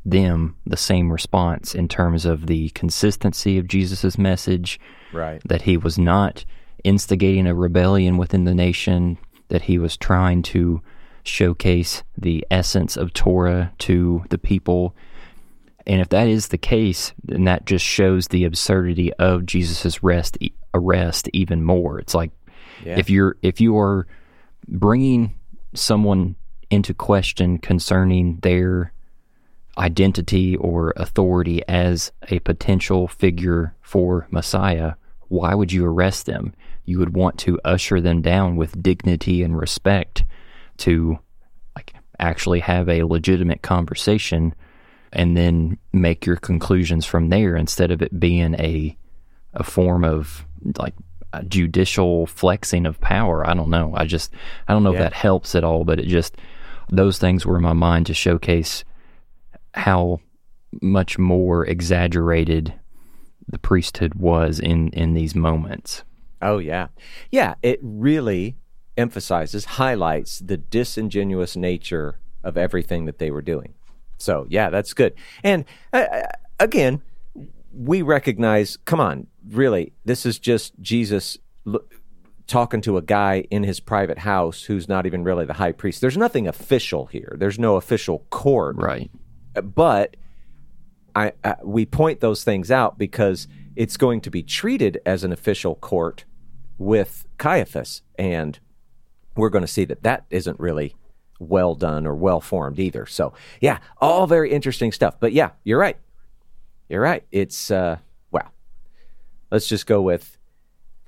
them 0.06 0.56
the 0.66 0.78
same 0.78 1.12
response 1.12 1.76
in 1.76 1.88
terms 1.88 2.26
of 2.26 2.48
the 2.48 2.70
consistency 2.70 3.58
of 3.58 3.68
Jesus' 3.68 4.18
message, 4.18 4.80
Right. 5.12 5.42
that 5.46 5.64
he 5.64 5.76
was 5.78 6.00
not 6.00 6.46
instigating 6.84 7.48
a 7.48 7.56
rebellion 7.56 8.18
within 8.18 8.46
the 8.46 8.56
nation, 8.56 9.18
that 9.50 9.64
he 9.64 9.78
was 9.78 9.98
trying 9.98 10.44
to 10.44 10.82
showcase 11.24 12.04
the 12.18 12.46
essence 12.52 12.98
of 12.98 13.14
Torah 13.14 13.72
to 13.80 14.24
the 14.30 14.38
people. 14.38 14.96
And 15.86 16.02
if 16.02 16.10
that 16.10 16.28
is 16.28 16.50
the 16.50 16.58
case, 16.58 17.14
then 17.24 17.46
that 17.46 17.66
just 17.66 17.86
shows 17.86 18.28
the 18.28 18.44
absurdity 18.46 19.14
of 19.14 19.46
Jesus' 19.46 20.00
arrest, 20.04 20.38
arrest 20.74 21.30
even 21.34 21.64
more. 21.64 22.00
It's 22.00 22.16
like 22.16 22.32
Yeah. 22.86 22.98
if 23.00 23.10
you're 23.10 23.38
if 23.42 23.60
you 23.62 23.78
are 23.78 24.06
bringing 24.68 25.34
someone 25.74 26.36
into 26.70 26.94
question 26.94 27.58
concerning 27.58 28.40
their 28.42 28.92
identity 29.78 30.56
or 30.58 30.94
authority 30.98 31.62
as 31.68 32.12
a 32.30 32.40
potential 32.40 33.08
figure 33.08 33.76
for 33.82 34.28
Messiah, 34.32 34.94
why 35.30 35.54
would 35.54 35.72
you 35.72 35.86
arrest 35.86 36.26
them? 36.26 36.54
You 36.88 36.98
would 37.00 37.16
want 37.16 37.38
to 37.40 37.60
usher 37.64 38.02
them 38.02 38.22
down 38.22 38.56
with 38.56 38.82
dignity 38.82 39.44
and 39.44 39.56
respect 39.60 40.24
to 40.78 41.20
like 41.76 41.94
actually 42.18 42.62
have 42.62 42.88
a 42.90 43.04
legitimate 43.04 43.62
conversation 43.62 44.56
and 45.14 45.38
then 45.38 45.78
make 45.94 46.26
your 46.26 46.38
conclusions 46.38 47.06
from 47.06 47.30
there 47.30 47.56
instead 47.56 47.92
of 47.92 48.02
it 48.02 48.20
being 48.20 48.56
a 48.56 48.98
a 49.54 49.64
form 49.64 50.04
of 50.04 50.46
like 50.80 50.94
a 51.34 51.44
judicial 51.44 52.26
flexing 52.26 52.86
of 52.86 53.00
power. 53.02 53.48
I 53.48 53.54
don't 53.54 53.70
know. 53.70 53.94
I 53.96 54.06
just 54.06 54.34
I 54.68 54.74
don't 54.74 54.84
know 54.84 54.94
Yeah. 54.94 55.00
if 55.00 55.04
that 55.04 55.14
helps 55.14 55.56
at 55.56 55.64
all, 55.66 55.84
but 55.84 56.00
it 56.00 56.08
just 56.08 56.38
those 56.90 57.18
things 57.18 57.46
were 57.46 57.58
in 57.58 57.64
my 57.64 57.74
mind 57.74 58.06
to 58.06 58.14
showcase 58.14 58.86
how 59.74 60.20
much 60.82 61.18
more 61.20 61.66
exaggerated 61.66 62.74
the 63.48 63.60
priesthood 63.60 64.16
was 64.16 64.60
in 64.60 64.90
in 64.90 65.14
these 65.14 65.36
moments. 65.36 66.04
Oh 66.42 66.58
yeah, 66.60 66.88
yeah. 67.32 67.56
It 67.62 67.80
really 67.82 68.56
emphasizes, 68.98 69.66
highlights 69.66 70.40
the 70.40 70.58
disingenuous 70.58 71.56
nature 71.56 72.20
of 72.44 72.58
everything 72.58 73.06
that 73.06 73.20
they 73.20 73.32
were 73.32 73.42
doing. 73.42 73.74
So 74.18 74.46
yeah, 74.50 74.70
that's 74.70 74.94
good. 74.94 75.14
And 75.44 75.66
uh, 75.94 75.98
uh, 76.12 76.22
again, 76.60 77.02
we 77.74 78.02
recognize. 78.02 78.78
Come 78.86 79.00
on, 79.00 79.28
really, 79.50 79.94
this 80.06 80.26
is 80.26 80.40
just 80.40 80.74
Jesus 80.82 81.38
l- 81.68 81.82
talking 82.48 82.82
to 82.82 82.98
a 82.98 83.02
guy 83.02 83.46
in 83.52 83.64
his 83.64 83.80
private 83.80 84.20
house 84.20 84.64
who's 84.64 84.88
not 84.88 85.06
even 85.06 85.24
really 85.24 85.46
the 85.46 85.54
high 85.54 85.74
priest. 85.74 86.02
There's 86.02 86.18
nothing 86.18 86.48
official 86.48 87.08
here. 87.08 87.36
There's 87.38 87.60
no 87.60 87.76
official 87.76 88.26
court 88.30 88.78
Right. 88.78 89.12
but 89.64 90.16
I, 91.16 91.34
I 91.44 91.56
we 91.64 91.86
point 91.86 92.20
those 92.20 92.44
things 92.44 92.72
out 92.72 92.98
because 92.98 93.48
it's 93.78 93.96
going 93.98 94.22
to 94.22 94.30
be 94.32 94.44
treated 94.44 95.00
as 95.06 95.24
an 95.24 95.32
official 95.32 95.76
court 95.76 96.26
with 96.78 97.26
Caiaphas, 97.38 98.02
and 98.18 98.60
we're 99.36 99.50
going 99.50 99.64
to 99.64 99.68
see 99.68 99.86
that 99.86 100.04
that 100.04 100.26
isn't 100.30 100.60
really 100.60 100.96
well 101.40 101.76
done 101.76 102.08
or 102.08 102.16
well 102.16 102.42
formed 102.42 102.80
either. 102.80 103.06
So 103.06 103.34
yeah, 103.62 103.78
all 104.00 104.28
very 104.28 104.52
interesting 104.52 104.92
stuff. 104.92 105.20
But 105.20 105.34
yeah, 105.34 105.52
you're 105.64 105.80
right. 105.80 105.98
You're 106.90 107.02
right. 107.02 107.24
It's 107.32 107.70
uh, 107.72 107.98
well, 108.32 108.52
let's 109.52 109.68
just 109.68 109.86
go 109.86 110.02
with 110.02 110.38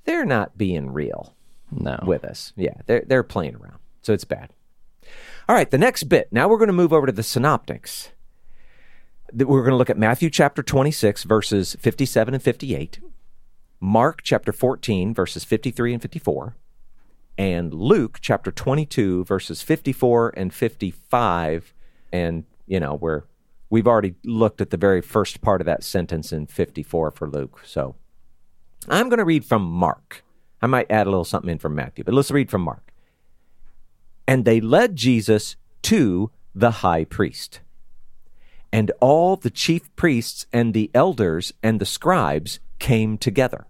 they're 0.06 0.26
not 0.26 0.58
being 0.58 0.92
real 0.92 1.36
No. 1.72 2.00
with 2.06 2.24
us. 2.24 2.54
Yeah, 2.56 2.76
they're 2.86 3.04
they're 3.08 3.24
playing 3.24 3.56
around. 3.56 3.80
So 4.02 4.14
it's 4.14 4.26
bad. 4.26 4.52
All 5.48 5.56
right, 5.56 5.70
the 5.70 5.78
next 5.80 6.04
bit. 6.04 6.28
Now 6.32 6.48
we're 6.48 6.58
going 6.58 6.68
to 6.68 6.74
move 6.74 6.94
over 6.94 7.08
to 7.08 7.12
the 7.12 7.24
synoptics. 7.24 8.10
We're 9.34 9.62
going 9.62 9.72
to 9.72 9.78
look 9.78 9.90
at 9.90 9.98
Matthew 9.98 10.30
chapter 10.30 10.64
26 10.64 11.24
verses 11.24 11.76
57 11.80 12.34
and 12.34 12.44
58, 12.44 13.00
Mark 13.80 14.22
chapter 14.24 14.52
14 14.52 15.14
verses 15.14 15.44
53 15.44 15.94
and 15.94 16.02
54, 16.02 16.56
and 17.38 17.74
Luke 17.74 18.20
chapter 18.22 18.52
22 18.52 19.26
verses 19.26 19.62
54 19.62 20.34
and 20.36 20.54
55 20.54 21.74
and 22.12 22.46
you 22.70 22.80
know, 22.80 22.94
we're 22.94 23.24
we've 23.70 23.88
already 23.88 24.16
looked 24.24 24.62
at 24.62 24.70
the 24.70 24.78
very 24.78 25.02
first 25.02 25.42
part 25.42 25.60
of 25.60 25.66
that 25.66 25.84
sentence 25.84 26.32
in 26.32 26.48
54 26.48 27.12
for 27.12 27.28
Luke. 27.28 27.62
So 27.66 27.96
I'm 28.88 29.10
going 29.10 29.20
to 29.20 29.26
read 29.26 29.44
from 29.44 29.64
Mark. 29.64 30.24
I 30.62 30.68
might 30.68 30.90
add 30.90 31.08
a 31.08 31.10
little 31.10 31.26
something 31.26 31.50
in 31.50 31.60
from 31.60 31.76
Matthew, 31.76 32.04
but 32.04 32.14
let's 32.14 32.32
read 32.32 32.50
from 32.50 32.62
Mark. 32.62 32.94
And 34.28 34.46
they 34.46 34.62
led 34.62 34.96
Jesus 34.96 35.56
to 35.84 36.32
the 36.54 36.72
high 36.72 37.04
priest. 37.04 37.60
And 38.72 38.92
all 39.00 39.36
the 39.36 39.50
chief 39.50 39.94
priests 39.96 40.46
and 40.54 40.74
the 40.74 40.92
elders 40.94 41.54
and 41.64 41.80
the 41.80 41.86
scribes 41.86 42.60
came 42.78 43.18
together. 43.18 43.68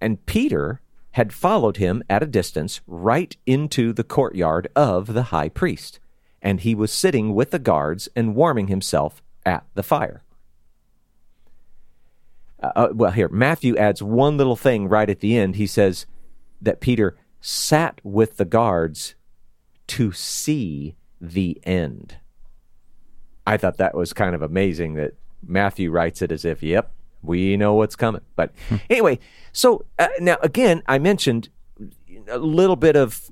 And 0.00 0.24
Peter 0.26 0.80
had 1.12 1.32
followed 1.32 1.76
him 1.76 2.02
at 2.08 2.22
a 2.22 2.26
distance 2.26 2.80
right 2.86 3.36
into 3.46 3.92
the 3.92 4.04
courtyard 4.04 4.68
of 4.76 5.12
the 5.12 5.24
high 5.24 5.48
priest. 5.48 5.98
And 6.42 6.60
he 6.60 6.74
was 6.74 6.92
sitting 6.92 7.34
with 7.34 7.50
the 7.50 7.58
guards 7.58 8.08
and 8.16 8.34
warming 8.34 8.68
himself 8.68 9.22
at 9.44 9.64
the 9.74 9.82
fire. 9.82 10.22
Uh, 12.62 12.72
uh, 12.76 12.88
well, 12.92 13.10
here, 13.10 13.28
Matthew 13.28 13.76
adds 13.76 14.02
one 14.02 14.36
little 14.36 14.56
thing 14.56 14.88
right 14.88 15.08
at 15.08 15.20
the 15.20 15.36
end. 15.36 15.56
He 15.56 15.66
says 15.66 16.06
that 16.60 16.80
Peter 16.80 17.16
sat 17.40 18.00
with 18.02 18.36
the 18.36 18.44
guards 18.44 19.14
to 19.88 20.12
see 20.12 20.94
the 21.20 21.60
end. 21.64 22.18
I 23.46 23.56
thought 23.56 23.78
that 23.78 23.94
was 23.94 24.12
kind 24.12 24.34
of 24.34 24.42
amazing 24.42 24.94
that 24.94 25.14
Matthew 25.46 25.90
writes 25.90 26.22
it 26.22 26.30
as 26.30 26.44
if, 26.44 26.62
yep, 26.62 26.92
we 27.22 27.56
know 27.56 27.74
what's 27.74 27.96
coming. 27.96 28.22
But 28.36 28.52
anyway, 28.88 29.18
so 29.52 29.84
uh, 29.98 30.08
now 30.20 30.36
again, 30.42 30.82
I 30.86 30.98
mentioned 30.98 31.48
a 32.28 32.38
little 32.38 32.76
bit 32.76 32.96
of 32.96 33.30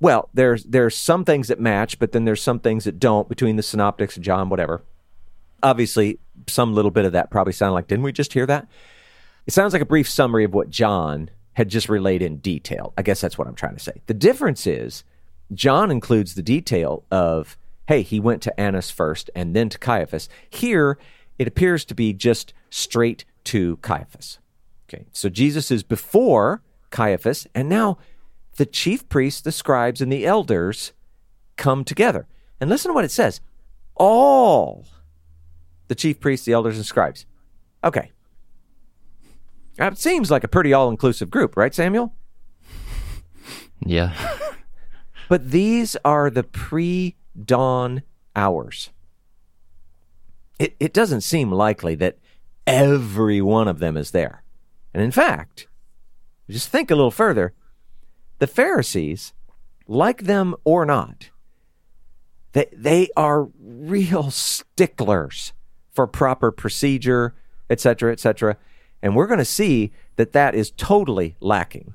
well, 0.00 0.28
there's 0.34 0.64
there's 0.64 0.96
some 0.96 1.24
things 1.24 1.48
that 1.48 1.60
match, 1.60 1.98
but 1.98 2.12
then 2.12 2.24
there's 2.24 2.42
some 2.42 2.58
things 2.58 2.84
that 2.84 2.98
don't 2.98 3.28
between 3.28 3.56
the 3.56 3.62
synoptics, 3.62 4.16
and 4.16 4.24
John, 4.24 4.48
whatever. 4.48 4.82
Obviously, 5.62 6.18
some 6.46 6.74
little 6.74 6.90
bit 6.90 7.06
of 7.06 7.12
that 7.12 7.30
probably 7.30 7.52
sounded 7.52 7.74
like, 7.74 7.88
didn't 7.88 8.04
we 8.04 8.12
just 8.12 8.34
hear 8.34 8.44
that? 8.46 8.68
It 9.46 9.54
sounds 9.54 9.72
like 9.72 9.82
a 9.82 9.86
brief 9.86 10.08
summary 10.08 10.44
of 10.44 10.52
what 10.52 10.68
John 10.68 11.30
had 11.54 11.68
just 11.68 11.88
relayed 11.88 12.22
in 12.22 12.38
detail. 12.38 12.92
I 12.98 13.02
guess 13.02 13.20
that's 13.20 13.38
what 13.38 13.48
I'm 13.48 13.54
trying 13.54 13.76
to 13.76 13.82
say. 13.82 14.02
The 14.06 14.14
difference 14.14 14.66
is 14.66 15.04
John 15.52 15.90
includes 15.90 16.34
the 16.34 16.42
detail 16.42 17.04
of, 17.10 17.56
hey, 17.86 18.02
he 18.02 18.20
went 18.20 18.42
to 18.42 18.60
Annas 18.60 18.90
first 18.90 19.30
and 19.34 19.54
then 19.54 19.68
to 19.68 19.78
Caiaphas. 19.78 20.28
Here, 20.48 20.98
it 21.38 21.48
appears 21.48 21.84
to 21.86 21.94
be 21.94 22.12
just 22.12 22.54
straight 22.70 23.24
to 23.44 23.76
Caiaphas. 23.78 24.38
Okay, 24.88 25.06
so 25.12 25.28
Jesus 25.28 25.70
is 25.70 25.82
before 25.82 26.62
Caiaphas, 26.90 27.46
and 27.54 27.68
now 27.68 27.98
the 28.56 28.66
chief 28.66 29.08
priests, 29.08 29.40
the 29.40 29.52
scribes, 29.52 30.00
and 30.00 30.12
the 30.12 30.26
elders 30.26 30.92
come 31.56 31.84
together. 31.84 32.26
And 32.60 32.70
listen 32.70 32.90
to 32.90 32.94
what 32.94 33.04
it 33.04 33.10
says 33.10 33.40
all 33.96 34.86
the 35.88 35.94
chief 35.94 36.20
priests, 36.20 36.46
the 36.46 36.52
elders, 36.52 36.76
and 36.76 36.86
scribes. 36.86 37.26
Okay. 37.82 38.10
That 39.76 39.98
seems 39.98 40.30
like 40.30 40.44
a 40.44 40.48
pretty 40.48 40.72
all 40.72 40.88
inclusive 40.88 41.30
group, 41.30 41.56
right, 41.56 41.74
Samuel? 41.74 42.14
Yeah. 43.84 44.14
But 45.28 45.50
these 45.50 45.96
are 46.04 46.30
the 46.30 46.42
pre 46.42 47.16
dawn 47.42 48.02
hours. 48.36 48.90
It, 50.58 50.76
it 50.78 50.92
doesn't 50.92 51.22
seem 51.22 51.50
likely 51.50 51.94
that 51.96 52.18
every 52.66 53.40
one 53.40 53.68
of 53.68 53.78
them 53.78 53.96
is 53.96 54.12
there. 54.12 54.42
And 54.92 55.02
in 55.02 55.10
fact, 55.10 55.66
just 56.48 56.68
think 56.68 56.90
a 56.90 56.96
little 56.96 57.10
further 57.10 57.54
the 58.38 58.46
Pharisees, 58.46 59.32
like 59.86 60.24
them 60.24 60.54
or 60.64 60.84
not, 60.84 61.30
they, 62.52 62.66
they 62.72 63.08
are 63.16 63.48
real 63.60 64.30
sticklers 64.30 65.52
for 65.92 66.06
proper 66.06 66.50
procedure, 66.50 67.34
etc., 67.70 68.12
etc. 68.12 68.56
And 69.02 69.14
we're 69.14 69.26
going 69.26 69.38
to 69.38 69.44
see 69.44 69.92
that 70.16 70.32
that 70.32 70.54
is 70.54 70.70
totally 70.70 71.36
lacking. 71.40 71.94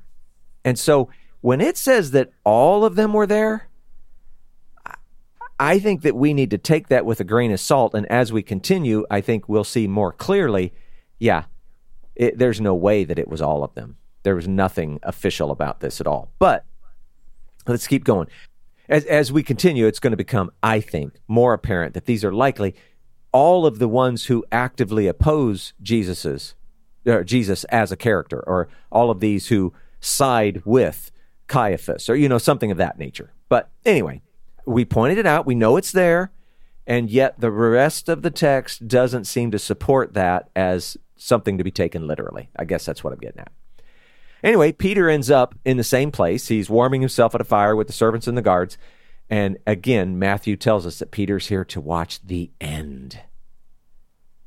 And 0.64 0.78
so 0.78 1.10
when 1.42 1.62
it 1.62 1.78
says 1.78 2.12
that 2.12 2.32
all 2.44 2.84
of 2.84 2.96
them 2.96 3.14
were 3.14 3.28
there, 3.28 3.69
I 5.60 5.80
think 5.80 6.02
that 6.04 6.16
we 6.16 6.34
need 6.34 6.52
to 6.52 6.58
take 6.58 6.88
that 6.88 7.06
with 7.06 7.20
a 7.20 7.26
grain 7.26 7.52
of 7.52 7.60
salt. 7.60 7.94
And 7.94 8.06
as 8.08 8.32
we 8.32 8.42
continue, 8.42 9.06
I 9.12 9.22
think 9.22 9.50
we'll 9.50 9.64
see 9.64 9.88
more 9.88 10.14
clearly 10.14 10.74
yeah, 11.20 11.44
it, 12.16 12.38
there's 12.38 12.62
no 12.62 12.74
way 12.74 13.04
that 13.04 13.20
it 13.20 13.28
was 13.28 13.42
all 13.42 13.64
of 13.64 13.76
them. 13.76 13.98
There 14.24 14.36
was 14.36 14.48
nothing 14.48 15.00
official 15.04 15.52
about 15.52 15.82
this 15.82 16.02
at 16.02 16.08
all. 16.08 16.32
But 16.40 16.66
let's 17.68 17.88
keep 17.88 18.04
going. 18.04 18.28
As, 18.88 19.06
as 19.06 19.32
we 19.32 19.44
continue, 19.44 19.86
it's 19.86 20.00
going 20.00 20.12
to 20.12 20.18
become, 20.18 20.52
I 20.64 20.80
think, 20.80 21.20
more 21.28 21.54
apparent 21.54 21.94
that 21.94 22.06
these 22.06 22.26
are 22.26 22.34
likely 22.34 22.76
all 23.32 23.66
of 23.66 23.78
the 23.78 23.88
ones 23.88 24.26
who 24.26 24.44
actively 24.52 25.08
oppose 25.08 25.74
Jesus's 25.82 26.56
Jesus 27.26 27.64
as 27.66 27.92
a 27.92 27.98
character, 27.98 28.44
or 28.46 28.68
all 28.92 29.10
of 29.10 29.20
these 29.20 29.48
who 29.48 29.74
side 30.00 30.62
with 30.66 31.12
Caiaphas, 31.48 32.10
or 32.10 32.16
you 32.16 32.28
know 32.28 32.38
something 32.38 32.72
of 32.72 32.78
that 32.78 33.00
nature. 33.00 33.32
But 33.48 33.72
anyway, 33.86 34.22
we 34.70 34.86
pointed 34.86 35.18
it 35.18 35.26
out. 35.26 35.46
We 35.46 35.56
know 35.56 35.78
it's 35.78 35.92
there, 35.92 36.32
and 36.86 37.10
yet 37.10 37.40
the 37.40 37.52
rest 37.52 38.08
of 38.08 38.22
the 38.22 38.32
text 38.32 38.88
doesn't 38.88 39.26
seem 39.26 39.52
to 39.52 39.60
support 39.60 40.14
that 40.14 40.50
as 40.56 40.96
something 41.18 41.58
to 41.58 41.64
be 41.64 41.72
taken 41.72 42.08
literally. 42.08 42.50
I 42.56 42.66
guess 42.66 42.86
that's 42.86 43.04
what 43.04 43.12
I'm 43.12 43.20
getting 43.20 43.42
at. 43.42 43.52
Anyway, 44.44 44.72
Peter 44.72 45.10
ends 45.10 45.30
up 45.30 45.56
in 45.66 45.78
the 45.78 45.84
same 45.84 46.12
place. 46.12 46.48
He's 46.48 46.70
warming 46.70 47.02
himself 47.02 47.36
at 47.36 47.42
a 47.42 47.46
fire 47.46 47.76
with 47.76 47.88
the 47.88 47.94
servants 47.94 48.28
and 48.28 48.38
the 48.38 48.42
guards. 48.42 48.78
And 49.30 49.58
again, 49.68 50.18
Matthew 50.18 50.56
tells 50.56 50.86
us 50.86 51.00
that 51.00 51.12
Peter's 51.12 51.48
here 51.48 51.66
to 51.66 51.82
watch 51.82 52.22
the 52.26 52.52
end. 52.62 53.20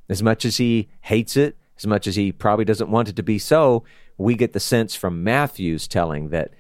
As 0.09 0.23
much 0.23 0.45
as 0.45 0.57
he 0.57 0.89
hates 1.03 1.37
it, 1.37 1.59
as 1.77 1.87
much 1.87 2.07
as 2.07 2.17
he 2.17 2.33
probably 2.33 2.65
doesn't 2.65 2.91
want 2.91 3.09
it 3.09 3.17
to 3.17 3.23
be 3.23 3.39
so, 3.39 3.85
we 4.17 4.35
get 4.35 4.53
the 4.53 4.61
sense 4.61 4.95
from 4.95 5.25
Matthew's 5.25 5.87
telling 5.87 6.31
that 6.31 6.53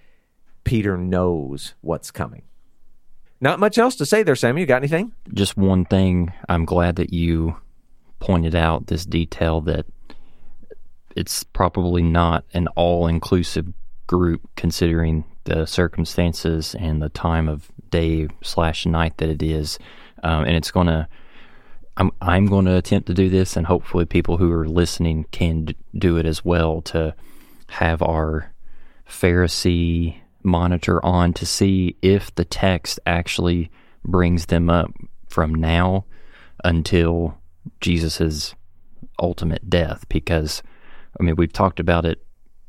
Peter 0.64 0.96
knows 0.98 1.74
what's 1.80 2.10
coming. 2.10 2.42
Not 3.42 3.58
much 3.58 3.76
else 3.76 3.96
to 3.96 4.06
say 4.06 4.22
there, 4.22 4.36
Sam. 4.36 4.56
You 4.56 4.66
got 4.66 4.76
anything? 4.76 5.12
Just 5.34 5.56
one 5.56 5.84
thing. 5.84 6.32
I'm 6.48 6.64
glad 6.64 6.94
that 6.94 7.12
you 7.12 7.56
pointed 8.20 8.54
out 8.54 8.86
this 8.86 9.04
detail 9.04 9.60
that 9.62 9.84
it's 11.16 11.42
probably 11.42 12.02
not 12.02 12.44
an 12.54 12.68
all 12.76 13.08
inclusive 13.08 13.66
group 14.06 14.48
considering 14.54 15.24
the 15.42 15.66
circumstances 15.66 16.76
and 16.76 17.02
the 17.02 17.08
time 17.08 17.48
of 17.48 17.68
day 17.90 18.28
slash 18.42 18.86
night 18.86 19.16
that 19.16 19.28
it 19.28 19.42
is. 19.42 19.76
Um, 20.22 20.44
and 20.44 20.54
it's 20.54 20.70
going 20.70 20.86
to, 20.86 21.08
I'm, 21.96 22.12
I'm 22.20 22.46
going 22.46 22.66
to 22.66 22.76
attempt 22.76 23.08
to 23.08 23.14
do 23.14 23.28
this, 23.28 23.56
and 23.56 23.66
hopefully, 23.66 24.04
people 24.04 24.36
who 24.36 24.52
are 24.52 24.68
listening 24.68 25.26
can 25.32 25.74
do 25.98 26.16
it 26.16 26.26
as 26.26 26.44
well 26.44 26.80
to 26.82 27.12
have 27.70 28.02
our 28.02 28.52
Pharisee 29.08 30.21
monitor 30.42 31.04
on 31.04 31.32
to 31.34 31.46
see 31.46 31.96
if 32.02 32.34
the 32.34 32.44
text 32.44 32.98
actually 33.06 33.70
brings 34.04 34.46
them 34.46 34.68
up 34.68 34.92
from 35.28 35.54
now 35.54 36.04
until 36.64 37.38
Jesus's 37.80 38.54
ultimate 39.20 39.68
death. 39.70 40.04
Because 40.08 40.62
I 41.18 41.22
mean 41.22 41.36
we've 41.36 41.52
talked 41.52 41.80
about 41.80 42.04
it 42.04 42.24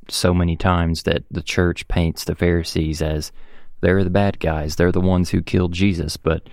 so 0.10 0.34
many 0.34 0.56
times 0.56 1.04
that 1.04 1.24
the 1.32 1.42
church 1.42 1.88
paints 1.88 2.24
the 2.24 2.36
Pharisees 2.36 3.02
as 3.02 3.32
they're 3.82 4.04
the 4.04 4.10
bad 4.10 4.40
guys, 4.40 4.76
they're 4.76 4.92
the 4.92 5.02
ones 5.02 5.30
who 5.30 5.42
killed 5.42 5.74
Jesus, 5.74 6.18
but 6.18 6.48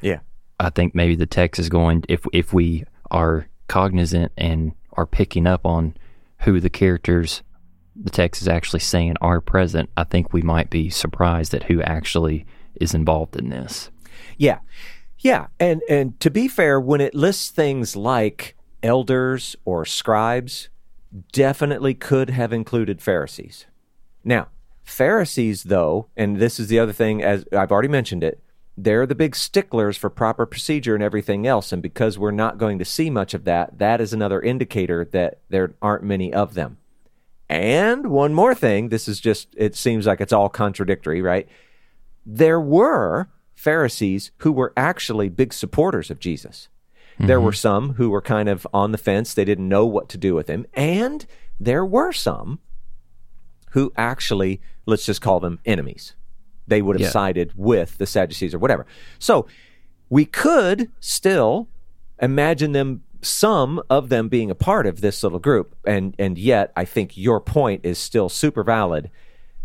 yeah. 0.00 0.18
I 0.60 0.70
think 0.70 0.94
maybe 0.94 1.16
the 1.16 1.26
text 1.26 1.58
is 1.58 1.68
going 1.68 2.04
if 2.08 2.24
if 2.32 2.52
we 2.52 2.84
are 3.10 3.48
cognizant 3.68 4.32
and 4.36 4.72
are 4.92 5.06
picking 5.06 5.46
up 5.46 5.66
on 5.66 5.96
who 6.40 6.60
the 6.60 6.70
characters 6.70 7.42
the 7.96 8.10
text 8.10 8.42
is 8.42 8.48
actually 8.48 8.80
saying 8.80 9.14
are 9.20 9.40
present, 9.40 9.90
I 9.96 10.04
think 10.04 10.32
we 10.32 10.42
might 10.42 10.70
be 10.70 10.90
surprised 10.90 11.54
at 11.54 11.64
who 11.64 11.80
actually 11.82 12.46
is 12.80 12.94
involved 12.94 13.36
in 13.36 13.50
this. 13.50 13.90
Yeah. 14.36 14.58
Yeah, 15.24 15.46
and 15.58 15.80
and 15.88 16.20
to 16.20 16.30
be 16.30 16.48
fair, 16.48 16.78
when 16.78 17.00
it 17.00 17.14
lists 17.14 17.50
things 17.50 17.96
like 17.96 18.56
elders 18.82 19.56
or 19.64 19.86
scribes, 19.86 20.68
definitely 21.32 21.94
could 21.94 22.28
have 22.28 22.52
included 22.52 23.00
Pharisees. 23.00 23.64
Now, 24.22 24.48
Pharisees 24.82 25.64
though, 25.64 26.08
and 26.14 26.36
this 26.36 26.60
is 26.60 26.68
the 26.68 26.78
other 26.78 26.92
thing 26.92 27.22
as 27.22 27.46
I've 27.52 27.72
already 27.72 27.88
mentioned 27.88 28.22
it, 28.22 28.42
they're 28.76 29.06
the 29.06 29.14
big 29.14 29.34
sticklers 29.34 29.96
for 29.96 30.10
proper 30.10 30.44
procedure 30.44 30.94
and 30.94 31.02
everything 31.02 31.46
else 31.46 31.72
and 31.72 31.80
because 31.80 32.18
we're 32.18 32.30
not 32.30 32.58
going 32.58 32.78
to 32.78 32.84
see 32.84 33.08
much 33.08 33.32
of 33.32 33.44
that, 33.44 33.78
that 33.78 34.02
is 34.02 34.12
another 34.12 34.42
indicator 34.42 35.06
that 35.06 35.38
there 35.48 35.72
aren't 35.80 36.04
many 36.04 36.34
of 36.34 36.52
them. 36.52 36.76
And 37.54 38.08
one 38.08 38.34
more 38.34 38.52
thing, 38.52 38.88
this 38.88 39.06
is 39.06 39.20
just 39.20 39.54
it 39.56 39.76
seems 39.76 40.08
like 40.08 40.20
it's 40.20 40.32
all 40.32 40.48
contradictory, 40.48 41.22
right? 41.22 41.48
There 42.26 42.60
were 42.60 43.28
Pharisees 43.54 44.32
who 44.38 44.50
were 44.50 44.72
actually 44.76 45.28
big 45.28 45.52
supporters 45.52 46.10
of 46.10 46.18
Jesus. 46.18 46.68
Mm-hmm. 47.14 47.26
There 47.28 47.40
were 47.40 47.52
some 47.52 47.92
who 47.92 48.10
were 48.10 48.20
kind 48.20 48.48
of 48.48 48.66
on 48.74 48.90
the 48.90 48.98
fence, 48.98 49.34
they 49.34 49.44
didn't 49.44 49.68
know 49.68 49.86
what 49.86 50.08
to 50.08 50.18
do 50.18 50.34
with 50.34 50.48
him. 50.48 50.66
And 50.74 51.26
there 51.60 51.84
were 51.84 52.12
some 52.12 52.58
who 53.70 53.92
actually, 53.96 54.60
let's 54.84 55.06
just 55.06 55.20
call 55.20 55.38
them 55.38 55.60
enemies. 55.64 56.16
They 56.66 56.82
would 56.82 56.96
have 56.96 57.06
yeah. 57.06 57.10
sided 57.10 57.52
with 57.54 57.98
the 57.98 58.06
Sadducees 58.06 58.52
or 58.52 58.58
whatever. 58.58 58.84
So 59.20 59.46
we 60.08 60.24
could 60.24 60.90
still 60.98 61.68
imagine 62.20 62.72
them 62.72 63.04
some 63.24 63.82
of 63.90 64.08
them 64.08 64.28
being 64.28 64.50
a 64.50 64.54
part 64.54 64.86
of 64.86 65.00
this 65.00 65.22
little 65.22 65.38
group 65.38 65.74
and 65.86 66.14
and 66.18 66.38
yet 66.38 66.72
I 66.76 66.84
think 66.84 67.16
your 67.16 67.40
point 67.40 67.84
is 67.84 67.98
still 67.98 68.28
super 68.28 68.62
valid 68.62 69.10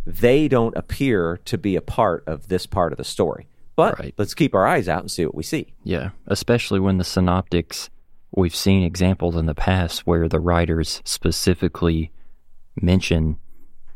they 0.06 0.48
don't 0.48 0.76
appear 0.76 1.40
to 1.46 1.58
be 1.58 1.76
a 1.76 1.82
part 1.82 2.24
of 2.26 2.48
this 2.48 2.66
part 2.66 2.92
of 2.92 2.98
the 2.98 3.04
story 3.04 3.48
but 3.80 3.98
right. 3.98 4.14
let's 4.18 4.34
keep 4.34 4.54
our 4.56 4.68
eyes 4.68 4.90
out 4.90 5.00
and 5.00 5.10
see 5.10 5.26
what 5.26 5.36
we 5.36 5.44
see. 5.44 5.74
Yeah, 5.86 6.10
especially 6.28 6.82
when 6.82 6.98
the 6.98 7.06
synoptics, 7.06 7.90
we've 8.36 8.54
seen 8.54 8.84
examples 8.84 9.38
in 9.38 9.46
the 9.46 9.56
past 9.56 10.06
where 10.06 10.28
the 10.28 10.42
writers 10.42 11.02
specifically 11.06 12.12
mention 12.82 13.38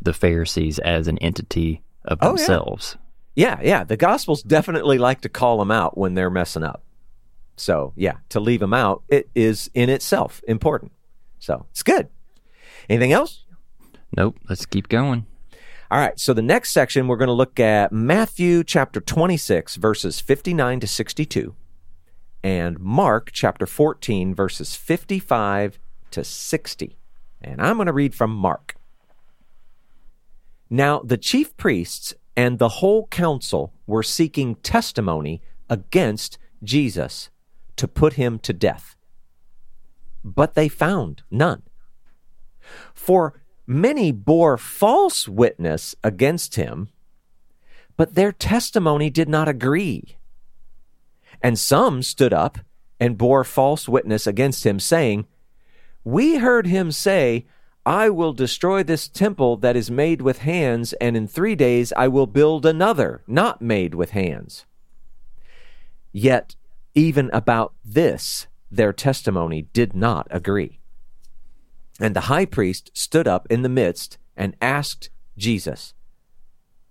the 0.02 0.14
Pharisees 0.14 0.80
as 0.80 1.10
an 1.10 1.18
entity 1.18 1.84
of 2.06 2.18
oh, 2.22 2.30
themselves. 2.30 2.96
Yeah. 3.36 3.60
yeah, 3.60 3.68
yeah. 3.68 3.84
The 3.84 3.98
Gospels 3.98 4.42
definitely 4.42 5.00
like 5.00 5.20
to 5.20 5.28
call 5.28 5.58
them 5.58 5.70
out 5.70 5.98
when 5.98 6.14
they're 6.14 6.30
messing 6.30 6.64
up. 6.64 6.83
So, 7.56 7.94
yeah, 7.96 8.18
to 8.30 8.40
leave 8.40 8.60
them 8.60 8.74
out, 8.74 9.04
it 9.08 9.30
is 9.36 9.70
in 9.74 9.90
itself 9.90 10.42
important. 10.48 10.92
So, 11.40 11.66
it's 11.72 11.84
good. 11.84 12.10
Anything 12.90 13.14
else? 13.14 13.46
Nope. 14.16 14.38
Let's 14.50 14.66
keep 14.66 14.90
going. 14.90 15.26
All 15.94 16.00
right, 16.00 16.20
so 16.20 16.34
the 16.34 16.42
next 16.42 16.72
section 16.72 17.08
we're 17.08 17.18
going 17.18 17.28
to 17.28 17.34
look 17.34 17.60
at 17.60 17.92
Matthew 17.92 18.64
chapter 18.64 19.00
26, 19.00 19.76
verses 19.76 20.20
59 20.20 20.80
to 20.80 20.88
62, 20.88 21.54
and 22.44 22.80
Mark 22.80 23.30
chapter 23.32 23.68
14, 23.68 24.34
verses 24.34 24.76
55 24.76 25.78
to 26.10 26.24
60. 26.24 26.98
And 27.42 27.62
I'm 27.62 27.76
going 27.76 27.86
to 27.86 27.94
read 27.94 28.16
from 28.16 28.32
Mark. 28.32 28.76
Now, 30.68 31.00
the 31.04 31.18
chief 31.18 31.56
priests 31.58 32.16
and 32.36 32.58
the 32.58 32.70
whole 32.70 33.06
council 33.08 33.74
were 33.86 34.02
seeking 34.02 34.56
testimony 34.56 35.44
against 35.70 36.40
Jesus 36.64 37.30
to 37.78 37.88
put 37.88 38.14
him 38.14 38.40
to 38.40 38.54
death. 38.54 38.96
But 40.24 40.54
they 40.54 40.70
found 40.70 41.24
none. 41.30 41.64
For 42.94 43.44
Many 43.66 44.12
bore 44.12 44.58
false 44.58 45.28
witness 45.28 45.96
against 46.04 46.56
him, 46.56 46.90
but 47.96 48.16
their 48.16 48.34
testimony 48.34 49.10
did 49.10 49.30
not 49.30 49.48
agree. 49.48 50.18
And 51.42 51.58
some 51.58 52.04
stood 52.04 52.34
up 52.34 52.58
and 53.00 53.18
bore 53.18 53.44
false 53.44 53.88
witness 53.88 54.28
against 54.28 54.66
him, 54.66 54.80
saying, 54.80 55.28
We 56.04 56.38
heard 56.38 56.68
him 56.68 56.92
say, 56.92 57.46
I 57.86 58.10
will 58.10 58.34
destroy 58.34 58.84
this 58.84 59.08
temple 59.08 59.58
that 59.58 59.76
is 59.76 59.92
made 59.92 60.22
with 60.22 60.40
hands, 60.40 60.94
and 60.94 61.16
in 61.16 61.28
three 61.28 61.56
days 61.56 61.94
I 61.96 62.10
will 62.10 62.28
build 62.28 62.66
another, 62.66 63.24
not 63.28 63.62
made 63.62 63.96
with 63.96 64.12
hands. 64.12 64.66
Yet, 66.12 66.56
even 66.96 67.30
about 67.34 67.74
this, 67.84 68.48
their 68.70 68.94
testimony 68.94 69.64
did 69.74 69.96
not 69.96 70.28
agree. 70.30 70.80
And 72.00 72.16
the 72.16 72.22
high 72.22 72.46
priest 72.46 72.92
stood 72.94 73.28
up 73.28 73.48
in 73.50 73.62
the 73.62 73.70
midst 73.70 74.18
and 74.36 74.56
asked 74.62 75.10
Jesus, 75.38 75.94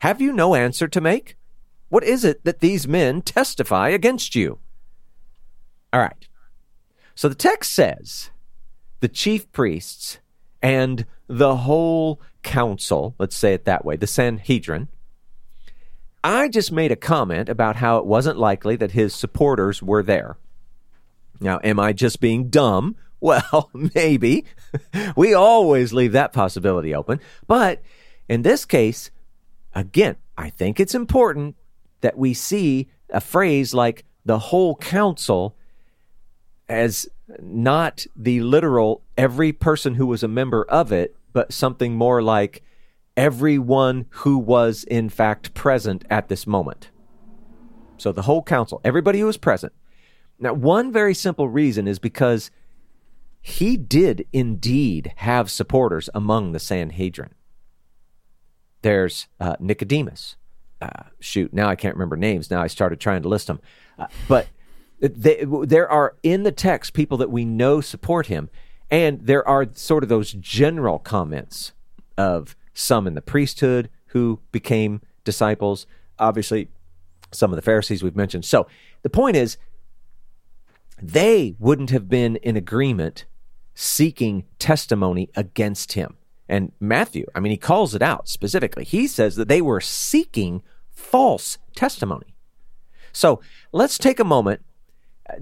Have 0.01 0.21
you 0.21 0.33
no 0.33 0.55
answer 0.55 0.89
to 0.89 1.01
make? 1.01 1.37
What 1.89 2.05
is 2.05 2.25
it 2.25 2.45
that 2.45 2.61
these 2.61 2.89
men 2.89 3.21
testify 3.21 3.91
against 3.91 4.35
you? 4.35 4.59
All 5.93 6.01
right. 6.01 6.29
So 7.15 7.29
the 7.29 7.35
text 7.35 7.73
says 7.73 8.31
the 9.01 9.09
chief 9.09 9.51
priests 9.53 10.19
and 10.63 11.05
the 11.27 11.57
whole 11.57 12.21
council, 12.43 13.15
let's 13.19 13.37
say 13.37 13.53
it 13.53 13.65
that 13.65 13.85
way, 13.85 13.97
the 13.97 14.07
Sanhedrin. 14.07 14.89
I 16.25 16.49
just 16.49 16.73
made 16.73 16.93
a 16.93 16.97
comment 16.97 17.49
about 17.49 17.77
how 17.77 17.99
it 17.99 18.07
wasn't 18.07 18.39
likely 18.39 18.77
that 18.77 18.93
his 18.93 19.15
supporters 19.15 19.83
were 19.83 20.03
there. 20.03 20.37
Now, 21.41 21.59
am 21.65 21.81
I 21.81 21.93
just 21.93 22.21
being 22.21 22.49
dumb 22.49 22.97
Well, 23.23 23.71
maybe. 23.95 24.45
we 25.17 25.33
always 25.33 25.93
leave 25.93 26.11
that 26.11 26.33
possibility 26.33 26.93
open. 26.93 27.21
But 27.47 27.81
in 28.29 28.43
this 28.43 28.65
case, 28.65 29.13
again, 29.77 30.17
I 30.37 30.51
think 30.51 30.81
it's 30.81 30.97
important 30.97 31.55
that 32.01 32.19
we 32.19 32.35
see 32.35 32.89
a 33.11 33.21
phrase 33.21 33.75
like 33.75 34.05
the 34.25 34.41
whole 34.41 34.75
council 34.75 35.55
as 36.69 37.09
not 37.41 38.05
the 38.17 38.41
literal 38.41 39.03
every 39.17 39.53
person 39.53 39.95
who 39.95 40.07
was 40.07 40.25
a 40.25 40.29
member 40.29 40.65
of 40.65 40.91
it, 40.91 41.15
but 41.33 41.53
something 41.53 41.95
more 41.95 42.25
like 42.25 42.65
everyone 43.17 44.07
who 44.11 44.39
was 44.39 44.85
in 44.85 45.09
fact 45.09 45.55
present 45.55 46.05
at 46.11 46.29
this 46.29 46.47
moment. 46.47 46.91
So 47.97 48.13
the 48.13 48.23
whole 48.23 48.43
council, 48.43 48.81
everybody 48.85 49.21
who 49.21 49.27
was 49.27 49.37
present. 49.37 49.73
Now, 50.39 50.55
one 50.55 50.93
very 50.93 51.15
simple 51.15 51.49
reason 51.49 51.87
is 51.87 51.99
because 51.99 52.51
he 53.41 53.77
did 53.77 54.27
indeed 54.33 55.13
have 55.17 55.51
supporters 55.51 56.09
among 56.15 56.53
the 56.53 56.59
Sanhedrin. 56.59 57.31
There's 58.83 59.29
uh, 59.39 59.57
Nicodemus. 59.61 60.37
Uh, 60.81 61.05
shoot, 61.21 61.53
now 61.53 61.69
I 61.69 61.77
can't 61.77 61.95
remember 61.95 62.17
names. 62.17 62.51
Now 62.51 62.61
I 62.61 62.67
started 62.67 62.99
trying 62.99 63.23
to 63.23 63.29
list 63.29 63.47
them. 63.47 63.61
Uh, 63.99 64.07
but 64.27 64.49
they, 64.99 65.45
there 65.65 65.89
are 65.89 66.17
in 66.23 66.43
the 66.43 66.51
text 66.51 66.93
people 66.93 67.19
that 67.19 67.31
we 67.31 67.45
know 67.45 67.81
support 67.81 68.27
him. 68.27 68.51
And 68.91 69.27
there 69.27 69.47
are 69.47 69.67
sort 69.75 70.03
of 70.03 70.09
those 70.09 70.33
general 70.33 70.99
comments 70.99 71.73
of 72.19 72.57
some 72.75 73.07
in 73.07 73.15
the 73.15 73.23
priesthood 73.23 73.91
who 74.07 74.41
became 74.51 75.01
disciples. 75.25 75.87
Obviously, 76.19 76.69
some 77.31 77.51
of 77.51 77.57
the 77.57 77.63
Pharisees 77.63 78.03
we've 78.03 78.17
mentioned. 78.17 78.45
So 78.45 78.67
the 79.03 79.11
point 79.11 79.37
is, 79.37 79.57
they 81.01 81.55
wouldn't 81.59 81.91
have 81.91 82.09
been 82.09 82.37
in 82.37 82.57
agreement 82.57 83.25
seeking 83.75 84.45
testimony 84.59 85.31
against 85.35 85.95
him. 85.95 86.17
And 86.49 86.73
Matthew, 86.79 87.27
I 87.35 87.41
mean, 87.41 87.51
he 87.51 87.57
calls 87.57 87.95
it 87.95 88.03
out 88.03 88.29
specifically. 88.29 88.85
He 88.85 89.07
says 89.07 89.37
that 89.37 89.49
they 89.49 89.63
were 89.63 89.81
seeking 89.81 90.63
false 90.91 91.59
testimony. 91.75 92.35
So 93.13 93.41
let's 93.73 93.99
take 93.99 94.21
a 94.21 94.25
moment 94.25 94.63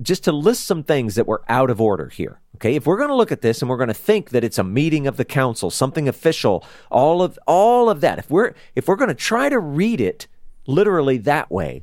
just 0.00 0.24
to 0.24 0.32
list 0.32 0.66
some 0.66 0.82
things 0.82 1.14
that 1.14 1.26
were 1.26 1.42
out 1.48 1.70
of 1.70 1.80
order 1.80 2.08
here. 2.08 2.40
Okay, 2.56 2.74
if 2.76 2.86
we're 2.86 2.96
going 2.96 3.08
to 3.08 3.14
look 3.14 3.32
at 3.32 3.40
this 3.40 3.62
and 3.62 3.68
we're 3.68 3.76
going 3.76 3.88
to 3.88 3.94
think 3.94 4.30
that 4.30 4.44
it's 4.44 4.58
a 4.58 4.64
meeting 4.64 5.06
of 5.06 5.16
the 5.16 5.24
council, 5.24 5.70
something 5.70 6.08
official, 6.08 6.64
all 6.90 7.22
of 7.22 7.38
all 7.46 7.88
of 7.88 8.00
that. 8.02 8.18
If 8.18 8.30
we're 8.30 8.54
if 8.74 8.86
we're 8.86 8.96
going 8.96 9.08
to 9.08 9.14
try 9.14 9.48
to 9.48 9.58
read 9.58 10.00
it 10.00 10.26
literally 10.66 11.16
that 11.18 11.50
way, 11.50 11.82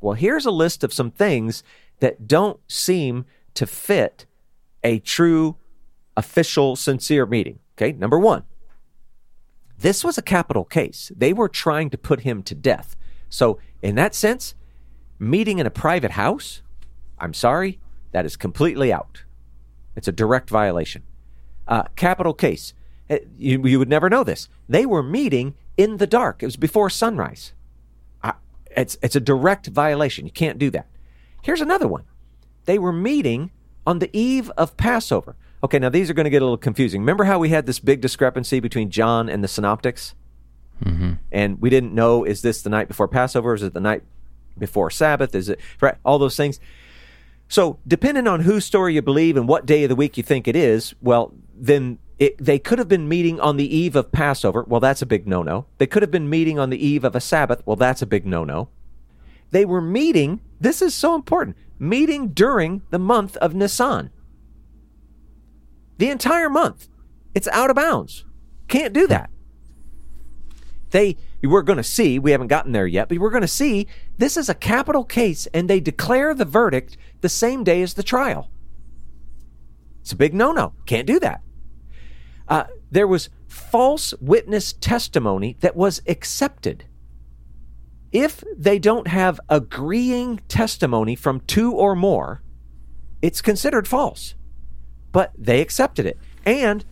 well, 0.00 0.14
here's 0.14 0.46
a 0.46 0.50
list 0.50 0.82
of 0.82 0.92
some 0.92 1.10
things 1.10 1.62
that 2.00 2.26
don't 2.26 2.60
seem 2.70 3.24
to 3.54 3.66
fit 3.66 4.26
a 4.84 4.98
true 4.98 5.56
official, 6.16 6.76
sincere 6.76 7.26
meeting. 7.26 7.60
Okay, 7.76 7.92
number 7.92 8.18
one, 8.18 8.44
this 9.78 10.02
was 10.02 10.18
a 10.18 10.22
capital 10.22 10.64
case. 10.64 11.12
They 11.16 11.32
were 11.32 11.48
trying 11.48 11.90
to 11.90 11.98
put 11.98 12.20
him 12.20 12.42
to 12.44 12.54
death. 12.54 12.96
So, 13.28 13.60
in 13.82 13.94
that 13.94 14.14
sense, 14.14 14.54
meeting 15.18 15.58
in 15.58 15.66
a 15.66 15.70
private 15.70 16.12
house, 16.12 16.62
I'm 17.20 17.34
sorry, 17.34 17.78
that 18.12 18.24
is 18.24 18.36
completely 18.36 18.92
out. 18.92 19.24
It's 19.96 20.08
a 20.08 20.12
direct 20.12 20.50
violation. 20.50 21.02
Uh, 21.66 21.84
capital 21.96 22.34
case. 22.34 22.72
Uh, 23.10 23.18
you, 23.36 23.64
you, 23.66 23.78
would 23.78 23.88
never 23.88 24.08
know 24.08 24.24
this. 24.24 24.48
They 24.68 24.86
were 24.86 25.02
meeting 25.02 25.54
in 25.76 25.96
the 25.96 26.06
dark. 26.06 26.42
It 26.42 26.46
was 26.46 26.56
before 26.56 26.90
sunrise. 26.90 27.52
Uh, 28.22 28.32
it's, 28.76 28.96
it's 29.02 29.16
a 29.16 29.20
direct 29.20 29.66
violation. 29.66 30.24
You 30.24 30.32
can't 30.32 30.58
do 30.58 30.70
that. 30.70 30.86
Here's 31.42 31.60
another 31.60 31.88
one. 31.88 32.04
They 32.64 32.78
were 32.78 32.92
meeting 32.92 33.50
on 33.86 33.98
the 33.98 34.14
eve 34.16 34.50
of 34.56 34.76
Passover. 34.76 35.36
Okay, 35.64 35.78
now 35.78 35.88
these 35.88 36.08
are 36.08 36.14
going 36.14 36.24
to 36.24 36.30
get 36.30 36.42
a 36.42 36.44
little 36.44 36.56
confusing. 36.56 37.00
Remember 37.00 37.24
how 37.24 37.38
we 37.38 37.48
had 37.48 37.66
this 37.66 37.78
big 37.78 38.00
discrepancy 38.00 38.60
between 38.60 38.90
John 38.90 39.28
and 39.28 39.42
the 39.42 39.48
synoptics? 39.48 40.14
Mm-hmm. 40.84 41.14
And 41.32 41.60
we 41.60 41.70
didn't 41.70 41.94
know 41.94 42.24
is 42.24 42.42
this 42.42 42.62
the 42.62 42.70
night 42.70 42.88
before 42.88 43.08
Passover? 43.08 43.54
Is 43.54 43.62
it 43.62 43.74
the 43.74 43.80
night 43.80 44.02
before 44.56 44.90
Sabbath? 44.90 45.34
Is 45.34 45.48
it 45.48 45.58
right? 45.80 45.96
All 46.04 46.18
those 46.18 46.36
things. 46.36 46.60
So, 47.48 47.78
depending 47.86 48.28
on 48.28 48.40
whose 48.40 48.66
story 48.66 48.94
you 48.94 49.02
believe 49.02 49.36
and 49.36 49.48
what 49.48 49.64
day 49.64 49.84
of 49.84 49.88
the 49.88 49.96
week 49.96 50.16
you 50.16 50.22
think 50.22 50.46
it 50.46 50.54
is, 50.54 50.94
well, 51.00 51.32
then 51.54 51.98
it, 52.18 52.36
they 52.38 52.58
could 52.58 52.78
have 52.78 52.88
been 52.88 53.08
meeting 53.08 53.40
on 53.40 53.56
the 53.56 53.74
eve 53.76 53.96
of 53.96 54.12
Passover. 54.12 54.64
Well, 54.68 54.80
that's 54.80 55.00
a 55.00 55.06
big 55.06 55.26
no 55.26 55.42
no. 55.42 55.66
They 55.78 55.86
could 55.86 56.02
have 56.02 56.10
been 56.10 56.28
meeting 56.28 56.58
on 56.58 56.68
the 56.70 56.84
eve 56.84 57.04
of 57.04 57.16
a 57.16 57.20
Sabbath. 57.20 57.62
Well, 57.64 57.76
that's 57.76 58.02
a 58.02 58.06
big 58.06 58.26
no 58.26 58.44
no. 58.44 58.68
They 59.50 59.64
were 59.64 59.80
meeting, 59.80 60.40
this 60.60 60.82
is 60.82 60.94
so 60.94 61.14
important, 61.14 61.56
meeting 61.78 62.28
during 62.28 62.82
the 62.90 62.98
month 62.98 63.36
of 63.38 63.54
Nisan. 63.54 64.10
The 65.96 66.10
entire 66.10 66.50
month. 66.50 66.88
It's 67.34 67.48
out 67.48 67.70
of 67.70 67.76
bounds. 67.76 68.24
Can't 68.68 68.92
do 68.92 69.06
that. 69.06 69.30
They 70.90 71.16
we're 71.42 71.62
going 71.62 71.76
to 71.76 71.84
see, 71.84 72.18
we 72.18 72.32
haven't 72.32 72.48
gotten 72.48 72.72
there 72.72 72.86
yet, 72.86 73.08
but 73.08 73.18
we're 73.18 73.30
going 73.30 73.42
to 73.42 73.48
see 73.48 73.86
this 74.16 74.36
is 74.36 74.48
a 74.48 74.54
capital 74.54 75.04
case 75.04 75.46
and 75.54 75.70
they 75.70 75.78
declare 75.78 76.34
the 76.34 76.44
verdict 76.44 76.96
the 77.20 77.28
same 77.28 77.64
day 77.64 77.82
as 77.82 77.94
the 77.94 78.02
trial. 78.02 78.50
It's 80.00 80.12
a 80.12 80.16
big 80.16 80.34
no-no. 80.34 80.74
Can't 80.86 81.06
do 81.06 81.20
that. 81.20 81.42
Uh, 82.48 82.64
there 82.90 83.06
was 83.06 83.28
false 83.46 84.14
witness 84.20 84.72
testimony 84.72 85.56
that 85.60 85.76
was 85.76 86.00
accepted. 86.06 86.86
If 88.10 88.42
they 88.56 88.78
don't 88.78 89.08
have 89.08 89.38
agreeing 89.48 90.40
testimony 90.48 91.14
from 91.14 91.40
two 91.40 91.72
or 91.72 91.94
more, 91.94 92.42
it's 93.20 93.42
considered 93.42 93.86
false 93.86 94.34
but 95.12 95.32
they 95.36 95.60
accepted 95.60 96.06
it. 96.06 96.18
And 96.44 96.84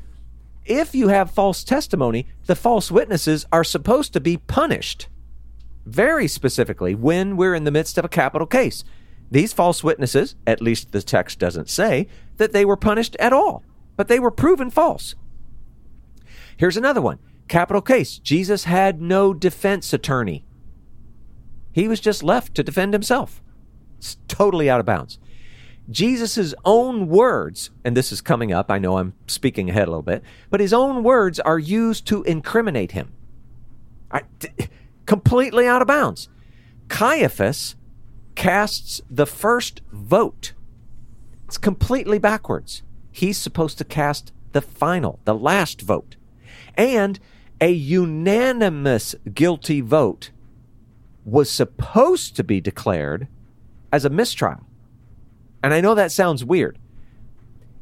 if 0.64 0.94
you 0.94 1.08
have 1.08 1.30
false 1.30 1.62
testimony, 1.62 2.26
the 2.46 2.56
false 2.56 2.90
witnesses 2.90 3.46
are 3.52 3.64
supposed 3.64 4.12
to 4.14 4.20
be 4.20 4.36
punished 4.36 5.08
very 5.84 6.26
specifically 6.26 6.94
when 6.94 7.36
we're 7.36 7.54
in 7.54 7.64
the 7.64 7.70
midst 7.70 7.96
of 7.98 8.04
a 8.04 8.08
capital 8.08 8.46
case. 8.46 8.82
These 9.30 9.52
false 9.52 9.82
witnesses, 9.82 10.36
at 10.46 10.60
least 10.60 10.92
the 10.92 11.02
text 11.02 11.38
doesn't 11.38 11.68
say, 11.68 12.06
that 12.36 12.52
they 12.52 12.64
were 12.64 12.76
punished 12.76 13.16
at 13.16 13.32
all, 13.32 13.64
but 13.96 14.08
they 14.08 14.18
were 14.18 14.30
proven 14.30 14.70
false. 14.70 15.14
Here's 16.56 16.76
another 16.76 17.00
one 17.00 17.18
capital 17.48 17.82
case. 17.82 18.18
Jesus 18.18 18.64
had 18.64 19.00
no 19.00 19.32
defense 19.32 19.92
attorney, 19.92 20.44
he 21.72 21.88
was 21.88 22.00
just 22.00 22.22
left 22.22 22.54
to 22.54 22.62
defend 22.62 22.92
himself. 22.92 23.42
It's 23.98 24.16
totally 24.28 24.70
out 24.70 24.80
of 24.80 24.86
bounds. 24.86 25.18
Jesus' 25.90 26.54
own 26.64 27.06
words, 27.06 27.70
and 27.84 27.96
this 27.96 28.10
is 28.10 28.20
coming 28.20 28.52
up, 28.52 28.70
I 28.70 28.78
know 28.78 28.98
I'm 28.98 29.12
speaking 29.26 29.70
ahead 29.70 29.86
a 29.86 29.90
little 29.90 30.02
bit, 30.02 30.22
but 30.50 30.60
his 30.60 30.72
own 30.72 31.04
words 31.04 31.38
are 31.38 31.58
used 31.58 32.06
to 32.08 32.24
incriminate 32.24 32.92
him. 32.92 33.12
I, 34.10 34.22
t- 34.38 34.68
completely 35.06 35.66
out 35.66 35.82
of 35.82 35.88
bounds. 35.88 36.28
Caiaphas 36.88 37.76
casts 38.36 39.00
the 39.10 39.26
first 39.26 39.80
vote. 39.90 40.52
It's 41.46 41.58
completely 41.58 42.18
backwards. 42.18 42.82
He's 43.10 43.38
supposed 43.38 43.78
to 43.78 43.84
cast 43.84 44.32
the 44.52 44.62
final, 44.62 45.18
the 45.24 45.34
last 45.34 45.80
vote. 45.80 46.16
And 46.76 47.18
a 47.60 47.70
unanimous 47.70 49.14
guilty 49.32 49.80
vote 49.80 50.30
was 51.24 51.50
supposed 51.50 52.36
to 52.36 52.44
be 52.44 52.60
declared 52.60 53.26
as 53.90 54.04
a 54.04 54.10
mistrial. 54.10 54.60
And 55.62 55.74
I 55.74 55.80
know 55.80 55.94
that 55.94 56.12
sounds 56.12 56.44
weird. 56.44 56.78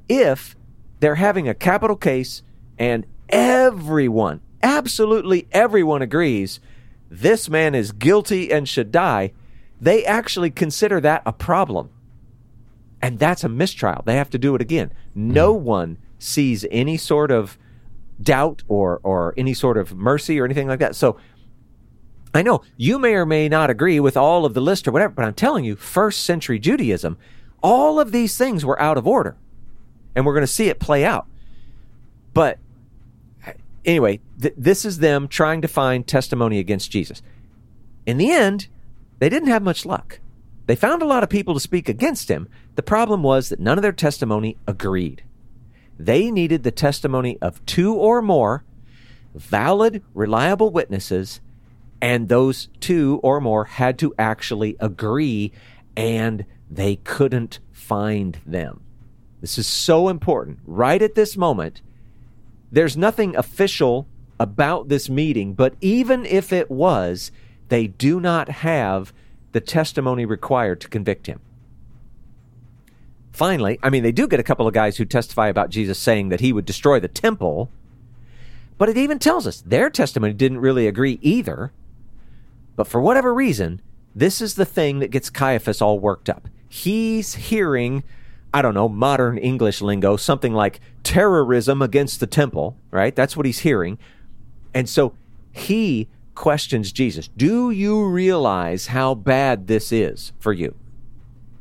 If 0.09 0.57
they're 1.01 1.17
having 1.17 1.49
a 1.49 1.55
capital 1.55 1.97
case 1.97 2.43
and 2.79 3.05
everyone, 3.29 4.41
absolutely 4.63 5.47
everyone 5.53 6.01
agrees 6.01 6.61
this 7.11 7.49
man 7.49 7.75
is 7.75 7.93
guilty 7.93 8.53
and 8.53 8.69
should 8.69 8.91
die, 8.91 9.33
they 9.85 10.05
actually 10.05 10.51
consider 10.51 10.99
that 11.01 11.22
a 11.26 11.32
problem. 11.32 11.91
And 13.03 13.18
that's 13.18 13.45
a 13.45 13.51
mistrial. 13.51 14.03
They 14.07 14.16
have 14.16 14.30
to 14.30 14.39
do 14.39 14.55
it 14.55 14.62
again. 14.62 14.93
No 15.14 15.59
hmm. 15.59 15.64
one 15.64 15.99
sees 16.18 16.64
any 16.70 16.97
sort 16.97 17.30
of 17.30 17.59
doubt 18.22 18.62
or 18.66 19.01
or 19.03 19.35
any 19.37 19.53
sort 19.53 19.76
of 19.76 19.95
mercy 19.95 20.41
or 20.41 20.45
anything 20.47 20.68
like 20.68 20.78
that. 20.78 20.97
So 20.97 21.18
I 22.32 22.41
know 22.43 22.62
you 22.78 22.99
may 22.99 23.14
or 23.14 23.26
may 23.26 23.49
not 23.49 23.68
agree 23.68 24.01
with 24.01 24.16
all 24.16 24.47
of 24.47 24.55
the 24.55 24.62
list 24.62 24.89
or 24.89 24.93
whatever, 24.93 25.12
but 25.12 25.26
I'm 25.26 25.35
telling 25.35 25.64
you, 25.64 25.76
first 25.76 26.24
century 26.24 26.59
Judaism, 26.59 27.18
all 27.62 28.01
of 28.01 28.11
these 28.11 28.39
things 28.39 28.64
were 28.64 28.80
out 28.80 28.97
of 28.97 29.07
order. 29.07 29.37
And 30.16 30.24
we're 30.24 30.32
going 30.32 30.43
to 30.43 30.47
see 30.47 30.68
it 30.68 30.80
play 30.80 31.05
out. 31.05 31.26
But 32.32 32.59
anyway, 33.85 34.20
th- 34.41 34.55
this 34.57 34.85
is 34.85 34.99
them 34.99 35.28
trying 35.28 35.61
to 35.61 35.68
find 35.68 36.07
testimony 36.07 36.59
against 36.59 36.91
Jesus. 36.91 37.20
In 38.07 38.16
the 38.16 38.30
end, 38.30 38.68
they 39.25 39.31
didn't 39.31 39.49
have 39.49 39.62
much 39.62 39.87
luck. 39.87 40.20
They 40.66 40.77
found 40.77 41.01
a 41.01 41.07
lot 41.07 41.22
of 41.22 41.31
people 41.31 41.55
to 41.55 41.61
speak 41.61 41.89
against 41.89 42.31
him. 42.31 42.47
The 42.75 42.83
problem 42.83 43.22
was 43.22 43.49
that 43.49 43.59
none 43.59 43.79
of 43.79 43.83
their 43.83 43.91
testimony 43.91 44.59
agreed. 44.66 45.25
They 45.99 46.31
needed 46.31 46.62
the 46.62 46.70
testimony 46.70 47.39
of 47.41 47.64
two 47.64 47.95
or 47.95 48.20
more 48.20 48.64
valid, 49.35 50.03
reliable 50.12 50.68
witnesses, 50.68 51.41
and 52.03 52.29
those 52.29 52.68
two 52.81 53.18
or 53.22 53.41
more 53.41 53.64
had 53.64 53.99
to 54.01 54.12
actually 54.18 54.77
agree 54.79 55.53
and 55.97 56.45
they 56.70 56.97
couldn't 56.97 57.61
find 57.72 58.39
them. 58.45 58.83
This 59.41 59.57
is 59.57 59.66
so 59.66 60.11
important. 60.11 60.59
Right 60.66 61.01
at 61.01 61.14
this 61.14 61.35
moment, 61.35 61.81
there's 62.70 62.95
nothing 62.95 63.37
official 63.37 64.07
about 64.39 64.89
this 64.89 65.09
meeting, 65.09 65.55
but 65.55 65.77
even 65.81 66.27
if 66.27 66.53
it 66.53 66.70
was, 66.70 67.33
they 67.69 67.87
do 67.87 68.21
not 68.21 68.49
have 68.49 69.12
the 69.53 69.61
testimony 69.61 70.25
required 70.25 70.81
to 70.81 70.89
convict 70.89 71.27
him. 71.27 71.41
Finally, 73.33 73.79
I 73.83 73.91
mean, 73.91 74.03
they 74.03 74.12
do 74.12 74.29
get 74.29 74.41
a 74.41 74.45
couple 74.45 74.69
of 74.69 74.75
guys 74.75 74.97
who 74.97 75.05
testify 75.05 75.49
about 75.49 75.71
Jesus 75.71 75.99
saying 75.99 76.29
that 76.29 76.41
he 76.41 76.53
would 76.53 76.65
destroy 76.65 77.01
the 77.01 77.09
temple, 77.09 77.71
but 78.79 78.89
it 78.89 78.97
even 78.97 79.19
tells 79.19 79.47
us 79.47 79.61
their 79.61 79.91
testimony 79.91 80.33
didn't 80.33 80.59
really 80.59 80.87
agree 80.87 81.19
either. 81.21 81.73
But 82.77 82.87
for 82.87 83.01
whatever 83.01 83.35
reason, 83.35 83.81
this 84.15 84.41
is 84.41 84.55
the 84.55 84.65
thing 84.65 85.01
that 85.01 85.11
gets 85.11 85.31
Caiaphas 85.31 85.83
all 85.83 85.99
worked 85.99 86.29
up. 86.29 86.49
He's 86.69 87.35
hearing, 87.35 88.05
I 88.53 88.62
don't 88.62 88.75
know, 88.75 88.89
modern 88.89 89.39
English 89.39 89.81
lingo, 89.81 90.17
something 90.17 90.53
like 90.53 90.81
terrorism 91.03 91.83
against 91.83 92.21
the 92.21 92.27
temple, 92.27 92.77
right? 92.91 93.15
That's 93.15 93.37
what 93.37 93.47
he's 93.47 93.61
hearing. 93.61 93.99
And 94.73 94.89
so 94.89 95.15
he 95.53 96.09
questions 96.35 96.93
Jesus 96.93 97.28
Do 97.28 97.70
you 97.70 98.07
realize 98.07 98.89
how 98.89 99.14
bad 99.14 99.66
this 99.66 99.93
is 99.93 100.32
for 100.39 100.53
you? 100.53 100.74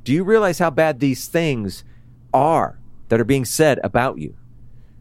Do 0.03 0.11
you 0.11 0.23
realize 0.23 0.59
how 0.59 0.69
bad 0.69 0.99
these 0.99 1.27
things 1.27 1.83
are 2.33 2.77
that 3.09 3.19
are 3.19 3.25
being 3.25 3.45
said 3.45 3.79
about 3.83 4.17
you? 4.17 4.35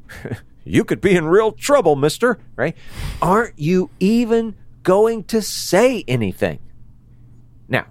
you 0.64 0.84
could 0.84 1.00
be 1.00 1.16
in 1.16 1.26
real 1.26 1.52
trouble, 1.52 1.96
mister, 1.96 2.38
right? 2.56 2.76
Aren't 3.20 3.58
you 3.58 3.90
even 3.98 4.54
going 4.82 5.24
to 5.24 5.42
say 5.42 6.04
anything? 6.06 6.60
Now, 7.68 7.86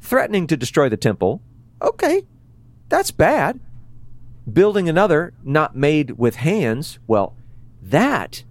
threatening 0.00 0.46
to 0.48 0.56
destroy 0.56 0.88
the 0.88 0.96
temple, 0.96 1.40
okay, 1.80 2.22
that's 2.88 3.10
bad. 3.10 3.60
Building 4.50 4.88
another 4.88 5.34
not 5.44 5.76
made 5.76 6.12
with 6.12 6.36
hands, 6.36 6.98
well, 7.06 7.34
that, 7.82 8.44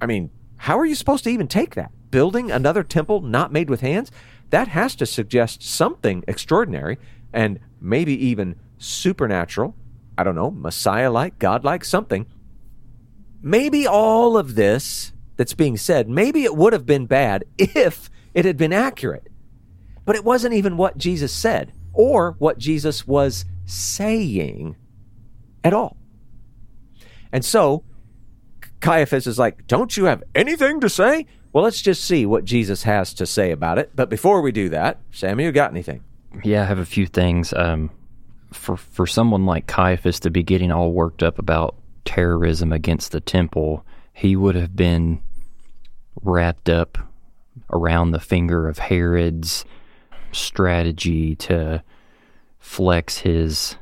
I 0.00 0.06
mean, 0.06 0.30
how 0.58 0.78
are 0.78 0.86
you 0.86 0.94
supposed 0.94 1.24
to 1.24 1.30
even 1.30 1.48
take 1.48 1.74
that? 1.74 1.92
Building 2.10 2.50
another 2.50 2.82
temple 2.82 3.20
not 3.20 3.52
made 3.52 3.70
with 3.70 3.80
hands? 3.80 4.10
That 4.50 4.68
has 4.68 4.94
to 4.96 5.06
suggest 5.06 5.62
something 5.62 6.24
extraordinary 6.26 6.98
and 7.32 7.60
maybe 7.80 8.14
even 8.26 8.56
supernatural. 8.78 9.74
I 10.16 10.24
don't 10.24 10.34
know, 10.34 10.50
Messiah 10.50 11.10
like, 11.10 11.38
God 11.38 11.64
like, 11.64 11.84
something. 11.84 12.26
Maybe 13.40 13.86
all 13.86 14.36
of 14.36 14.54
this 14.56 15.12
that's 15.36 15.54
being 15.54 15.76
said, 15.76 16.08
maybe 16.08 16.44
it 16.44 16.56
would 16.56 16.72
have 16.72 16.86
been 16.86 17.06
bad 17.06 17.44
if 17.56 18.10
it 18.34 18.44
had 18.44 18.56
been 18.56 18.72
accurate. 18.72 19.28
But 20.04 20.16
it 20.16 20.24
wasn't 20.24 20.54
even 20.54 20.76
what 20.76 20.98
Jesus 20.98 21.32
said 21.32 21.72
or 21.92 22.34
what 22.38 22.58
Jesus 22.58 23.06
was 23.06 23.44
saying 23.66 24.76
at 25.62 25.74
all. 25.74 25.96
And 27.30 27.44
so 27.44 27.84
Caiaphas 28.80 29.26
is 29.26 29.38
like, 29.38 29.66
Don't 29.66 29.96
you 29.96 30.04
have 30.04 30.22
anything 30.34 30.80
to 30.80 30.88
say? 30.88 31.26
Well, 31.52 31.64
let's 31.64 31.82
just 31.82 32.04
see 32.04 32.26
what 32.26 32.44
Jesus 32.44 32.82
has 32.82 33.14
to 33.14 33.26
say 33.26 33.50
about 33.50 33.78
it. 33.78 33.90
But 33.94 34.10
before 34.10 34.42
we 34.42 34.52
do 34.52 34.68
that, 34.68 35.00
Sammy, 35.10 35.44
you 35.44 35.52
got 35.52 35.70
anything? 35.70 36.04
Yeah, 36.44 36.62
I 36.62 36.66
have 36.66 36.78
a 36.78 36.84
few 36.84 37.06
things. 37.06 37.52
Um, 37.54 37.90
for 38.52 38.76
for 38.76 39.06
someone 39.06 39.46
like 39.46 39.66
Caiaphas 39.66 40.20
to 40.20 40.30
be 40.30 40.42
getting 40.42 40.70
all 40.70 40.92
worked 40.92 41.22
up 41.22 41.38
about 41.38 41.74
terrorism 42.04 42.72
against 42.72 43.12
the 43.12 43.20
temple, 43.20 43.84
he 44.12 44.36
would 44.36 44.54
have 44.54 44.76
been 44.76 45.22
wrapped 46.22 46.68
up 46.68 46.98
around 47.70 48.10
the 48.10 48.20
finger 48.20 48.68
of 48.68 48.78
Herod's 48.78 49.64
strategy 50.32 51.34
to 51.36 51.82
flex 52.58 53.18
his 53.18 53.76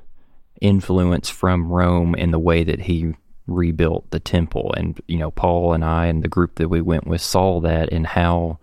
influence 0.61 1.29
from 1.29 1.71
Rome 1.71 2.15
in 2.15 2.31
the 2.31 2.39
way 2.39 2.65
that 2.65 2.81
he 2.81 3.15
rebuilt 3.47 4.11
the 4.11 4.21
temple. 4.21 4.73
And, 4.77 5.01
you 5.07 5.19
know, 5.19 5.31
Paul 5.31 5.73
and 5.73 5.85
I 5.85 6.07
and 6.07 6.23
the 6.23 6.29
group 6.29 6.57
that 6.57 6.69
we 6.69 6.81
went 6.81 7.07
with 7.07 7.21
saw 7.21 7.61
that 7.61 7.93
and 7.93 8.07
how 8.07 8.59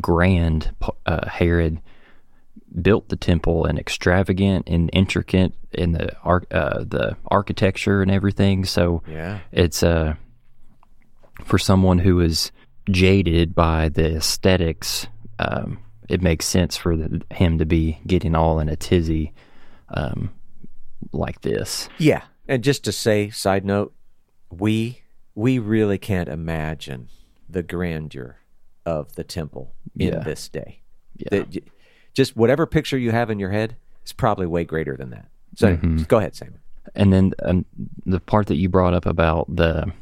grand 0.00 0.74
uh, 1.06 1.28
Herod 1.28 1.80
built 2.82 3.08
the 3.08 3.16
temple 3.16 3.64
and 3.64 3.78
extravagant 3.78 4.68
and 4.68 4.90
intricate 4.92 5.54
in 5.72 5.92
the 5.92 6.16
ar- 6.22 6.46
uh, 6.50 6.84
the 6.84 7.16
architecture 7.30 8.02
and 8.02 8.10
everything. 8.10 8.64
So 8.64 9.02
yeah. 9.08 9.38
it's 9.52 9.82
uh, 9.82 10.14
for 11.44 11.58
someone 11.58 11.98
who 11.98 12.20
is 12.20 12.52
jaded 12.90 13.54
by 13.54 13.88
the 13.88 14.16
aesthetics, 14.16 15.06
um, 15.38 15.78
it 16.08 16.20
makes 16.22 16.46
sense 16.46 16.76
for 16.76 16.96
the, 16.96 17.22
him 17.30 17.58
to 17.58 17.66
be 17.66 18.00
getting 18.06 18.34
all 18.34 18.60
in 18.60 18.68
a 18.68 18.76
tizzy 18.76 19.32
um, 19.90 20.30
like 21.12 21.40
this. 21.42 21.88
Yeah. 21.98 22.22
And 22.48 22.64
just 22.64 22.84
to 22.84 22.92
say, 22.92 23.30
side 23.30 23.64
note, 23.64 23.94
we 24.50 25.02
we 25.34 25.58
really 25.58 25.98
can't 25.98 26.28
imagine 26.28 27.08
the 27.48 27.62
grandeur 27.62 28.38
of 28.84 29.14
the 29.14 29.24
temple 29.24 29.74
in 29.96 30.08
Yeah. 30.14 30.18
this 30.20 30.48
day. 30.48 30.80
Yeah. 31.16 31.28
The- 31.44 31.62
just 32.14 32.36
whatever 32.36 32.66
picture 32.66 32.98
you 32.98 33.12
have 33.12 33.30
in 33.30 33.38
your 33.38 33.50
head 33.50 33.76
is 34.04 34.12
probably 34.12 34.46
way 34.46 34.64
greater 34.64 34.96
than 34.96 35.10
that. 35.10 35.28
So 35.56 35.76
Mm-hmm. 35.76 36.02
go 36.04 36.18
ahead, 36.18 36.34
Sam. 36.34 36.54
And 36.94 37.12
then 37.12 37.32
um, 37.44 37.64
the 38.06 38.18
part 38.18 38.46
that 38.48 38.56
you 38.56 38.68
brought 38.68 38.94
up 38.94 39.06
about 39.06 39.54
the 39.54 39.92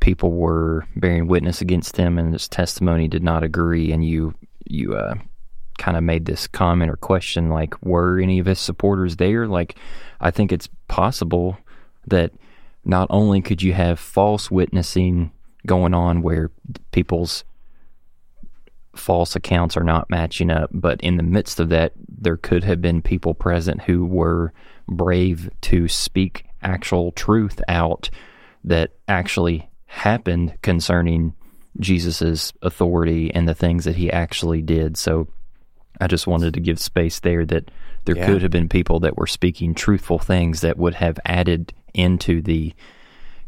people 0.00 0.32
were 0.32 0.86
bearing 0.96 1.26
witness 1.26 1.60
against 1.60 1.96
him, 1.96 2.18
and 2.18 2.32
his 2.32 2.48
testimony 2.48 3.08
did 3.08 3.22
not 3.22 3.42
agree, 3.42 3.92
and 3.92 4.04
you 4.04 4.34
you 4.64 4.94
uh, 4.94 5.14
kind 5.78 5.96
of 5.96 6.02
made 6.04 6.26
this 6.26 6.46
comment 6.46 6.90
or 6.90 6.96
question 6.96 7.48
like, 7.48 7.74
were 7.82 8.20
any 8.20 8.38
of 8.38 8.46
his 8.46 8.58
supporters 8.60 9.16
there? 9.16 9.46
Like, 9.48 9.76
I 10.20 10.30
think 10.30 10.52
it's 10.52 10.68
possible 10.88 11.56
that 12.06 12.32
not 12.84 13.06
only 13.10 13.40
could 13.40 13.62
you 13.62 13.72
have 13.72 13.98
false 13.98 14.50
witnessing 14.50 15.30
going 15.66 15.94
on 15.94 16.22
where 16.22 16.50
people's 16.90 17.44
false 18.94 19.34
accounts 19.36 19.76
are 19.76 19.84
not 19.84 20.10
matching 20.10 20.50
up. 20.50 20.70
But 20.72 21.00
in 21.00 21.16
the 21.16 21.22
midst 21.22 21.60
of 21.60 21.68
that, 21.70 21.92
there 22.08 22.36
could 22.36 22.64
have 22.64 22.80
been 22.82 23.02
people 23.02 23.34
present 23.34 23.82
who 23.82 24.04
were 24.04 24.52
brave 24.88 25.50
to 25.62 25.88
speak 25.88 26.44
actual 26.62 27.12
truth 27.12 27.60
out 27.68 28.10
that 28.64 28.92
actually 29.08 29.68
happened 29.86 30.54
concerning 30.62 31.34
Jesus's 31.80 32.52
authority 32.62 33.32
and 33.34 33.48
the 33.48 33.54
things 33.54 33.84
that 33.84 33.96
he 33.96 34.10
actually 34.12 34.62
did. 34.62 34.96
So 34.96 35.28
I 36.00 36.06
just 36.06 36.26
wanted 36.26 36.54
to 36.54 36.60
give 36.60 36.78
space 36.78 37.20
there 37.20 37.46
that 37.46 37.70
there 38.04 38.16
Yeah. 38.16 38.26
could 38.26 38.42
have 38.42 38.50
been 38.50 38.68
people 38.68 39.00
that 39.00 39.16
were 39.16 39.26
speaking 39.26 39.74
truthful 39.74 40.18
things 40.18 40.60
that 40.60 40.76
would 40.76 40.94
have 40.94 41.18
added 41.24 41.72
into 41.94 42.42
the 42.42 42.74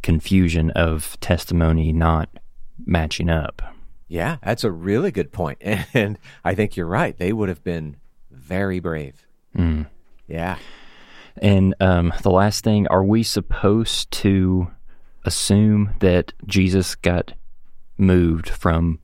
confusion 0.03 0.70
of 0.70 1.18
testimony 1.20 1.92
not 1.92 2.28
matching 2.84 3.30
up. 3.30 3.62
Yeah, 4.09 4.36
that's 4.42 4.64
a 4.64 4.70
really 4.70 5.11
good 5.11 5.32
point. 5.32 5.62
And 5.95 6.18
I 6.45 6.55
think 6.55 6.76
you're 6.76 6.86
right. 6.86 7.16
They 7.16 7.32
would 7.32 7.49
have 7.49 7.64
been 7.64 7.97
very 8.30 8.80
brave. 8.80 9.26
Mm. 9.57 9.86
Yeah. 10.26 10.59
And 11.38 11.74
um, 11.80 12.12
the 12.22 12.30
last 12.30 12.64
thing, 12.64 12.86
are 12.88 13.05
we 13.05 13.22
supposed 13.22 14.11
to 14.12 14.70
assume 15.24 15.95
that 16.01 16.32
Jesus 16.47 16.95
got 16.95 17.32
moved 17.97 18.49
from 18.49 18.99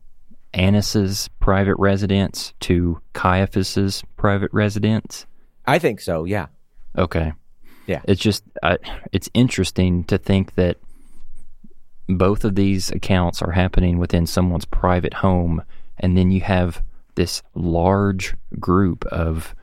Annas's 0.52 1.28
private 1.40 1.76
residence 1.76 2.52
to 2.60 3.00
Caiaphas's 3.14 4.02
private 4.16 4.52
residence? 4.52 5.26
I 5.66 5.78
think 5.78 6.00
so. 6.00 6.24
Yeah. 6.24 6.46
Okay. 6.96 7.32
Yeah. 7.90 8.02
It's 8.04 8.20
just, 8.20 8.44
I, 8.62 8.78
it's 9.10 9.28
interesting 9.34 10.04
to 10.04 10.16
think 10.16 10.54
that 10.54 10.76
both 12.08 12.44
of 12.44 12.54
these 12.54 12.88
accounts 12.90 13.42
are 13.42 13.50
happening 13.50 13.98
within 13.98 14.26
someone's 14.26 14.64
private 14.64 15.14
home, 15.14 15.62
and 15.98 16.16
then 16.16 16.30
you 16.30 16.40
have 16.42 16.84
this 17.16 17.42
large 17.56 18.36
group 18.60 19.04
of 19.06 19.56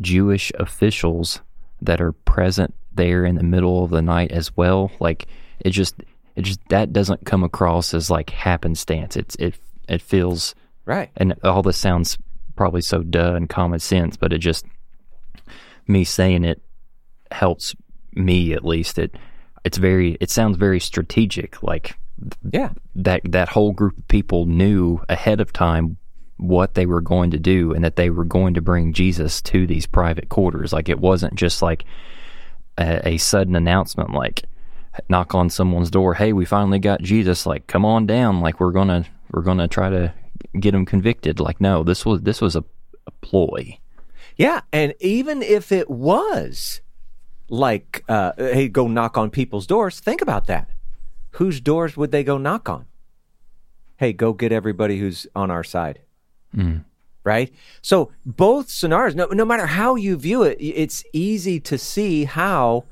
Jewish 0.00 0.52
officials 0.58 1.42
that 1.82 2.00
are 2.00 2.12
present 2.12 2.74
there 2.94 3.26
in 3.26 3.34
the 3.34 3.42
middle 3.42 3.84
of 3.84 3.90
the 3.90 4.00
night 4.00 4.32
as 4.32 4.56
well. 4.56 4.90
Like 4.98 5.26
it 5.60 5.70
just, 5.70 5.94
it 6.34 6.42
just 6.42 6.60
that 6.70 6.94
doesn't 6.94 7.26
come 7.26 7.44
across 7.44 7.92
as 7.92 8.10
like 8.10 8.30
happenstance. 8.30 9.16
It's 9.16 9.36
it 9.36 9.58
it 9.86 10.00
feels 10.00 10.54
Right. 10.86 11.10
and 11.16 11.34
all 11.44 11.62
this 11.62 11.76
sounds 11.76 12.16
probably 12.56 12.80
so 12.80 13.02
duh 13.02 13.34
and 13.34 13.50
common 13.50 13.80
sense, 13.80 14.16
but 14.16 14.32
it 14.32 14.38
just 14.38 14.64
me 15.86 16.04
saying 16.04 16.44
it 16.44 16.62
helps 17.32 17.74
me 18.14 18.52
at 18.52 18.64
least. 18.64 18.98
It 18.98 19.14
it's 19.64 19.78
very 19.78 20.16
it 20.20 20.30
sounds 20.30 20.56
very 20.56 20.80
strategic. 20.80 21.62
Like 21.62 21.96
Yeah. 22.50 22.70
that 22.96 23.20
that 23.24 23.48
whole 23.48 23.72
group 23.72 23.98
of 23.98 24.08
people 24.08 24.46
knew 24.46 25.00
ahead 25.08 25.40
of 25.40 25.52
time 25.52 25.96
what 26.36 26.74
they 26.74 26.86
were 26.86 27.00
going 27.00 27.30
to 27.30 27.38
do 27.38 27.72
and 27.72 27.84
that 27.84 27.94
they 27.96 28.10
were 28.10 28.24
going 28.24 28.54
to 28.54 28.60
bring 28.60 28.92
Jesus 28.92 29.40
to 29.42 29.66
these 29.66 29.86
private 29.86 30.28
quarters. 30.28 30.72
Like 30.72 30.88
it 30.88 30.98
wasn't 30.98 31.34
just 31.36 31.62
like 31.62 31.84
a, 32.78 33.08
a 33.10 33.16
sudden 33.18 33.54
announcement 33.54 34.10
like 34.12 34.44
knock 35.08 35.34
on 35.34 35.48
someone's 35.48 35.90
door, 35.90 36.14
"Hey, 36.14 36.32
we 36.32 36.44
finally 36.44 36.78
got 36.78 37.00
Jesus. 37.02 37.46
Like 37.46 37.66
come 37.66 37.84
on 37.84 38.06
down. 38.06 38.40
Like 38.40 38.60
we're 38.60 38.72
going 38.72 38.88
to 38.88 39.04
we're 39.30 39.42
going 39.42 39.58
to 39.58 39.68
try 39.68 39.88
to 39.90 40.12
get 40.58 40.74
him 40.74 40.84
convicted." 40.84 41.38
Like 41.40 41.60
no, 41.60 41.82
this 41.82 42.04
was 42.04 42.22
this 42.22 42.40
was 42.40 42.56
a, 42.56 42.64
a 43.06 43.10
ploy. 43.22 43.78
Yeah, 44.36 44.62
and 44.72 44.94
even 45.00 45.42
if 45.42 45.70
it 45.72 45.88
was 45.90 46.80
like, 47.48 48.04
uh, 48.08 48.32
hey, 48.36 48.68
go 48.68 48.88
knock 48.88 49.16
on 49.18 49.30
people's 49.30 49.66
doors, 49.66 50.00
think 50.00 50.22
about 50.22 50.46
that. 50.46 50.70
Whose 51.32 51.60
doors 51.60 51.96
would 51.96 52.10
they 52.10 52.24
go 52.24 52.38
knock 52.38 52.68
on? 52.68 52.86
Hey, 53.96 54.12
go 54.12 54.32
get 54.32 54.52
everybody 54.52 54.98
who's 54.98 55.26
on 55.34 55.50
our 55.50 55.64
side. 55.64 56.00
Right? 57.24 57.52
So, 57.82 58.10
both 58.26 58.68
scenarios, 58.68 59.14
no, 59.14 59.26
no 59.26 59.44
matter 59.44 59.66
how 59.66 59.94
you 59.94 60.16
view 60.16 60.42
it, 60.42 60.58
it's 60.60 61.04
easy 61.12 61.60
to 61.60 61.78
see 61.78 62.24
how, 62.24 62.84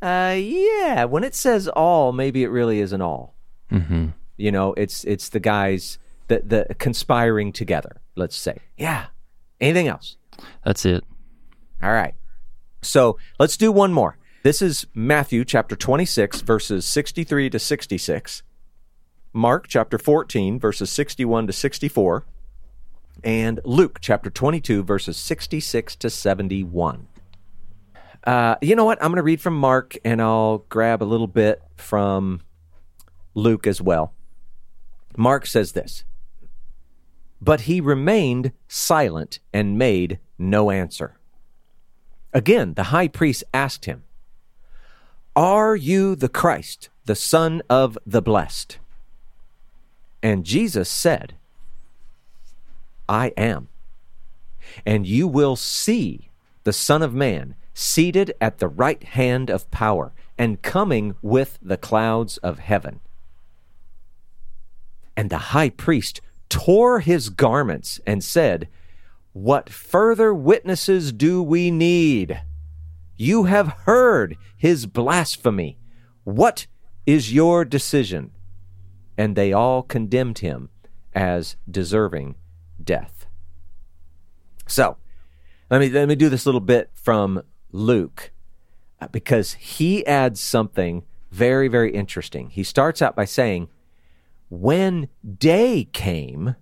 uh, 0.00 0.34
yeah, 0.38 1.04
when 1.04 1.24
it 1.24 1.34
says 1.34 1.68
all, 1.68 2.12
maybe 2.12 2.42
it 2.42 2.48
really 2.48 2.80
isn't 2.80 3.02
all. 3.02 3.34
Mm-hmm. 3.70 4.06
You 4.38 4.50
know, 4.50 4.72
it's 4.74 5.04
it's 5.04 5.28
the 5.28 5.40
guys 5.40 5.98
that 6.28 6.48
the 6.48 6.66
conspiring 6.78 7.52
together. 7.52 8.00
Let's 8.14 8.36
say, 8.36 8.58
yeah. 8.76 9.06
Anything 9.60 9.88
else? 9.88 10.16
That's 10.64 10.84
it. 10.84 11.04
All 11.82 11.92
right. 11.92 12.14
So 12.82 13.18
let's 13.38 13.56
do 13.56 13.72
one 13.72 13.92
more. 13.92 14.16
This 14.42 14.62
is 14.62 14.86
Matthew 14.94 15.44
chapter 15.44 15.74
26, 15.74 16.42
verses 16.42 16.84
63 16.84 17.50
to 17.50 17.58
66, 17.58 18.42
Mark 19.32 19.66
chapter 19.66 19.98
14, 19.98 20.60
verses 20.60 20.88
61 20.90 21.48
to 21.48 21.52
64, 21.52 22.24
and 23.24 23.60
Luke 23.64 23.98
chapter 24.00 24.30
22, 24.30 24.84
verses 24.84 25.16
66 25.16 25.96
to 25.96 26.10
71. 26.10 27.08
Uh, 28.22 28.56
you 28.60 28.74
know 28.74 28.84
what? 28.84 29.02
I'm 29.02 29.10
going 29.10 29.16
to 29.16 29.22
read 29.22 29.40
from 29.40 29.56
Mark 29.56 29.96
and 30.04 30.20
I'll 30.20 30.58
grab 30.68 31.02
a 31.02 31.04
little 31.04 31.26
bit 31.26 31.62
from 31.76 32.40
Luke 33.34 33.66
as 33.66 33.80
well. 33.80 34.12
Mark 35.16 35.46
says 35.46 35.72
this 35.72 36.04
But 37.40 37.62
he 37.62 37.80
remained 37.80 38.52
silent 38.68 39.38
and 39.52 39.78
made 39.78 40.18
no 40.38 40.70
answer. 40.70 41.18
Again, 42.32 42.74
the 42.74 42.84
high 42.84 43.08
priest 43.08 43.44
asked 43.54 43.84
him, 43.84 44.04
Are 45.34 45.76
you 45.76 46.16
the 46.16 46.28
Christ, 46.28 46.88
the 47.04 47.14
Son 47.14 47.62
of 47.70 47.96
the 48.06 48.22
Blessed? 48.22 48.78
And 50.22 50.44
Jesus 50.44 50.88
said, 50.88 51.34
I 53.08 53.32
am. 53.36 53.68
And 54.84 55.06
you 55.06 55.28
will 55.28 55.56
see 55.56 56.30
the 56.64 56.72
Son 56.72 57.02
of 57.02 57.14
Man 57.14 57.54
seated 57.72 58.34
at 58.40 58.58
the 58.58 58.68
right 58.68 59.02
hand 59.02 59.50
of 59.50 59.70
power 59.70 60.12
and 60.38 60.62
coming 60.62 61.14
with 61.22 61.58
the 61.62 61.76
clouds 61.76 62.38
of 62.38 62.58
heaven. 62.58 63.00
And 65.16 65.30
the 65.30 65.38
high 65.38 65.70
priest 65.70 66.20
tore 66.48 67.00
his 67.00 67.28
garments 67.28 68.00
and 68.06 68.22
said, 68.22 68.68
What 69.36 69.68
further 69.68 70.32
witnesses 70.32 71.12
do 71.12 71.42
we 71.42 71.70
need? 71.70 72.40
You 73.18 73.44
have 73.44 73.80
heard 73.84 74.38
his 74.56 74.86
blasphemy. 74.86 75.76
What 76.24 76.66
is 77.04 77.34
your 77.34 77.66
decision? 77.66 78.30
And 79.18 79.36
they 79.36 79.52
all 79.52 79.82
condemned 79.82 80.38
him 80.38 80.70
as 81.14 81.56
deserving 81.70 82.36
death. 82.82 83.26
So, 84.66 84.96
let 85.68 85.80
me 85.80 85.90
let 85.90 86.08
me 86.08 86.14
do 86.14 86.30
this 86.30 86.46
little 86.46 86.58
bit 86.58 86.90
from 86.94 87.42
Luke 87.72 88.32
uh, 89.02 89.08
because 89.08 89.52
he 89.52 90.04
adds 90.06 90.40
something 90.40 91.04
very 91.30 91.68
very 91.68 91.92
interesting. 91.92 92.48
He 92.48 92.62
starts 92.62 93.02
out 93.02 93.14
by 93.14 93.26
saying, 93.26 93.68
"When 94.48 95.08
day 95.38 95.84
came, 95.92 96.56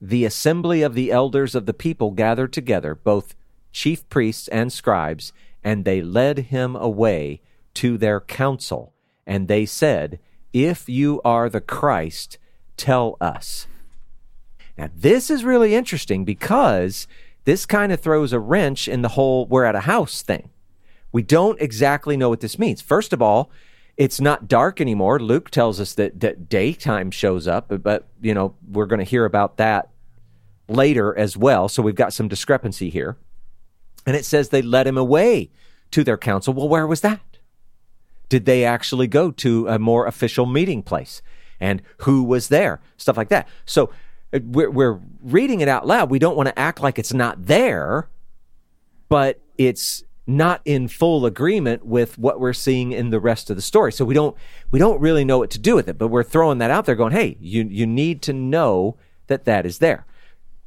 the 0.00 0.24
assembly 0.24 0.82
of 0.82 0.94
the 0.94 1.10
elders 1.10 1.54
of 1.54 1.66
the 1.66 1.74
people 1.74 2.10
gathered 2.12 2.52
together, 2.52 2.94
both 2.94 3.34
chief 3.72 4.08
priests 4.08 4.48
and 4.48 4.72
scribes, 4.72 5.32
and 5.62 5.84
they 5.84 6.00
led 6.00 6.38
him 6.38 6.76
away 6.76 7.40
to 7.74 7.98
their 7.98 8.20
council, 8.20 8.92
and 9.26 9.48
they 9.48 9.66
said, 9.66 10.18
If 10.52 10.88
you 10.88 11.20
are 11.24 11.48
the 11.48 11.60
Christ, 11.60 12.38
tell 12.76 13.16
us. 13.20 13.66
Now, 14.76 14.90
this 14.94 15.30
is 15.30 15.44
really 15.44 15.74
interesting 15.74 16.24
because 16.24 17.08
this 17.44 17.66
kind 17.66 17.92
of 17.92 18.00
throws 18.00 18.32
a 18.32 18.38
wrench 18.38 18.86
in 18.86 19.02
the 19.02 19.08
whole 19.08 19.46
we're 19.46 19.64
at 19.64 19.74
a 19.74 19.80
house 19.80 20.22
thing. 20.22 20.50
We 21.10 21.22
don't 21.22 21.60
exactly 21.60 22.16
know 22.16 22.28
what 22.28 22.40
this 22.40 22.58
means. 22.58 22.80
First 22.80 23.12
of 23.12 23.22
all, 23.22 23.50
it's 23.98 24.20
not 24.20 24.46
dark 24.46 24.80
anymore. 24.80 25.18
Luke 25.18 25.50
tells 25.50 25.80
us 25.80 25.92
that, 25.94 26.20
that 26.20 26.48
daytime 26.48 27.10
shows 27.10 27.48
up, 27.48 27.68
but, 27.68 27.82
but 27.82 28.06
you 28.22 28.32
know, 28.32 28.54
we're 28.70 28.86
going 28.86 29.00
to 29.00 29.04
hear 29.04 29.24
about 29.24 29.56
that 29.56 29.90
later 30.68 31.18
as 31.18 31.36
well. 31.36 31.68
So 31.68 31.82
we've 31.82 31.96
got 31.96 32.12
some 32.12 32.28
discrepancy 32.28 32.90
here. 32.90 33.16
And 34.06 34.14
it 34.14 34.24
says 34.24 34.48
they 34.48 34.62
led 34.62 34.86
him 34.86 34.96
away 34.96 35.50
to 35.90 36.04
their 36.04 36.16
council. 36.16 36.54
Well, 36.54 36.68
where 36.68 36.86
was 36.86 37.00
that? 37.00 37.20
Did 38.28 38.44
they 38.44 38.64
actually 38.64 39.08
go 39.08 39.32
to 39.32 39.66
a 39.66 39.80
more 39.80 40.06
official 40.06 40.46
meeting 40.46 40.82
place? 40.82 41.20
And 41.58 41.82
who 41.98 42.22
was 42.22 42.48
there? 42.48 42.80
Stuff 42.98 43.16
like 43.16 43.30
that. 43.30 43.48
So 43.66 43.90
uh, 44.32 44.38
we're, 44.44 44.70
we're 44.70 45.00
reading 45.22 45.60
it 45.60 45.68
out 45.68 45.88
loud. 45.88 46.08
We 46.08 46.20
don't 46.20 46.36
want 46.36 46.48
to 46.48 46.58
act 46.58 46.80
like 46.80 47.00
it's 47.00 47.12
not 47.12 47.46
there, 47.46 48.08
but 49.08 49.40
it's 49.56 50.04
not 50.28 50.60
in 50.66 50.86
full 50.86 51.24
agreement 51.24 51.86
with 51.86 52.18
what 52.18 52.38
we're 52.38 52.52
seeing 52.52 52.92
in 52.92 53.08
the 53.08 53.18
rest 53.18 53.48
of 53.48 53.56
the 53.56 53.62
story. 53.62 53.90
So 53.90 54.04
we 54.04 54.14
don't 54.14 54.36
we 54.70 54.78
don't 54.78 55.00
really 55.00 55.24
know 55.24 55.38
what 55.38 55.50
to 55.50 55.58
do 55.58 55.74
with 55.74 55.88
it, 55.88 55.96
but 55.96 56.08
we're 56.08 56.22
throwing 56.22 56.58
that 56.58 56.70
out 56.70 56.84
there 56.84 56.94
going, 56.94 57.12
"Hey, 57.12 57.38
you 57.40 57.64
you 57.64 57.86
need 57.86 58.20
to 58.22 58.34
know 58.34 58.96
that 59.26 59.46
that 59.46 59.64
is 59.64 59.78
there." 59.78 60.04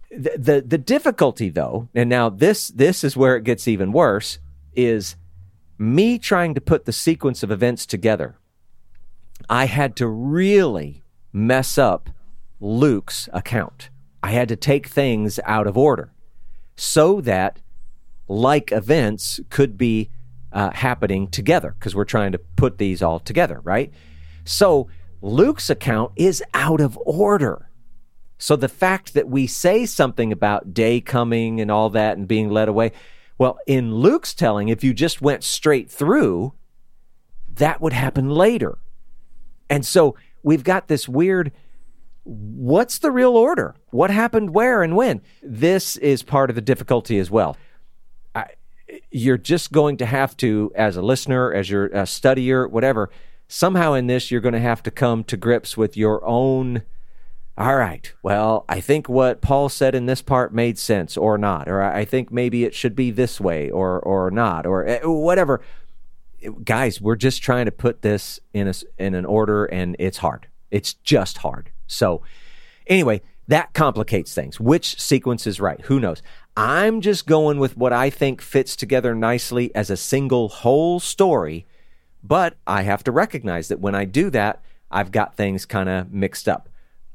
The 0.09 0.34
the, 0.38 0.62
the 0.62 0.78
difficulty 0.80 1.49
though, 1.49 1.89
and 1.93 2.09
now 2.09 2.28
this 2.28 2.70
this 2.70 3.03
is 3.03 3.16
where 3.16 3.36
it 3.36 3.43
gets 3.43 3.68
even 3.68 3.91
worse 3.91 4.39
is 4.74 5.16
me 5.78 6.18
trying 6.18 6.55
to 6.55 6.62
put 6.62 6.86
the 6.86 6.91
sequence 6.91 7.43
of 7.43 7.51
events 7.51 7.86
together. 7.86 8.38
I 9.47 9.66
had 9.66 9.95
to 9.97 10.07
really 10.07 11.03
mess 11.32 11.78
up 11.78 12.09
Luke's 12.59 13.30
account. 13.32 13.89
I 14.24 14.32
had 14.32 14.47
to 14.49 14.55
take 14.55 14.88
things 14.88 15.39
out 15.45 15.68
of 15.68 15.78
order 15.78 16.14
so 16.76 17.22
that 17.22 17.59
like 18.32 18.71
events 18.71 19.41
could 19.49 19.77
be 19.77 20.09
uh, 20.53 20.71
happening 20.71 21.27
together 21.27 21.75
because 21.77 21.93
we're 21.93 22.05
trying 22.05 22.32
to 22.32 22.38
put 22.38 22.77
these 22.77 23.01
all 23.01 23.19
together, 23.19 23.59
right? 23.63 23.93
So 24.45 24.88
Luke's 25.21 25.69
account 25.69 26.13
is 26.15 26.41
out 26.53 26.79
of 26.79 26.97
order. 27.05 27.69
So 28.38 28.55
the 28.55 28.69
fact 28.69 29.13
that 29.13 29.27
we 29.27 29.47
say 29.47 29.86
something 29.86 30.32
about 30.32 30.73
day 30.73 31.01
coming 31.01 31.59
and 31.59 31.69
all 31.69 31.89
that 31.91 32.17
and 32.17 32.27
being 32.27 32.49
led 32.49 32.69
away, 32.69 32.93
well, 33.38 33.59
in 33.67 33.95
Luke's 33.95 34.34
telling, 34.34 34.69
if 34.69 34.84
you 34.84 34.93
just 34.93 35.21
went 35.21 35.43
straight 35.43 35.91
through, 35.91 36.53
that 37.55 37.82
would 37.82 37.93
happen 37.93 38.29
later. 38.29 38.77
And 39.69 39.86
so 39.86 40.15
we've 40.41 40.63
got 40.63 40.88
this 40.88 41.07
weird 41.07 41.51
what's 42.23 42.99
the 42.99 43.11
real 43.11 43.36
order? 43.36 43.75
What 43.89 44.11
happened 44.11 44.53
where 44.53 44.84
and 44.84 44.95
when? 44.95 45.21
This 45.41 45.97
is 45.97 46.21
part 46.21 46.51
of 46.51 46.55
the 46.55 46.61
difficulty 46.61 47.17
as 47.17 47.32
well. 47.32 47.57
You're 49.09 49.37
just 49.37 49.71
going 49.71 49.97
to 49.97 50.05
have 50.05 50.35
to, 50.37 50.71
as 50.75 50.97
a 50.97 51.01
listener, 51.01 51.53
as 51.53 51.69
your 51.69 51.87
a 51.87 52.03
studier, 52.03 52.69
whatever, 52.69 53.09
somehow 53.47 53.93
in 53.93 54.07
this, 54.07 54.31
you're 54.31 54.41
going 54.41 54.53
to 54.53 54.59
have 54.59 54.81
to 54.83 54.91
come 54.91 55.23
to 55.25 55.37
grips 55.37 55.75
with 55.77 55.97
your 55.97 56.25
own. 56.25 56.83
All 57.57 57.75
right, 57.75 58.11
well, 58.23 58.65
I 58.69 58.79
think 58.79 59.09
what 59.09 59.41
Paul 59.41 59.69
said 59.69 59.93
in 59.93 60.05
this 60.05 60.21
part 60.21 60.53
made 60.53 60.79
sense 60.79 61.17
or 61.17 61.37
not, 61.37 61.67
or 61.67 61.81
I 61.81 62.05
think 62.05 62.31
maybe 62.31 62.63
it 62.63 62.73
should 62.73 62.95
be 62.95 63.11
this 63.11 63.39
way 63.41 63.69
or, 63.69 63.99
or 63.99 64.31
not, 64.31 64.65
or 64.65 64.87
eh, 64.87 65.01
whatever. 65.03 65.61
Guys, 66.63 67.01
we're 67.01 67.17
just 67.17 67.43
trying 67.43 67.65
to 67.65 67.71
put 67.71 68.01
this 68.01 68.39
in 68.53 68.67
a, 68.67 68.73
in 68.97 69.13
an 69.13 69.25
order 69.25 69.65
and 69.65 69.95
it's 69.99 70.19
hard. 70.19 70.47
It's 70.71 70.93
just 70.93 71.39
hard. 71.39 71.71
So, 71.85 72.23
anyway, 72.87 73.21
that 73.47 73.73
complicates 73.73 74.33
things. 74.33 74.59
Which 74.59 74.99
sequence 74.99 75.45
is 75.47 75.59
right? 75.59 75.81
Who 75.81 75.99
knows? 75.99 76.21
I'm 76.55 77.01
just 77.01 77.25
going 77.25 77.59
with 77.59 77.77
what 77.77 77.93
I 77.93 78.09
think 78.09 78.41
fits 78.41 78.75
together 78.75 79.15
nicely 79.15 79.73
as 79.75 79.89
a 79.89 79.97
single 79.97 80.49
whole 80.49 80.99
story, 80.99 81.65
but 82.23 82.55
I 82.67 82.83
have 82.83 83.03
to 83.05 83.11
recognize 83.11 83.67
that 83.69 83.79
when 83.79 83.95
I 83.95 84.05
do 84.05 84.29
that, 84.29 84.61
I've 84.89 85.11
got 85.11 85.35
things 85.35 85.65
kind 85.65 85.89
of 85.89 86.11
mixed 86.11 86.47
up. 86.47 86.69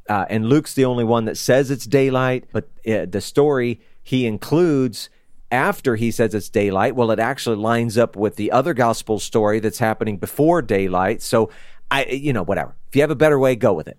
Uh, 0.09 0.25
and 0.29 0.49
Luke's 0.49 0.75
the 0.75 0.85
only 0.85 1.05
one 1.05 1.25
that 1.27 1.37
says 1.37 1.71
it's 1.71 1.85
daylight, 1.85 2.45
but 2.53 2.69
uh, 2.87 3.07
the 3.07 3.21
story 3.21 3.81
he 4.03 4.27
includes 4.27 5.11
after 5.51 5.97
he 5.97 6.11
says 6.11 6.35
it's 6.35 6.49
daylight, 6.49 6.97
well, 6.97 7.11
it 7.11 7.19
actually 7.19 7.57
lines 7.57 7.97
up 7.97 8.17
with 8.17 8.37
the 8.37 8.51
other 8.53 8.75
gospel 8.75 9.19
story 9.19 9.61
that's 9.61 9.79
happening 9.79 10.17
before 10.17 10.63
daylight. 10.63 11.23
So 11.23 11.51
I, 11.91 12.05
you 12.07 12.33
know, 12.33 12.43
whatever. 12.43 12.75
If 12.89 12.97
you 12.97 13.03
have 13.03 13.11
a 13.11 13.17
better 13.17 13.39
way, 13.39 13.55
go 13.57 13.73
with 13.73 13.89
it. 13.89 13.99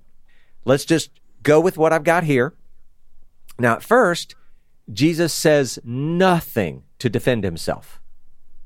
Let's 0.65 0.85
just 0.85 1.09
go 1.47 1.61
with 1.61 1.77
what 1.77 1.93
I've 1.93 2.03
got 2.03 2.25
here. 2.25 2.53
Now, 3.57 3.75
at 3.75 3.83
first, 3.83 4.35
Jesus 4.91 5.33
says 5.33 5.79
nothing 5.83 6.83
to 6.99 7.09
defend 7.09 7.43
himself, 7.43 8.01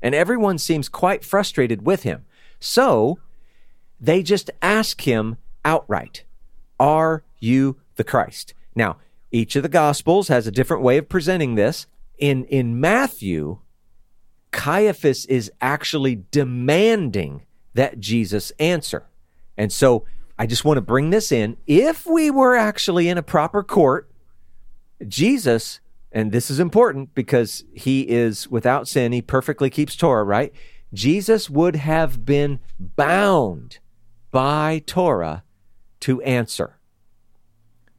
and 0.02 0.14
everyone 0.14 0.58
seems 0.58 0.88
quite 0.88 1.24
frustrated 1.24 1.86
with 1.86 2.02
him. 2.02 2.24
So 2.58 3.18
they 4.00 4.22
just 4.22 4.50
ask 4.60 5.02
him 5.02 5.36
outright, 5.64 6.24
Are 6.78 7.22
you 7.38 7.78
the 7.94 8.04
Christ? 8.04 8.52
Now, 8.74 8.96
each 9.30 9.56
of 9.56 9.62
the 9.62 9.68
Gospels 9.68 10.28
has 10.28 10.46
a 10.46 10.52
different 10.52 10.82
way 10.82 10.98
of 10.98 11.08
presenting 11.08 11.54
this. 11.54 11.86
In 12.18 12.44
in 12.44 12.80
Matthew, 12.80 13.60
Caiaphas 14.50 15.24
is 15.26 15.50
actually 15.60 16.24
demanding 16.30 17.42
that 17.74 18.00
Jesus 18.00 18.52
answer. 18.58 19.06
And 19.56 19.72
so 19.72 20.04
I 20.38 20.46
just 20.46 20.64
want 20.64 20.78
to 20.78 20.82
bring 20.82 21.10
this 21.10 21.30
in. 21.30 21.56
If 21.66 22.06
we 22.06 22.30
were 22.30 22.56
actually 22.56 23.08
in 23.08 23.18
a 23.18 23.22
proper 23.22 23.62
court, 23.62 24.10
Jesus, 25.06 25.80
and 26.10 26.32
this 26.32 26.50
is 26.50 26.58
important 26.58 27.14
because 27.14 27.64
he 27.74 28.08
is 28.08 28.48
without 28.48 28.88
sin, 28.88 29.12
he 29.12 29.22
perfectly 29.22 29.70
keeps 29.70 29.96
Torah, 29.96 30.24
right? 30.24 30.52
Jesus 30.92 31.48
would 31.48 31.76
have 31.76 32.24
been 32.24 32.60
bound 32.78 33.78
by 34.30 34.82
Torah 34.86 35.42
to 36.00 36.20
answer. 36.22 36.78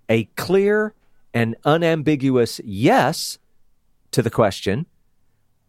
A 0.09 0.25
clear 0.35 0.93
and 1.33 1.55
unambiguous 1.63 2.59
yes 2.63 3.37
to 4.11 4.21
the 4.21 4.29
question 4.29 4.85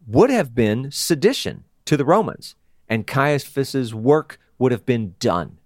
would 0.05 0.29
have 0.29 0.53
been 0.53 0.91
sedition 0.91 1.63
to 1.85 1.97
the 1.97 2.05
Romans, 2.05 2.55
and 2.87 3.07
Caiaphas's 3.07 3.93
work 3.93 4.39
would 4.59 4.71
have 4.71 4.85
been 4.85 5.15
done. 5.19 5.57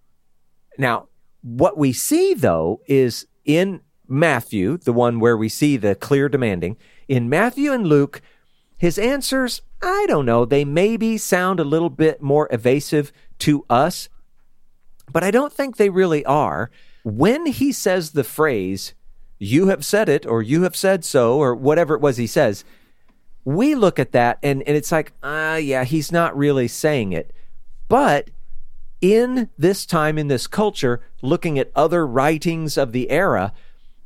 Now, 0.79 1.09
what 1.41 1.77
we 1.77 1.91
see 1.91 2.33
though 2.33 2.81
is 2.87 3.27
in 3.43 3.81
Matthew, 4.07 4.77
the 4.77 4.93
one 4.93 5.19
where 5.19 5.37
we 5.37 5.49
see 5.49 5.77
the 5.77 5.93
clear 5.93 6.29
demanding, 6.29 6.77
in 7.07 7.29
Matthew 7.29 7.73
and 7.73 7.85
Luke, 7.85 8.21
his 8.77 8.97
answers, 8.97 9.61
I 9.81 10.05
don't 10.07 10.25
know, 10.25 10.45
they 10.45 10.63
maybe 10.63 11.17
sound 11.17 11.59
a 11.59 11.65
little 11.65 11.89
bit 11.89 12.21
more 12.21 12.47
evasive 12.49 13.11
to 13.39 13.65
us, 13.69 14.07
but 15.11 15.23
I 15.23 15.31
don't 15.31 15.51
think 15.51 15.75
they 15.75 15.89
really 15.89 16.25
are. 16.25 16.71
When 17.03 17.45
he 17.45 17.73
says 17.73 18.11
the 18.11 18.23
phrase, 18.23 18.93
you 19.37 19.67
have 19.67 19.83
said 19.83 20.07
it, 20.07 20.25
or 20.25 20.41
you 20.41 20.63
have 20.63 20.75
said 20.75 21.03
so, 21.03 21.37
or 21.37 21.53
whatever 21.53 21.93
it 21.93 22.01
was 22.01 22.17
he 22.17 22.27
says, 22.27 22.63
we 23.43 23.75
look 23.75 23.99
at 23.99 24.13
that 24.13 24.37
and, 24.43 24.63
and 24.63 24.77
it's 24.77 24.91
like, 24.91 25.11
ah, 25.23 25.53
uh, 25.53 25.55
yeah, 25.55 25.83
he's 25.83 26.11
not 26.11 26.37
really 26.37 26.67
saying 26.67 27.11
it. 27.11 27.33
But 27.89 28.29
in 29.01 29.49
this 29.57 29.85
time, 29.85 30.17
in 30.17 30.27
this 30.27 30.47
culture, 30.47 31.01
looking 31.21 31.57
at 31.57 31.71
other 31.75 32.05
writings 32.05 32.77
of 32.77 32.91
the 32.91 33.09
era, 33.09 33.53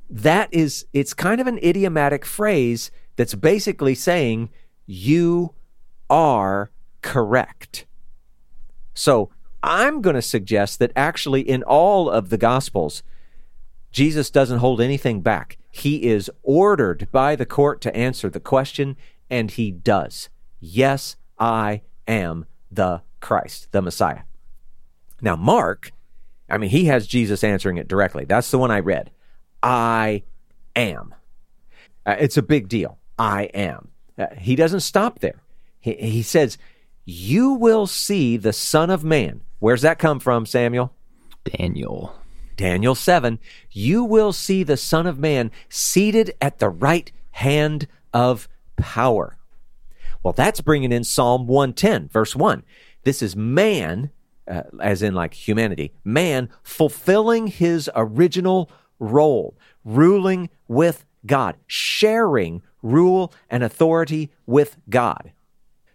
that 0.10 0.50
is, 0.54 0.86
it's 0.94 1.14
kind 1.14 1.42
of 1.42 1.48
an 1.48 1.58
idiomatic 1.64 2.26
phrase 2.26 2.92
that's 3.16 3.36
basically 3.36 3.96
saying, 3.96 4.50
you 4.86 5.54
are 6.10 6.72
correct. 7.02 7.86
So 8.94 9.30
I'm 9.64 10.02
going 10.02 10.16
to 10.16 10.22
suggest 10.22 10.80
that 10.80 10.92
actually 10.96 11.42
in 11.42 11.64
all 11.64 12.10
of 12.10 12.30
the 12.30 12.38
Gospels, 12.38 13.02
Jesus 13.92 14.30
doesn't 14.30 14.60
hold 14.60 14.82
anything 14.82 15.22
back. 15.22 15.58
He 15.72 16.04
is 16.04 16.30
ordered 16.44 17.08
by 17.12 17.36
the 17.36 17.46
court 17.46 17.82
to 17.82 17.96
answer 17.96 18.30
the 18.30 18.40
question, 18.40 18.96
and 19.30 19.50
he 19.50 19.72
does. 19.72 20.30
Yes, 20.60 21.16
I 21.40 21.82
am 22.08 22.46
the 22.72 23.02
Christ, 23.22 23.72
the 23.72 23.82
Messiah. 23.82 24.22
Now, 25.24 25.38
Mark, 25.38 25.94
I 26.50 26.58
mean, 26.58 26.70
he 26.70 26.86
has 26.86 27.08
Jesus 27.08 27.46
answering 27.46 27.78
it 27.78 27.88
directly. 27.88 28.26
That's 28.26 28.52
the 28.52 28.58
one 28.58 28.72
I 28.72 28.82
read. 28.82 29.10
I 29.64 30.24
am. 30.76 31.16
Uh, 32.06 32.18
it's 32.20 32.36
a 32.36 32.44
big 32.44 32.68
deal. 32.68 33.00
I 33.18 33.44
am. 33.54 33.88
Uh, 34.18 34.28
he 34.38 34.58
doesn't 34.58 34.82
stop 34.82 35.20
there. 35.20 35.42
He, 35.80 35.94
he 35.94 36.22
says, 36.22 36.58
You 37.06 37.54
will 37.54 37.88
see 37.88 38.36
the 38.36 38.52
Son 38.52 38.90
of 38.90 39.06
Man. 39.06 39.42
Where's 39.60 39.82
that 39.84 39.98
come 39.98 40.20
from, 40.20 40.46
Samuel? 40.46 40.94
Daniel. 41.46 42.14
Daniel 42.58 42.94
7. 42.94 43.40
You 43.72 44.04
will 44.04 44.34
see 44.34 44.64
the 44.64 44.78
Son 44.78 45.08
of 45.08 45.18
Man 45.18 45.52
seated 45.70 46.34
at 46.42 46.60
the 46.60 46.70
right 46.70 47.10
hand 47.32 47.88
of 48.14 48.50
power. 48.76 49.38
Well, 50.22 50.34
that's 50.34 50.60
bringing 50.60 50.92
in 50.92 51.06
Psalm 51.06 51.48
110, 51.48 52.10
verse 52.10 52.36
1. 52.36 52.64
This 53.04 53.22
is 53.22 53.38
man, 53.38 54.12
uh, 54.48 54.64
as 54.82 55.02
in 55.02 55.14
like 55.14 55.34
humanity, 55.34 55.94
man 56.04 56.50
fulfilling 56.64 57.48
his 57.48 57.90
original 57.96 58.70
role, 59.00 59.58
ruling 59.84 60.50
with 60.68 61.06
God, 61.26 61.56
sharing 61.68 62.62
rule 62.82 63.34
and 63.50 63.64
authority 63.64 64.32
with 64.46 64.78
God. 64.90 65.32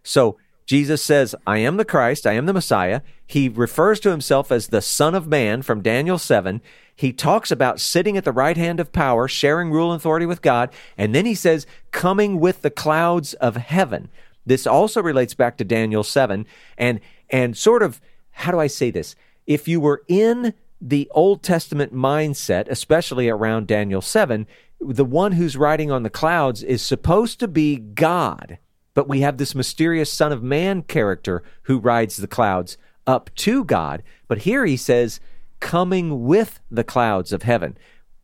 So 0.02 0.38
Jesus 0.68 1.02
says, 1.02 1.34
I 1.46 1.58
am 1.58 1.78
the 1.78 1.84
Christ, 1.84 2.26
I 2.26 2.34
am 2.34 2.46
the 2.46 2.52
Messiah. 2.52 3.00
He 3.26 3.48
refers 3.48 4.00
to 4.00 4.10
himself 4.10 4.52
as 4.52 4.68
the 4.68 4.82
Son 4.82 5.14
of 5.14 5.26
Man 5.26 5.62
from 5.62 5.82
Daniel 5.82 6.18
7. 6.18 6.60
He 6.94 7.12
talks 7.12 7.50
about 7.50 7.80
sitting 7.80 8.16
at 8.16 8.24
the 8.24 8.32
right 8.32 8.56
hand 8.56 8.80
of 8.80 8.92
power, 8.92 9.28
sharing 9.28 9.70
rule 9.70 9.92
and 9.92 10.00
authority 10.00 10.26
with 10.26 10.42
God. 10.42 10.70
And 10.96 11.14
then 11.14 11.24
he 11.24 11.34
says, 11.34 11.66
coming 11.90 12.40
with 12.40 12.62
the 12.62 12.70
clouds 12.70 13.34
of 13.34 13.56
heaven. 13.56 14.10
This 14.44 14.66
also 14.66 15.02
relates 15.02 15.32
back 15.34 15.56
to 15.58 15.64
Daniel 15.64 16.02
7 16.02 16.44
and, 16.76 17.00
and 17.30 17.56
sort 17.56 17.82
of, 17.82 18.00
how 18.38 18.52
do 18.52 18.60
I 18.60 18.68
say 18.68 18.92
this? 18.92 19.16
If 19.46 19.66
you 19.66 19.80
were 19.80 20.04
in 20.06 20.54
the 20.80 21.10
Old 21.12 21.42
Testament 21.42 21.92
mindset, 21.92 22.68
especially 22.68 23.28
around 23.28 23.66
Daniel 23.66 24.00
7, 24.00 24.46
the 24.80 25.04
one 25.04 25.32
who's 25.32 25.56
riding 25.56 25.90
on 25.90 26.04
the 26.04 26.10
clouds 26.10 26.62
is 26.62 26.80
supposed 26.80 27.40
to 27.40 27.48
be 27.48 27.76
God. 27.76 28.58
But 28.94 29.08
we 29.08 29.22
have 29.22 29.38
this 29.38 29.56
mysterious 29.56 30.12
Son 30.12 30.30
of 30.30 30.42
Man 30.42 30.82
character 30.82 31.42
who 31.62 31.78
rides 31.78 32.18
the 32.18 32.28
clouds 32.28 32.78
up 33.08 33.34
to 33.36 33.64
God. 33.64 34.04
But 34.28 34.38
here 34.38 34.64
he 34.64 34.76
says, 34.76 35.18
coming 35.58 36.24
with 36.24 36.60
the 36.70 36.84
clouds 36.84 37.32
of 37.32 37.42
heaven. 37.42 37.76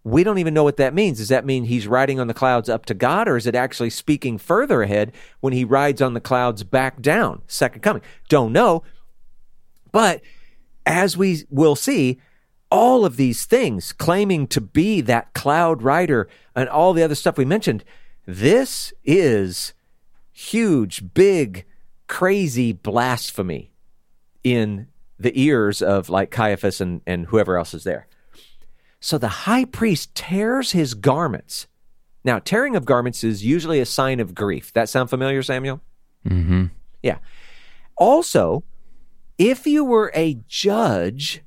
We 0.04 0.22
don't 0.22 0.38
even 0.38 0.54
know 0.54 0.62
what 0.62 0.76
that 0.76 0.94
means. 0.94 1.18
Does 1.18 1.28
that 1.30 1.46
mean 1.46 1.64
he's 1.64 1.88
riding 1.88 2.20
on 2.20 2.28
the 2.28 2.34
clouds 2.34 2.68
up 2.68 2.86
to 2.86 2.94
God, 2.94 3.26
or 3.26 3.36
is 3.36 3.48
it 3.48 3.56
actually 3.56 3.90
speaking 3.90 4.38
further 4.38 4.82
ahead 4.82 5.12
when 5.40 5.54
he 5.54 5.64
rides 5.64 6.00
on 6.00 6.14
the 6.14 6.20
clouds 6.20 6.62
back 6.62 7.02
down? 7.02 7.42
Second 7.48 7.80
coming. 7.80 8.02
Don't 8.28 8.52
know. 8.52 8.84
But 9.94 10.22
as 10.84 11.16
we 11.16 11.44
will 11.50 11.76
see, 11.76 12.18
all 12.68 13.04
of 13.04 13.14
these 13.14 13.44
things 13.44 13.92
claiming 13.92 14.48
to 14.48 14.60
be 14.60 15.00
that 15.02 15.32
cloud 15.34 15.82
rider 15.82 16.28
and 16.56 16.68
all 16.68 16.92
the 16.92 17.04
other 17.04 17.14
stuff 17.14 17.38
we 17.38 17.44
mentioned, 17.44 17.84
this 18.26 18.92
is 19.04 19.72
huge, 20.32 21.14
big, 21.14 21.64
crazy 22.08 22.72
blasphemy 22.72 23.70
in 24.42 24.88
the 25.16 25.40
ears 25.40 25.80
of 25.80 26.10
like 26.10 26.32
Caiaphas 26.32 26.80
and, 26.80 27.00
and 27.06 27.26
whoever 27.26 27.56
else 27.56 27.72
is 27.72 27.84
there. 27.84 28.08
So 28.98 29.16
the 29.16 29.28
high 29.28 29.64
priest 29.64 30.12
tears 30.16 30.72
his 30.72 30.94
garments. 30.94 31.68
Now, 32.24 32.40
tearing 32.40 32.74
of 32.74 32.84
garments 32.84 33.22
is 33.22 33.44
usually 33.44 33.78
a 33.78 33.86
sign 33.86 34.18
of 34.18 34.34
grief. 34.34 34.72
That 34.72 34.88
sound 34.88 35.08
familiar, 35.08 35.44
Samuel? 35.44 35.80
Mm-hmm. 36.26 36.64
Yeah. 37.00 37.18
Also, 37.96 38.64
if 39.38 39.66
you 39.66 39.84
were 39.84 40.12
a 40.14 40.38
judge 40.48 41.42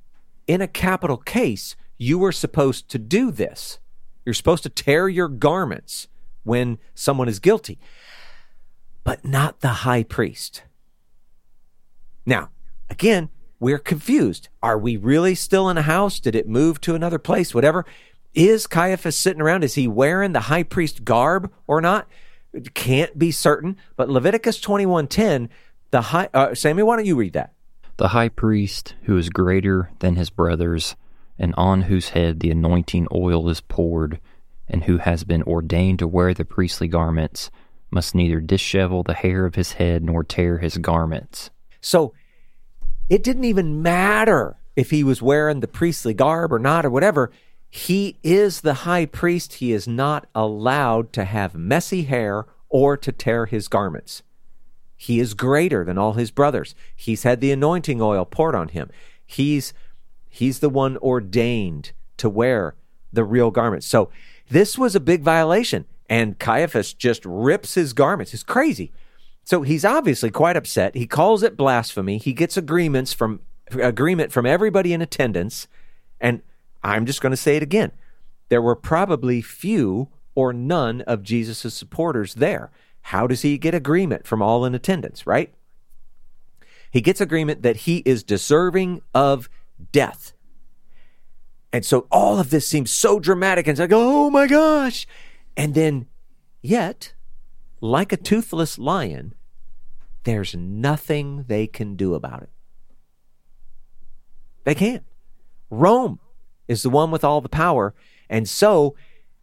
in 0.45 0.61
a 0.61 0.67
capital 0.67 1.17
case, 1.17 1.75
you 1.97 2.17
were 2.17 2.31
supposed 2.31 2.89
to 2.89 2.99
do 2.99 3.31
this. 3.31 3.79
You're 4.25 4.33
supposed 4.33 4.63
to 4.63 4.69
tear 4.69 5.07
your 5.07 5.29
garments 5.29 6.07
when 6.43 6.79
someone 6.93 7.27
is 7.27 7.39
guilty, 7.39 7.79
but 9.03 9.23
not 9.25 9.61
the 9.61 9.69
high 9.69 10.03
priest. 10.03 10.63
Now, 12.25 12.49
again, 12.89 13.29
we're 13.59 13.79
confused. 13.79 14.49
Are 14.61 14.77
we 14.77 14.97
really 14.97 15.33
still 15.33 15.69
in 15.69 15.77
a 15.77 15.83
house? 15.83 16.19
Did 16.19 16.35
it 16.35 16.47
move 16.47 16.79
to 16.81 16.95
another 16.95 17.17
place? 17.17 17.55
Whatever. 17.55 17.85
Is 18.33 18.67
Caiaphas 18.67 19.17
sitting 19.17 19.41
around? 19.41 19.63
Is 19.63 19.75
he 19.75 19.87
wearing 19.87 20.33
the 20.33 20.41
high 20.41 20.63
priest 20.63 21.03
garb 21.03 21.51
or 21.65 21.81
not? 21.81 22.07
It 22.53 22.73
can't 22.73 23.17
be 23.17 23.31
certain. 23.31 23.77
But 23.95 24.09
Leviticus 24.09 24.59
21:10, 24.59 25.49
the 25.91 26.01
high 26.01 26.29
uh, 26.33 26.53
Sammy, 26.53 26.83
why 26.83 26.97
don't 26.97 27.05
you 27.05 27.15
read 27.15 27.33
that? 27.33 27.53
The 27.97 28.09
high 28.09 28.29
priest 28.29 28.93
who 29.03 29.17
is 29.17 29.29
greater 29.29 29.89
than 29.99 30.17
his 30.17 30.29
brothers 30.29 30.95
and 31.39 31.53
on 31.57 31.83
whose 31.83 32.09
head 32.09 32.39
the 32.39 32.51
anointing 32.51 33.07
oil 33.11 33.49
is 33.49 33.59
poured 33.59 34.19
and 34.67 34.83
who 34.83 34.97
has 34.97 35.23
been 35.23 35.41
ordained 35.43 35.99
to 35.99 36.07
wear 36.07 36.35
the 36.35 36.45
priestly 36.45 36.87
garments 36.87 37.49
must 37.89 38.13
neither 38.13 38.39
dishevel 38.39 39.03
the 39.03 39.15
hair 39.15 39.45
of 39.45 39.55
his 39.55 39.73
head 39.73 40.03
nor 40.03 40.23
tear 40.23 40.59
his 40.59 40.77
garments. 40.77 41.49
So 41.81 42.13
it 43.09 43.23
didn't 43.23 43.45
even 43.45 43.81
matter 43.81 44.57
if 44.75 44.91
he 44.91 45.03
was 45.03 45.21
wearing 45.21 45.61
the 45.61 45.67
priestly 45.67 46.13
garb 46.13 46.53
or 46.53 46.59
not 46.59 46.85
or 46.85 46.91
whatever. 46.91 47.31
He 47.67 48.19
is 48.21 48.61
the 48.61 48.73
high 48.75 49.07
priest. 49.07 49.55
He 49.55 49.71
is 49.71 49.87
not 49.87 50.27
allowed 50.35 51.13
to 51.13 51.25
have 51.25 51.55
messy 51.55 52.03
hair 52.03 52.45
or 52.69 52.95
to 52.97 53.11
tear 53.11 53.47
his 53.47 53.67
garments. 53.67 54.21
He 54.97 55.19
is 55.19 55.35
greater 55.35 55.85
than 55.85 55.97
all 55.97 56.13
his 56.13 56.31
brothers. 56.31 56.73
He's 56.95 57.23
had 57.23 57.39
the 57.39 57.51
anointing 57.51 58.01
oil 58.01 58.25
poured 58.25 58.55
on 58.55 58.69
him. 58.69 58.89
He's 59.25 59.73
he's 60.27 60.59
the 60.59 60.69
one 60.69 60.97
ordained 60.97 61.91
to 62.17 62.29
wear 62.29 62.75
the 63.13 63.23
real 63.23 63.51
garments. 63.51 63.87
So 63.87 64.09
this 64.49 64.77
was 64.77 64.95
a 64.95 64.99
big 64.99 65.21
violation 65.21 65.85
and 66.09 66.39
Caiaphas 66.39 66.93
just 66.93 67.23
rips 67.25 67.75
his 67.75 67.93
garments. 67.93 68.33
It's 68.33 68.43
crazy. 68.43 68.91
So 69.43 69.61
he's 69.61 69.85
obviously 69.85 70.31
quite 70.31 70.57
upset. 70.57 70.95
He 70.95 71.07
calls 71.07 71.43
it 71.43 71.55
blasphemy. 71.55 72.17
He 72.17 72.33
gets 72.33 72.57
agreements 72.57 73.13
from 73.13 73.41
agreement 73.71 74.31
from 74.31 74.45
everybody 74.45 74.93
in 74.93 75.01
attendance. 75.01 75.67
And 76.19 76.41
I'm 76.83 77.05
just 77.05 77.21
going 77.21 77.31
to 77.31 77.37
say 77.37 77.55
it 77.55 77.63
again. 77.63 77.91
There 78.49 78.61
were 78.61 78.75
probably 78.75 79.41
few 79.41 80.09
or 80.35 80.53
none 80.53 81.01
of 81.01 81.23
Jesus' 81.23 81.73
supporters 81.73 82.35
there. 82.35 82.71
How 83.07 83.25
does 83.25 83.41
he 83.41 83.57
get 83.57 83.73
agreement 83.73 84.27
from 84.27 84.41
all 84.41 84.65
in 84.65 84.75
attendance, 84.75 85.25
right? 85.25 85.53
He 86.91 86.99
gets 86.99 87.21
agreement 87.21 87.61
that 87.61 87.77
he 87.77 87.99
is 87.99 88.21
deserving 88.21 89.01
of 89.13 89.49
death. 89.93 90.33
And 91.71 91.85
so 91.85 92.07
all 92.11 92.37
of 92.37 92.49
this 92.49 92.67
seems 92.67 92.91
so 92.91 93.17
dramatic 93.21 93.65
and 93.65 93.71
it's 93.71 93.79
like, 93.79 93.93
oh 93.93 94.29
my 94.29 94.45
gosh. 94.45 95.07
And 95.55 95.73
then, 95.73 96.07
yet, 96.61 97.13
like 97.79 98.11
a 98.11 98.17
toothless 98.17 98.77
lion, 98.77 99.33
there's 100.25 100.53
nothing 100.53 101.45
they 101.47 101.65
can 101.65 101.95
do 101.95 102.13
about 102.13 102.43
it. 102.43 102.49
They 104.65 104.75
can't. 104.75 105.05
Rome 105.69 106.19
is 106.67 106.83
the 106.83 106.89
one 106.89 107.11
with 107.11 107.23
all 107.23 107.39
the 107.39 107.47
power. 107.47 107.95
And 108.29 108.49
so 108.49 108.97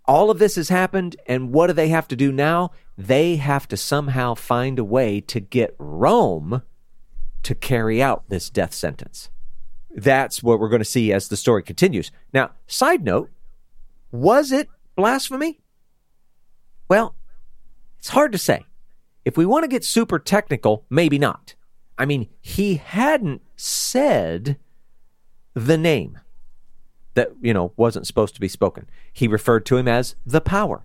all 0.05 0.31
of 0.31 0.39
this 0.39 0.57
has 0.57 0.69
happened. 0.69 1.17
And 1.27 1.51
what 1.51 1.69
do 1.69 1.73
they 1.73 1.89
have 1.89 2.07
to 2.09 2.17
do 2.17 2.31
now? 2.31 2.73
They 2.97 3.37
have 3.37 3.67
to 3.69 3.77
somehow 3.77 4.35
find 4.35 4.79
a 4.79 4.85
way 4.85 5.21
to 5.23 5.41
get 5.41 5.75
Rome 5.79 6.63
to 7.43 7.55
carry 7.55 8.03
out 8.03 8.25
this 8.29 8.51
death 8.51 8.73
sentence. 8.73 9.31
That's 9.91 10.43
what 10.43 10.59
we're 10.59 10.69
going 10.69 10.81
to 10.81 10.85
see 10.85 11.13
as 11.13 11.29
the 11.29 11.37
story 11.37 11.63
continues. 11.63 12.11
Now, 12.33 12.51
side 12.67 13.05
note, 13.05 13.31
was 14.11 14.53
it 14.53 14.69
blasphemy? 14.97 15.61
Well, 16.89 17.15
it's 17.99 18.09
hard 18.09 18.33
to 18.33 18.39
say. 18.39 18.65
If 19.25 19.37
we 19.37 19.47
want 19.47 19.65
to 19.65 19.69
get 19.69 19.85
super 19.85 20.19
technical, 20.19 20.85
maybe 20.91 21.19
not. 21.19 21.55
I 21.97 22.07
mean, 22.07 22.29
he 22.41 22.77
hadn't 22.77 23.43
said 23.57 24.59
the 25.55 25.79
name 25.79 26.19
that, 27.15 27.33
you 27.41 27.55
know, 27.55 27.73
wasn't 27.77 28.07
supposed 28.07 28.35
to 28.35 28.41
be 28.41 28.49
spoken. 28.49 28.89
He 29.13 29.29
referred 29.29 29.65
to 29.67 29.77
him 29.77 29.89
as 29.89 30.17
the 30.27 30.41
power. 30.41 30.85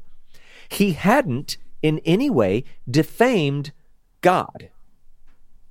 He 0.70 0.94
hadn't 0.94 1.58
in 1.82 2.00
any 2.00 2.30
way 2.30 2.64
defamed 2.90 3.72
God. 4.22 4.70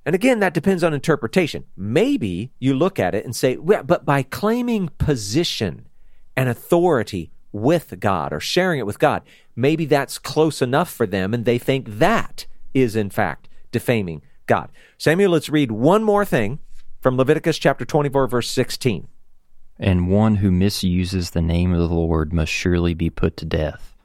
And 0.05 0.15
again, 0.15 0.39
that 0.39 0.53
depends 0.53 0.83
on 0.83 0.93
interpretation. 0.93 1.65
Maybe 1.75 2.51
you 2.59 2.73
look 2.73 2.99
at 2.99 3.13
it 3.13 3.25
and 3.25 3.35
say, 3.35 3.57
well, 3.57 3.83
but 3.83 4.05
by 4.05 4.23
claiming 4.23 4.89
position 4.97 5.87
and 6.35 6.49
authority 6.49 7.31
with 7.51 7.99
God 7.99 8.33
or 8.33 8.39
sharing 8.39 8.79
it 8.79 8.85
with 8.85 8.99
God, 8.99 9.23
maybe 9.55 9.85
that's 9.85 10.17
close 10.17 10.61
enough 10.61 10.89
for 10.89 11.05
them 11.05 11.33
and 11.33 11.45
they 11.45 11.57
think 11.57 11.87
that 11.99 12.45
is 12.73 12.95
in 12.95 13.09
fact 13.09 13.49
defaming 13.71 14.21
God. 14.47 14.69
Samuel, 14.97 15.31
let's 15.31 15.49
read 15.49 15.71
one 15.71 16.03
more 16.03 16.25
thing 16.25 16.59
from 17.01 17.17
Leviticus 17.17 17.57
chapter 17.57 17.85
24, 17.85 18.27
verse 18.27 18.49
16. 18.49 19.07
And 19.77 20.09
one 20.09 20.37
who 20.37 20.51
misuses 20.51 21.31
the 21.31 21.41
name 21.41 21.73
of 21.73 21.79
the 21.79 21.95
Lord 21.95 22.33
must 22.33 22.51
surely 22.51 22.93
be 22.93 23.09
put 23.09 23.37
to 23.37 23.45
death. 23.45 23.95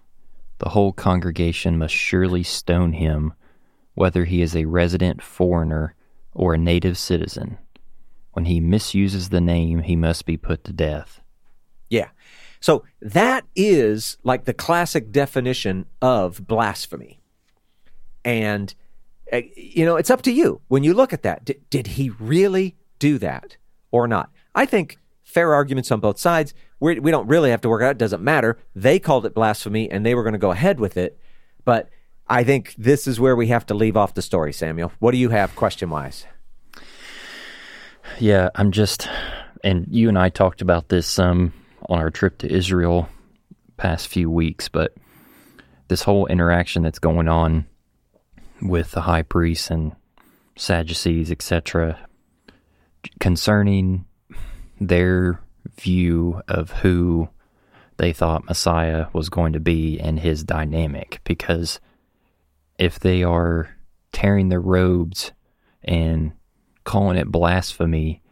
The 0.59 0.71
whole 0.71 0.93
congregation 0.93 1.79
must 1.79 1.95
surely 1.95 2.43
stone 2.43 2.93
him, 2.93 3.35
whether 3.95 4.25
he 4.25 4.43
is 4.43 4.55
a 4.55 4.65
resident 4.65 5.23
foreigner 5.23 5.95
or 6.33 6.55
a 6.55 6.59
native 6.59 6.97
citizen. 6.99 7.59
When 8.33 8.47
he 8.47 8.61
misuses 8.61 9.29
the 9.29 9.41
name, 9.41 9.81
he 9.81 9.97
must 9.97 10.27
be 10.27 10.37
put 10.37 10.65
to 10.65 10.73
death. 10.73 11.21
Yeah. 11.91 12.09
So 12.61 12.85
that 13.01 13.45
is 13.55 14.17
like 14.25 14.45
the 14.45 14.55
classic 14.55 15.13
definition 15.13 15.87
of 16.01 16.47
blasphemy. 16.47 17.21
And, 18.25 18.75
uh, 19.33 19.43
you 19.55 19.85
know, 19.85 19.97
it's 19.97 20.11
up 20.11 20.23
to 20.23 20.33
you 20.33 20.61
when 20.69 20.83
you 20.83 20.95
look 20.95 21.13
at 21.13 21.23
that. 21.23 21.45
D- 21.45 21.61
did 21.71 21.89
he 21.89 22.11
really 22.19 22.75
do 22.99 23.19
that 23.19 23.57
or 23.91 24.09
not? 24.09 24.31
I 24.55 24.67
think 24.67 24.99
fair 25.35 25.53
arguments 25.53 25.91
on 25.91 25.99
both 25.99 26.19
sides. 26.19 26.55
We're, 26.79 27.01
we 27.01 27.11
do 27.11 27.17
not 27.19 27.29
really 27.29 27.51
have 27.51 27.61
to 27.63 27.69
work 27.69 27.83
out. 27.83 27.91
It 27.91 27.99
doesn't 27.99 28.23
matter. 28.23 28.57
They 28.75 29.01
called 29.01 29.27
it 29.27 29.35
blasphemy 29.35 29.91
and 29.91 30.07
they 30.07 30.15
were 30.15 30.23
going 30.23 30.35
to 30.35 30.39
go 30.39 30.53
ahead 30.53 30.79
with 30.79 30.97
it. 30.97 31.19
But 31.65 31.91
I 32.29 32.45
think 32.45 32.75
this 32.79 33.09
is 33.09 33.19
where 33.19 33.35
we 33.35 33.49
have 33.49 33.67
to 33.67 33.75
leave 33.75 33.97
off 33.97 34.15
the 34.15 34.23
story, 34.23 34.53
Samuel. 34.53 34.93
What 35.01 35.11
do 35.11 35.19
you 35.19 35.31
have 35.31 35.57
question 35.57 35.91
wise? 35.91 36.25
Yeah, 38.21 38.51
I'm 38.55 38.71
just, 38.71 39.09
and 39.65 39.87
you 39.91 40.09
and 40.09 40.17
I 40.17 40.29
talked 40.29 40.63
about 40.63 40.89
this 40.89 41.19
um, 41.19 41.53
on 41.89 41.99
our 41.99 42.11
trip 42.11 42.39
to 42.39 42.51
Israel 42.51 43.09
past 43.77 44.09
few 44.09 44.31
weeks, 44.31 44.69
but 44.69 44.95
this 45.89 46.03
whole 46.03 46.27
interaction 46.27 46.83
that's 46.83 47.01
going 47.01 47.29
on 47.29 47.67
with 48.63 48.93
the 48.93 49.01
high 49.01 49.23
priests 49.23 49.71
and 49.71 49.97
Sadducees, 50.57 51.33
etc., 51.33 51.99
concerning 53.19 54.05
their 54.81 55.41
view 55.79 56.43
of 56.49 56.71
who 56.71 57.29
they 57.97 58.13
thought 58.13 58.47
Messiah 58.47 59.07
was 59.13 59.29
going 59.29 59.53
to 59.53 59.61
be 59.61 59.99
and 60.01 60.21
his 60.21 60.43
dynamic. 60.45 61.21
Because 61.25 61.81
if 62.79 62.99
they 62.99 63.23
are 63.23 63.77
tearing 64.13 64.49
their 64.49 64.61
robes 64.61 65.33
and 65.83 66.33
calling 66.85 67.17
it 67.17 67.31
blasphemy 67.31 68.23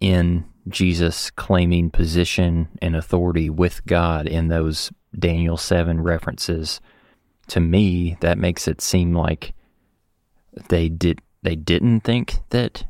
in 0.00 0.44
Jesus 0.68 1.30
claiming 1.30 1.90
position 1.90 2.68
and 2.80 2.94
authority 2.94 3.50
with 3.50 3.84
God 3.86 4.26
in 4.26 4.48
those 4.48 4.90
Daniel 5.18 5.56
7 5.56 6.00
references, 6.00 6.80
to 7.48 7.60
me, 7.60 8.16
that 8.20 8.38
makes 8.38 8.68
it 8.68 8.80
seem 8.80 9.12
like 9.12 9.52
they 10.68 10.88
did 10.88 11.20
they 11.42 11.56
didn't 11.56 12.00
think 12.00 12.34
that 12.50 12.84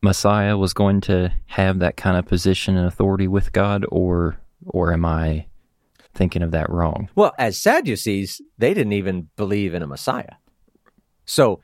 Messiah 0.00 0.56
was 0.56 0.72
going 0.72 1.00
to 1.02 1.32
have 1.46 1.80
that 1.80 1.96
kind 1.96 2.16
of 2.16 2.26
position 2.26 2.76
and 2.76 2.86
authority 2.86 3.26
with 3.26 3.52
God, 3.52 3.84
or 3.90 4.38
or 4.66 4.92
am 4.92 5.04
I 5.04 5.46
thinking 6.14 6.42
of 6.42 6.50
that 6.52 6.70
wrong? 6.70 7.08
Well, 7.14 7.32
as 7.38 7.58
Sadducees, 7.58 8.40
they 8.58 8.74
didn't 8.74 8.92
even 8.92 9.28
believe 9.36 9.74
in 9.74 9.82
a 9.82 9.86
Messiah. 9.86 10.34
So, 11.24 11.60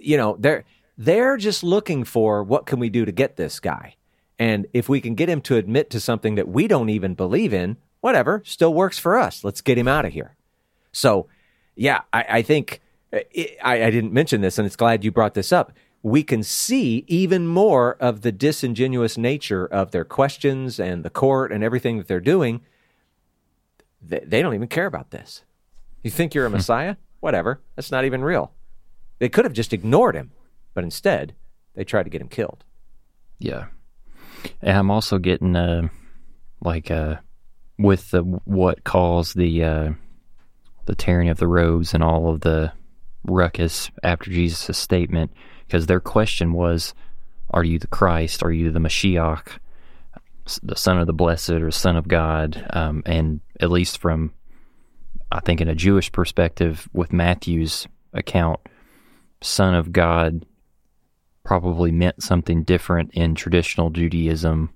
you 0.00 0.16
know, 0.16 0.36
they're 0.38 0.64
they're 0.96 1.36
just 1.36 1.62
looking 1.62 2.04
for 2.04 2.42
what 2.42 2.66
can 2.66 2.78
we 2.78 2.90
do 2.90 3.04
to 3.04 3.12
get 3.12 3.36
this 3.36 3.60
guy, 3.60 3.96
and 4.38 4.66
if 4.72 4.88
we 4.88 5.00
can 5.00 5.14
get 5.14 5.28
him 5.28 5.40
to 5.42 5.56
admit 5.56 5.90
to 5.90 6.00
something 6.00 6.36
that 6.36 6.48
we 6.48 6.68
don't 6.68 6.90
even 6.90 7.14
believe 7.14 7.52
in, 7.52 7.76
whatever, 8.00 8.42
still 8.44 8.72
works 8.72 8.98
for 8.98 9.18
us. 9.18 9.42
Let's 9.42 9.60
get 9.60 9.78
him 9.78 9.88
out 9.88 10.04
of 10.04 10.12
here. 10.12 10.36
So, 10.92 11.28
yeah, 11.74 12.02
I, 12.12 12.24
I 12.28 12.42
think 12.42 12.80
it, 13.12 13.56
I, 13.62 13.84
I 13.84 13.90
didn't 13.90 14.12
mention 14.12 14.42
this, 14.42 14.58
and 14.58 14.66
it's 14.66 14.76
glad 14.76 15.04
you 15.04 15.10
brought 15.10 15.34
this 15.34 15.52
up 15.52 15.72
we 16.08 16.22
can 16.22 16.42
see 16.42 17.04
even 17.06 17.46
more 17.46 17.94
of 18.00 18.22
the 18.22 18.32
disingenuous 18.32 19.18
nature 19.18 19.66
of 19.66 19.90
their 19.90 20.04
questions 20.04 20.78
and 20.78 21.04
the 21.04 21.10
court 21.10 21.52
and 21.52 21.62
everything 21.62 21.98
that 21.98 22.08
they're 22.08 22.20
doing. 22.20 22.60
They, 24.00 24.42
don't 24.42 24.54
even 24.54 24.68
care 24.68 24.86
about 24.86 25.10
this. 25.10 25.42
You 26.02 26.10
think 26.10 26.34
you're 26.34 26.46
a 26.46 26.48
hmm. 26.48 26.56
Messiah? 26.56 26.96
Whatever. 27.20 27.60
That's 27.74 27.90
not 27.90 28.04
even 28.04 28.22
real. 28.22 28.52
They 29.18 29.28
could 29.28 29.44
have 29.44 29.52
just 29.52 29.72
ignored 29.72 30.14
him, 30.14 30.30
but 30.74 30.84
instead, 30.84 31.34
they 31.74 31.84
tried 31.84 32.04
to 32.04 32.10
get 32.10 32.20
him 32.20 32.28
killed. 32.28 32.64
Yeah. 33.38 33.66
And 34.62 34.78
I'm 34.78 34.90
also 34.90 35.18
getting, 35.18 35.56
uh, 35.56 35.88
like, 36.60 36.90
uh, 36.90 37.16
with 37.76 38.10
the 38.10 38.22
what 38.22 38.84
caused 38.84 39.36
the 39.36 39.64
uh, 39.64 39.90
the 40.86 40.94
tearing 40.94 41.28
of 41.28 41.38
the 41.38 41.46
robes 41.46 41.94
and 41.94 42.02
all 42.02 42.28
of 42.28 42.40
the 42.40 42.72
ruckus 43.24 43.90
after 44.02 44.30
Jesus' 44.30 44.78
statement 44.78 45.32
because 45.68 45.86
their 45.86 46.00
question 46.00 46.54
was, 46.54 46.94
Are 47.50 47.62
you 47.62 47.78
the 47.78 47.86
Christ? 47.86 48.42
Are 48.42 48.50
you 48.50 48.70
the 48.70 48.80
Mashiach, 48.80 49.58
the 50.62 50.76
Son 50.76 50.98
of 50.98 51.06
the 51.06 51.12
Blessed 51.12 51.50
or 51.50 51.70
Son 51.70 51.96
of 51.96 52.08
God? 52.08 52.66
Um, 52.70 53.02
and 53.04 53.40
at 53.60 53.70
least 53.70 53.98
from, 53.98 54.32
I 55.30 55.40
think, 55.40 55.60
in 55.60 55.68
a 55.68 55.74
Jewish 55.74 56.10
perspective, 56.10 56.88
with 56.94 57.12
Matthew's 57.12 57.86
account, 58.14 58.60
Son 59.42 59.74
of 59.74 59.92
God 59.92 60.46
probably 61.44 61.92
meant 61.92 62.22
something 62.22 62.62
different 62.62 63.10
in 63.12 63.34
traditional 63.34 63.90
Judaism 63.90 64.70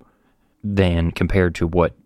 than 0.62 1.10
compared 1.10 1.54
to 1.56 1.66
what 1.66 1.96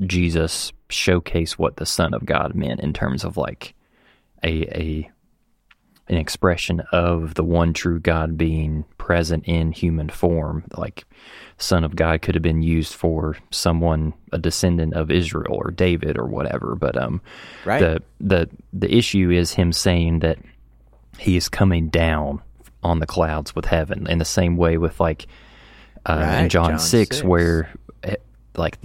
Jesus 0.00 0.72
showcased 0.88 1.52
what 1.52 1.76
the 1.76 1.86
Son 1.86 2.12
of 2.12 2.26
God 2.26 2.54
meant 2.54 2.80
in 2.80 2.92
terms 2.92 3.24
of 3.24 3.36
like 3.36 3.74
a 4.44 4.62
a 4.76 5.10
an 6.10 6.16
expression 6.16 6.80
of 6.90 7.34
the 7.34 7.44
one 7.44 7.72
true 7.72 8.00
God 8.00 8.36
being 8.36 8.84
present 8.98 9.44
in 9.46 9.70
human 9.70 10.08
form. 10.08 10.64
Like 10.76 11.04
Son 11.56 11.84
of 11.84 11.94
God 11.94 12.20
could 12.20 12.34
have 12.34 12.42
been 12.42 12.62
used 12.62 12.94
for 12.94 13.36
someone, 13.50 14.12
a 14.32 14.38
descendant 14.38 14.94
of 14.94 15.12
Israel 15.12 15.54
or 15.54 15.70
David 15.70 16.18
or 16.18 16.26
whatever. 16.26 16.74
But 16.74 17.00
um, 17.00 17.22
right. 17.64 17.78
the 17.78 18.02
the 18.20 18.50
the 18.72 18.92
issue 18.92 19.30
is 19.30 19.52
him 19.52 19.72
saying 19.72 20.18
that 20.18 20.38
he 21.16 21.36
is 21.36 21.48
coming 21.48 21.88
down 21.88 22.42
on 22.82 22.98
the 22.98 23.06
clouds 23.06 23.54
with 23.54 23.66
heaven 23.66 24.08
in 24.08 24.18
the 24.18 24.24
same 24.24 24.56
way 24.56 24.78
with 24.78 24.98
like 24.98 25.28
uh, 26.06 26.16
right. 26.16 26.42
in 26.42 26.48
John, 26.48 26.70
John 26.70 26.78
6, 26.80 27.18
6, 27.18 27.24
where 27.24 27.72
eh, 28.02 28.16
like 28.56 28.78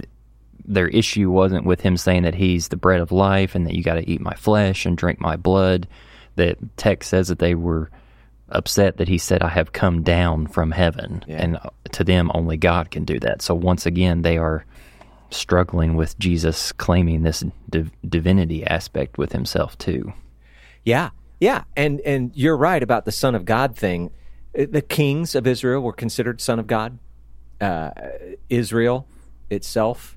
their 0.64 0.88
issue 0.88 1.28
wasn't 1.28 1.66
with 1.66 1.80
him 1.80 1.96
saying 1.96 2.22
that 2.22 2.36
he's 2.36 2.68
the 2.68 2.76
bread 2.76 3.00
of 3.00 3.10
life 3.10 3.56
and 3.56 3.66
that 3.66 3.74
you 3.74 3.82
got 3.82 3.94
to 3.94 4.08
eat 4.08 4.20
my 4.20 4.34
flesh 4.34 4.86
and 4.86 4.96
drink 4.96 5.20
my 5.20 5.34
blood 5.34 5.88
that 6.36 6.58
text 6.76 7.10
says 7.10 7.28
that 7.28 7.38
they 7.38 7.54
were 7.54 7.90
upset 8.48 8.98
that 8.98 9.08
he 9.08 9.18
said, 9.18 9.42
I 9.42 9.48
have 9.48 9.72
come 9.72 10.02
down 10.02 10.46
from 10.46 10.70
heaven. 10.70 11.24
Yeah. 11.26 11.42
And 11.42 11.58
to 11.92 12.04
them, 12.04 12.30
only 12.32 12.56
God 12.56 12.90
can 12.90 13.04
do 13.04 13.18
that. 13.20 13.42
So 13.42 13.54
once 13.54 13.86
again, 13.86 14.22
they 14.22 14.38
are 14.38 14.64
struggling 15.30 15.96
with 15.96 16.18
Jesus 16.18 16.70
claiming 16.72 17.22
this 17.22 17.42
div- 17.68 17.90
divinity 18.08 18.64
aspect 18.64 19.18
with 19.18 19.32
himself, 19.32 19.76
too. 19.78 20.12
Yeah, 20.84 21.10
yeah, 21.40 21.64
and 21.76 22.00
and 22.02 22.30
you're 22.34 22.56
right 22.56 22.82
about 22.82 23.04
the 23.04 23.12
Son 23.12 23.34
of 23.34 23.44
God 23.44 23.76
thing. 23.76 24.12
The 24.54 24.80
kings 24.80 25.34
of 25.34 25.46
Israel 25.46 25.82
were 25.82 25.92
considered 25.92 26.40
Son 26.40 26.58
of 26.58 26.66
God. 26.66 26.98
Uh, 27.60 27.90
Israel 28.48 29.08
itself, 29.50 30.16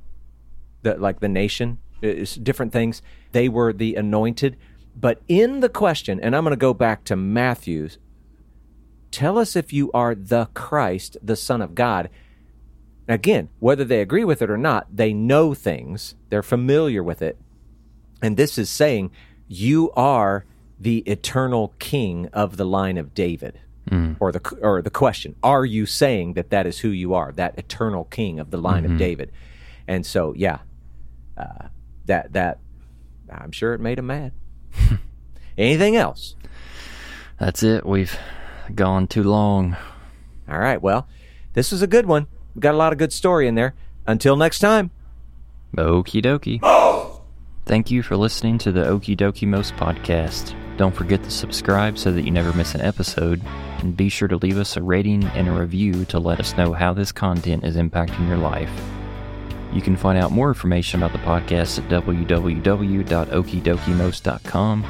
the, 0.84 0.95
like 0.95 1.20
the 1.20 1.28
nation, 1.28 1.80
is 2.01 2.36
different 2.36 2.72
things. 2.72 3.01
They 3.32 3.49
were 3.49 3.74
the 3.74 3.95
anointed. 3.95 4.57
But 4.96 5.22
in 5.28 5.62
the 5.62 5.70
question, 5.70 6.20
and 6.20 6.36
I'm 6.36 6.44
going 6.44 6.52
to 6.52 6.58
go 6.58 6.74
back 6.74 7.04
to 7.06 7.16
Matthew's. 7.16 7.98
Tell 9.12 9.38
us 9.38 9.56
if 9.56 9.74
you 9.74 9.92
are 9.94 10.14
the 10.14 10.50
Christ, 10.54 11.18
the 11.22 11.36
Son 11.36 11.62
of 11.62 11.74
God. 11.74 12.10
Again, 13.08 13.50
whether 13.60 13.84
they 13.84 14.02
agree 14.02 14.24
with 14.24 14.42
it 14.42 14.52
or 14.52 14.58
not, 14.58 14.88
they 14.96 15.14
know 15.14 15.54
things. 15.54 16.16
They're 16.30 16.44
familiar 16.44 17.02
with 17.02 17.22
it. 17.22 17.38
And 18.22 18.38
this 18.38 18.58
is 18.58 18.70
saying 18.70 19.12
you 19.48 19.92
are 19.92 20.46
the 20.80 21.00
eternal 21.00 21.74
king 21.80 22.28
of 22.34 22.58
the 22.58 22.66
line 22.66 22.98
of 22.98 23.14
David. 23.14 23.60
Or 24.20 24.32
the 24.32 24.58
or 24.62 24.84
the 24.84 24.92
question, 24.92 25.36
are 25.42 25.66
you 25.66 25.88
saying 25.88 26.34
that 26.34 26.52
that 26.52 26.68
is 26.68 26.80
who 26.80 26.90
you 26.90 27.16
are, 27.16 27.32
that 27.32 27.58
eternal 27.58 28.04
king 28.04 28.40
of 28.40 28.52
the 28.52 28.58
line 28.58 28.86
of 28.86 28.98
David? 28.98 29.32
And 29.88 30.06
so, 30.06 30.36
yeah, 30.38 30.60
uh, 31.36 31.70
that 32.06 32.34
that 32.34 32.60
I'm 33.32 33.52
sure 33.52 33.74
it 33.74 33.80
made 33.80 33.98
him 33.98 34.06
mad. 34.06 34.34
Anything 35.57 35.95
else? 35.95 36.36
That's 37.39 37.63
it. 37.63 37.86
We've 37.86 38.17
gone 38.74 39.07
too 39.07 39.24
long. 39.24 39.76
All 40.49 40.59
right. 40.59 40.82
Well, 40.82 41.07
this 41.53 41.72
was 41.72 41.82
a 41.82 41.88
good 41.88 42.05
one. 42.05 42.28
We 42.55 42.61
got 42.61 42.74
a 42.74 42.78
lot 42.78 42.91
of 42.93 42.99
good 42.99 43.13
story 43.13 43.47
in 43.47 43.55
there. 43.55 43.76
Until 44.07 44.36
next 44.36 44.59
time. 44.59 44.91
Okie 45.78 46.24
dokie. 46.24 46.59
Thank 47.65 47.91
you 47.91 48.01
for 48.01 48.17
listening 48.17 48.57
to 48.59 48.72
the 48.72 48.88
Oki 48.88 49.15
Doki 49.15 49.47
Mos 49.47 49.72
podcast. 49.72 50.55
Don't 50.78 50.95
forget 50.95 51.24
to 51.24 51.30
subscribe 51.30 51.97
so 51.97 52.11
that 52.11 52.24
you 52.24 52.32
never 52.32 52.51
miss 52.53 52.74
an 52.74 52.82
episode, 52.82 53.41
and 53.80 53.95
be 53.95 54.09
sure 54.09 54.28
to 54.28 54.38
leave 54.38 54.57
us 54.57 54.76
a 54.76 54.82
rating 54.82 55.24
and 55.26 55.47
a 55.47 55.51
review 55.51 56.05
to 56.05 56.20
let 56.20 56.39
us 56.39 56.57
know 56.57 56.74
how 56.74 56.93
this 56.93 57.11
content 57.11 57.63
is 57.63 57.76
impacting 57.76 58.28
your 58.28 58.38
life. 58.38 58.72
You 59.74 59.82
can 59.82 59.95
find 59.95 60.17
out 60.17 60.32
more 60.32 60.47
information 60.47 61.01
about 61.01 61.13
the 61.13 61.26
podcast 61.26 61.78
at 61.78 61.88
www.okidokimos.com. 61.89 64.86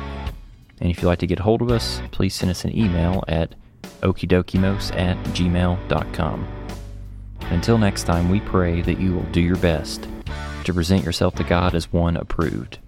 And 0.82 0.90
if 0.90 1.02
you'd 1.02 1.08
like 1.08 1.20
to 1.20 1.28
get 1.28 1.40
hold 1.40 1.62
of 1.62 1.70
us, 1.70 2.02
please 2.12 2.34
send 2.34 2.50
us 2.50 2.64
an 2.64 2.78
email 2.78 3.24
at 3.28 3.56
okidokimos 4.02 4.98
at 4.98 5.18
gmail.com. 5.28 6.48
Until 7.42 7.78
next 7.78 8.04
time, 8.04 8.30
we 8.30 8.40
pray 8.40 8.82
that 8.82 9.00
you 9.00 9.14
will 9.14 9.26
do 9.32 9.42
your 9.42 9.58
best 9.58 10.08
to 10.64 10.74
present 10.74 11.04
yourself 11.04 11.36
to 11.36 11.44
God 11.44 11.76
as 11.76 11.92
one 11.92 12.16
approved, 12.16 12.80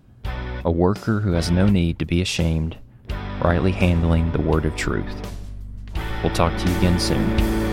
a 0.63 0.71
worker 0.71 1.19
who 1.19 1.33
has 1.33 1.51
no 1.51 1.67
need 1.67 1.99
to 1.99 2.05
be 2.05 2.21
ashamed, 2.21 2.77
rightly 3.43 3.71
handling 3.71 4.31
the 4.31 4.41
word 4.41 4.65
of 4.65 4.75
truth. 4.75 5.15
We'll 6.23 6.33
talk 6.33 6.55
to 6.57 6.69
you 6.69 6.77
again 6.77 6.99
soon. 6.99 7.70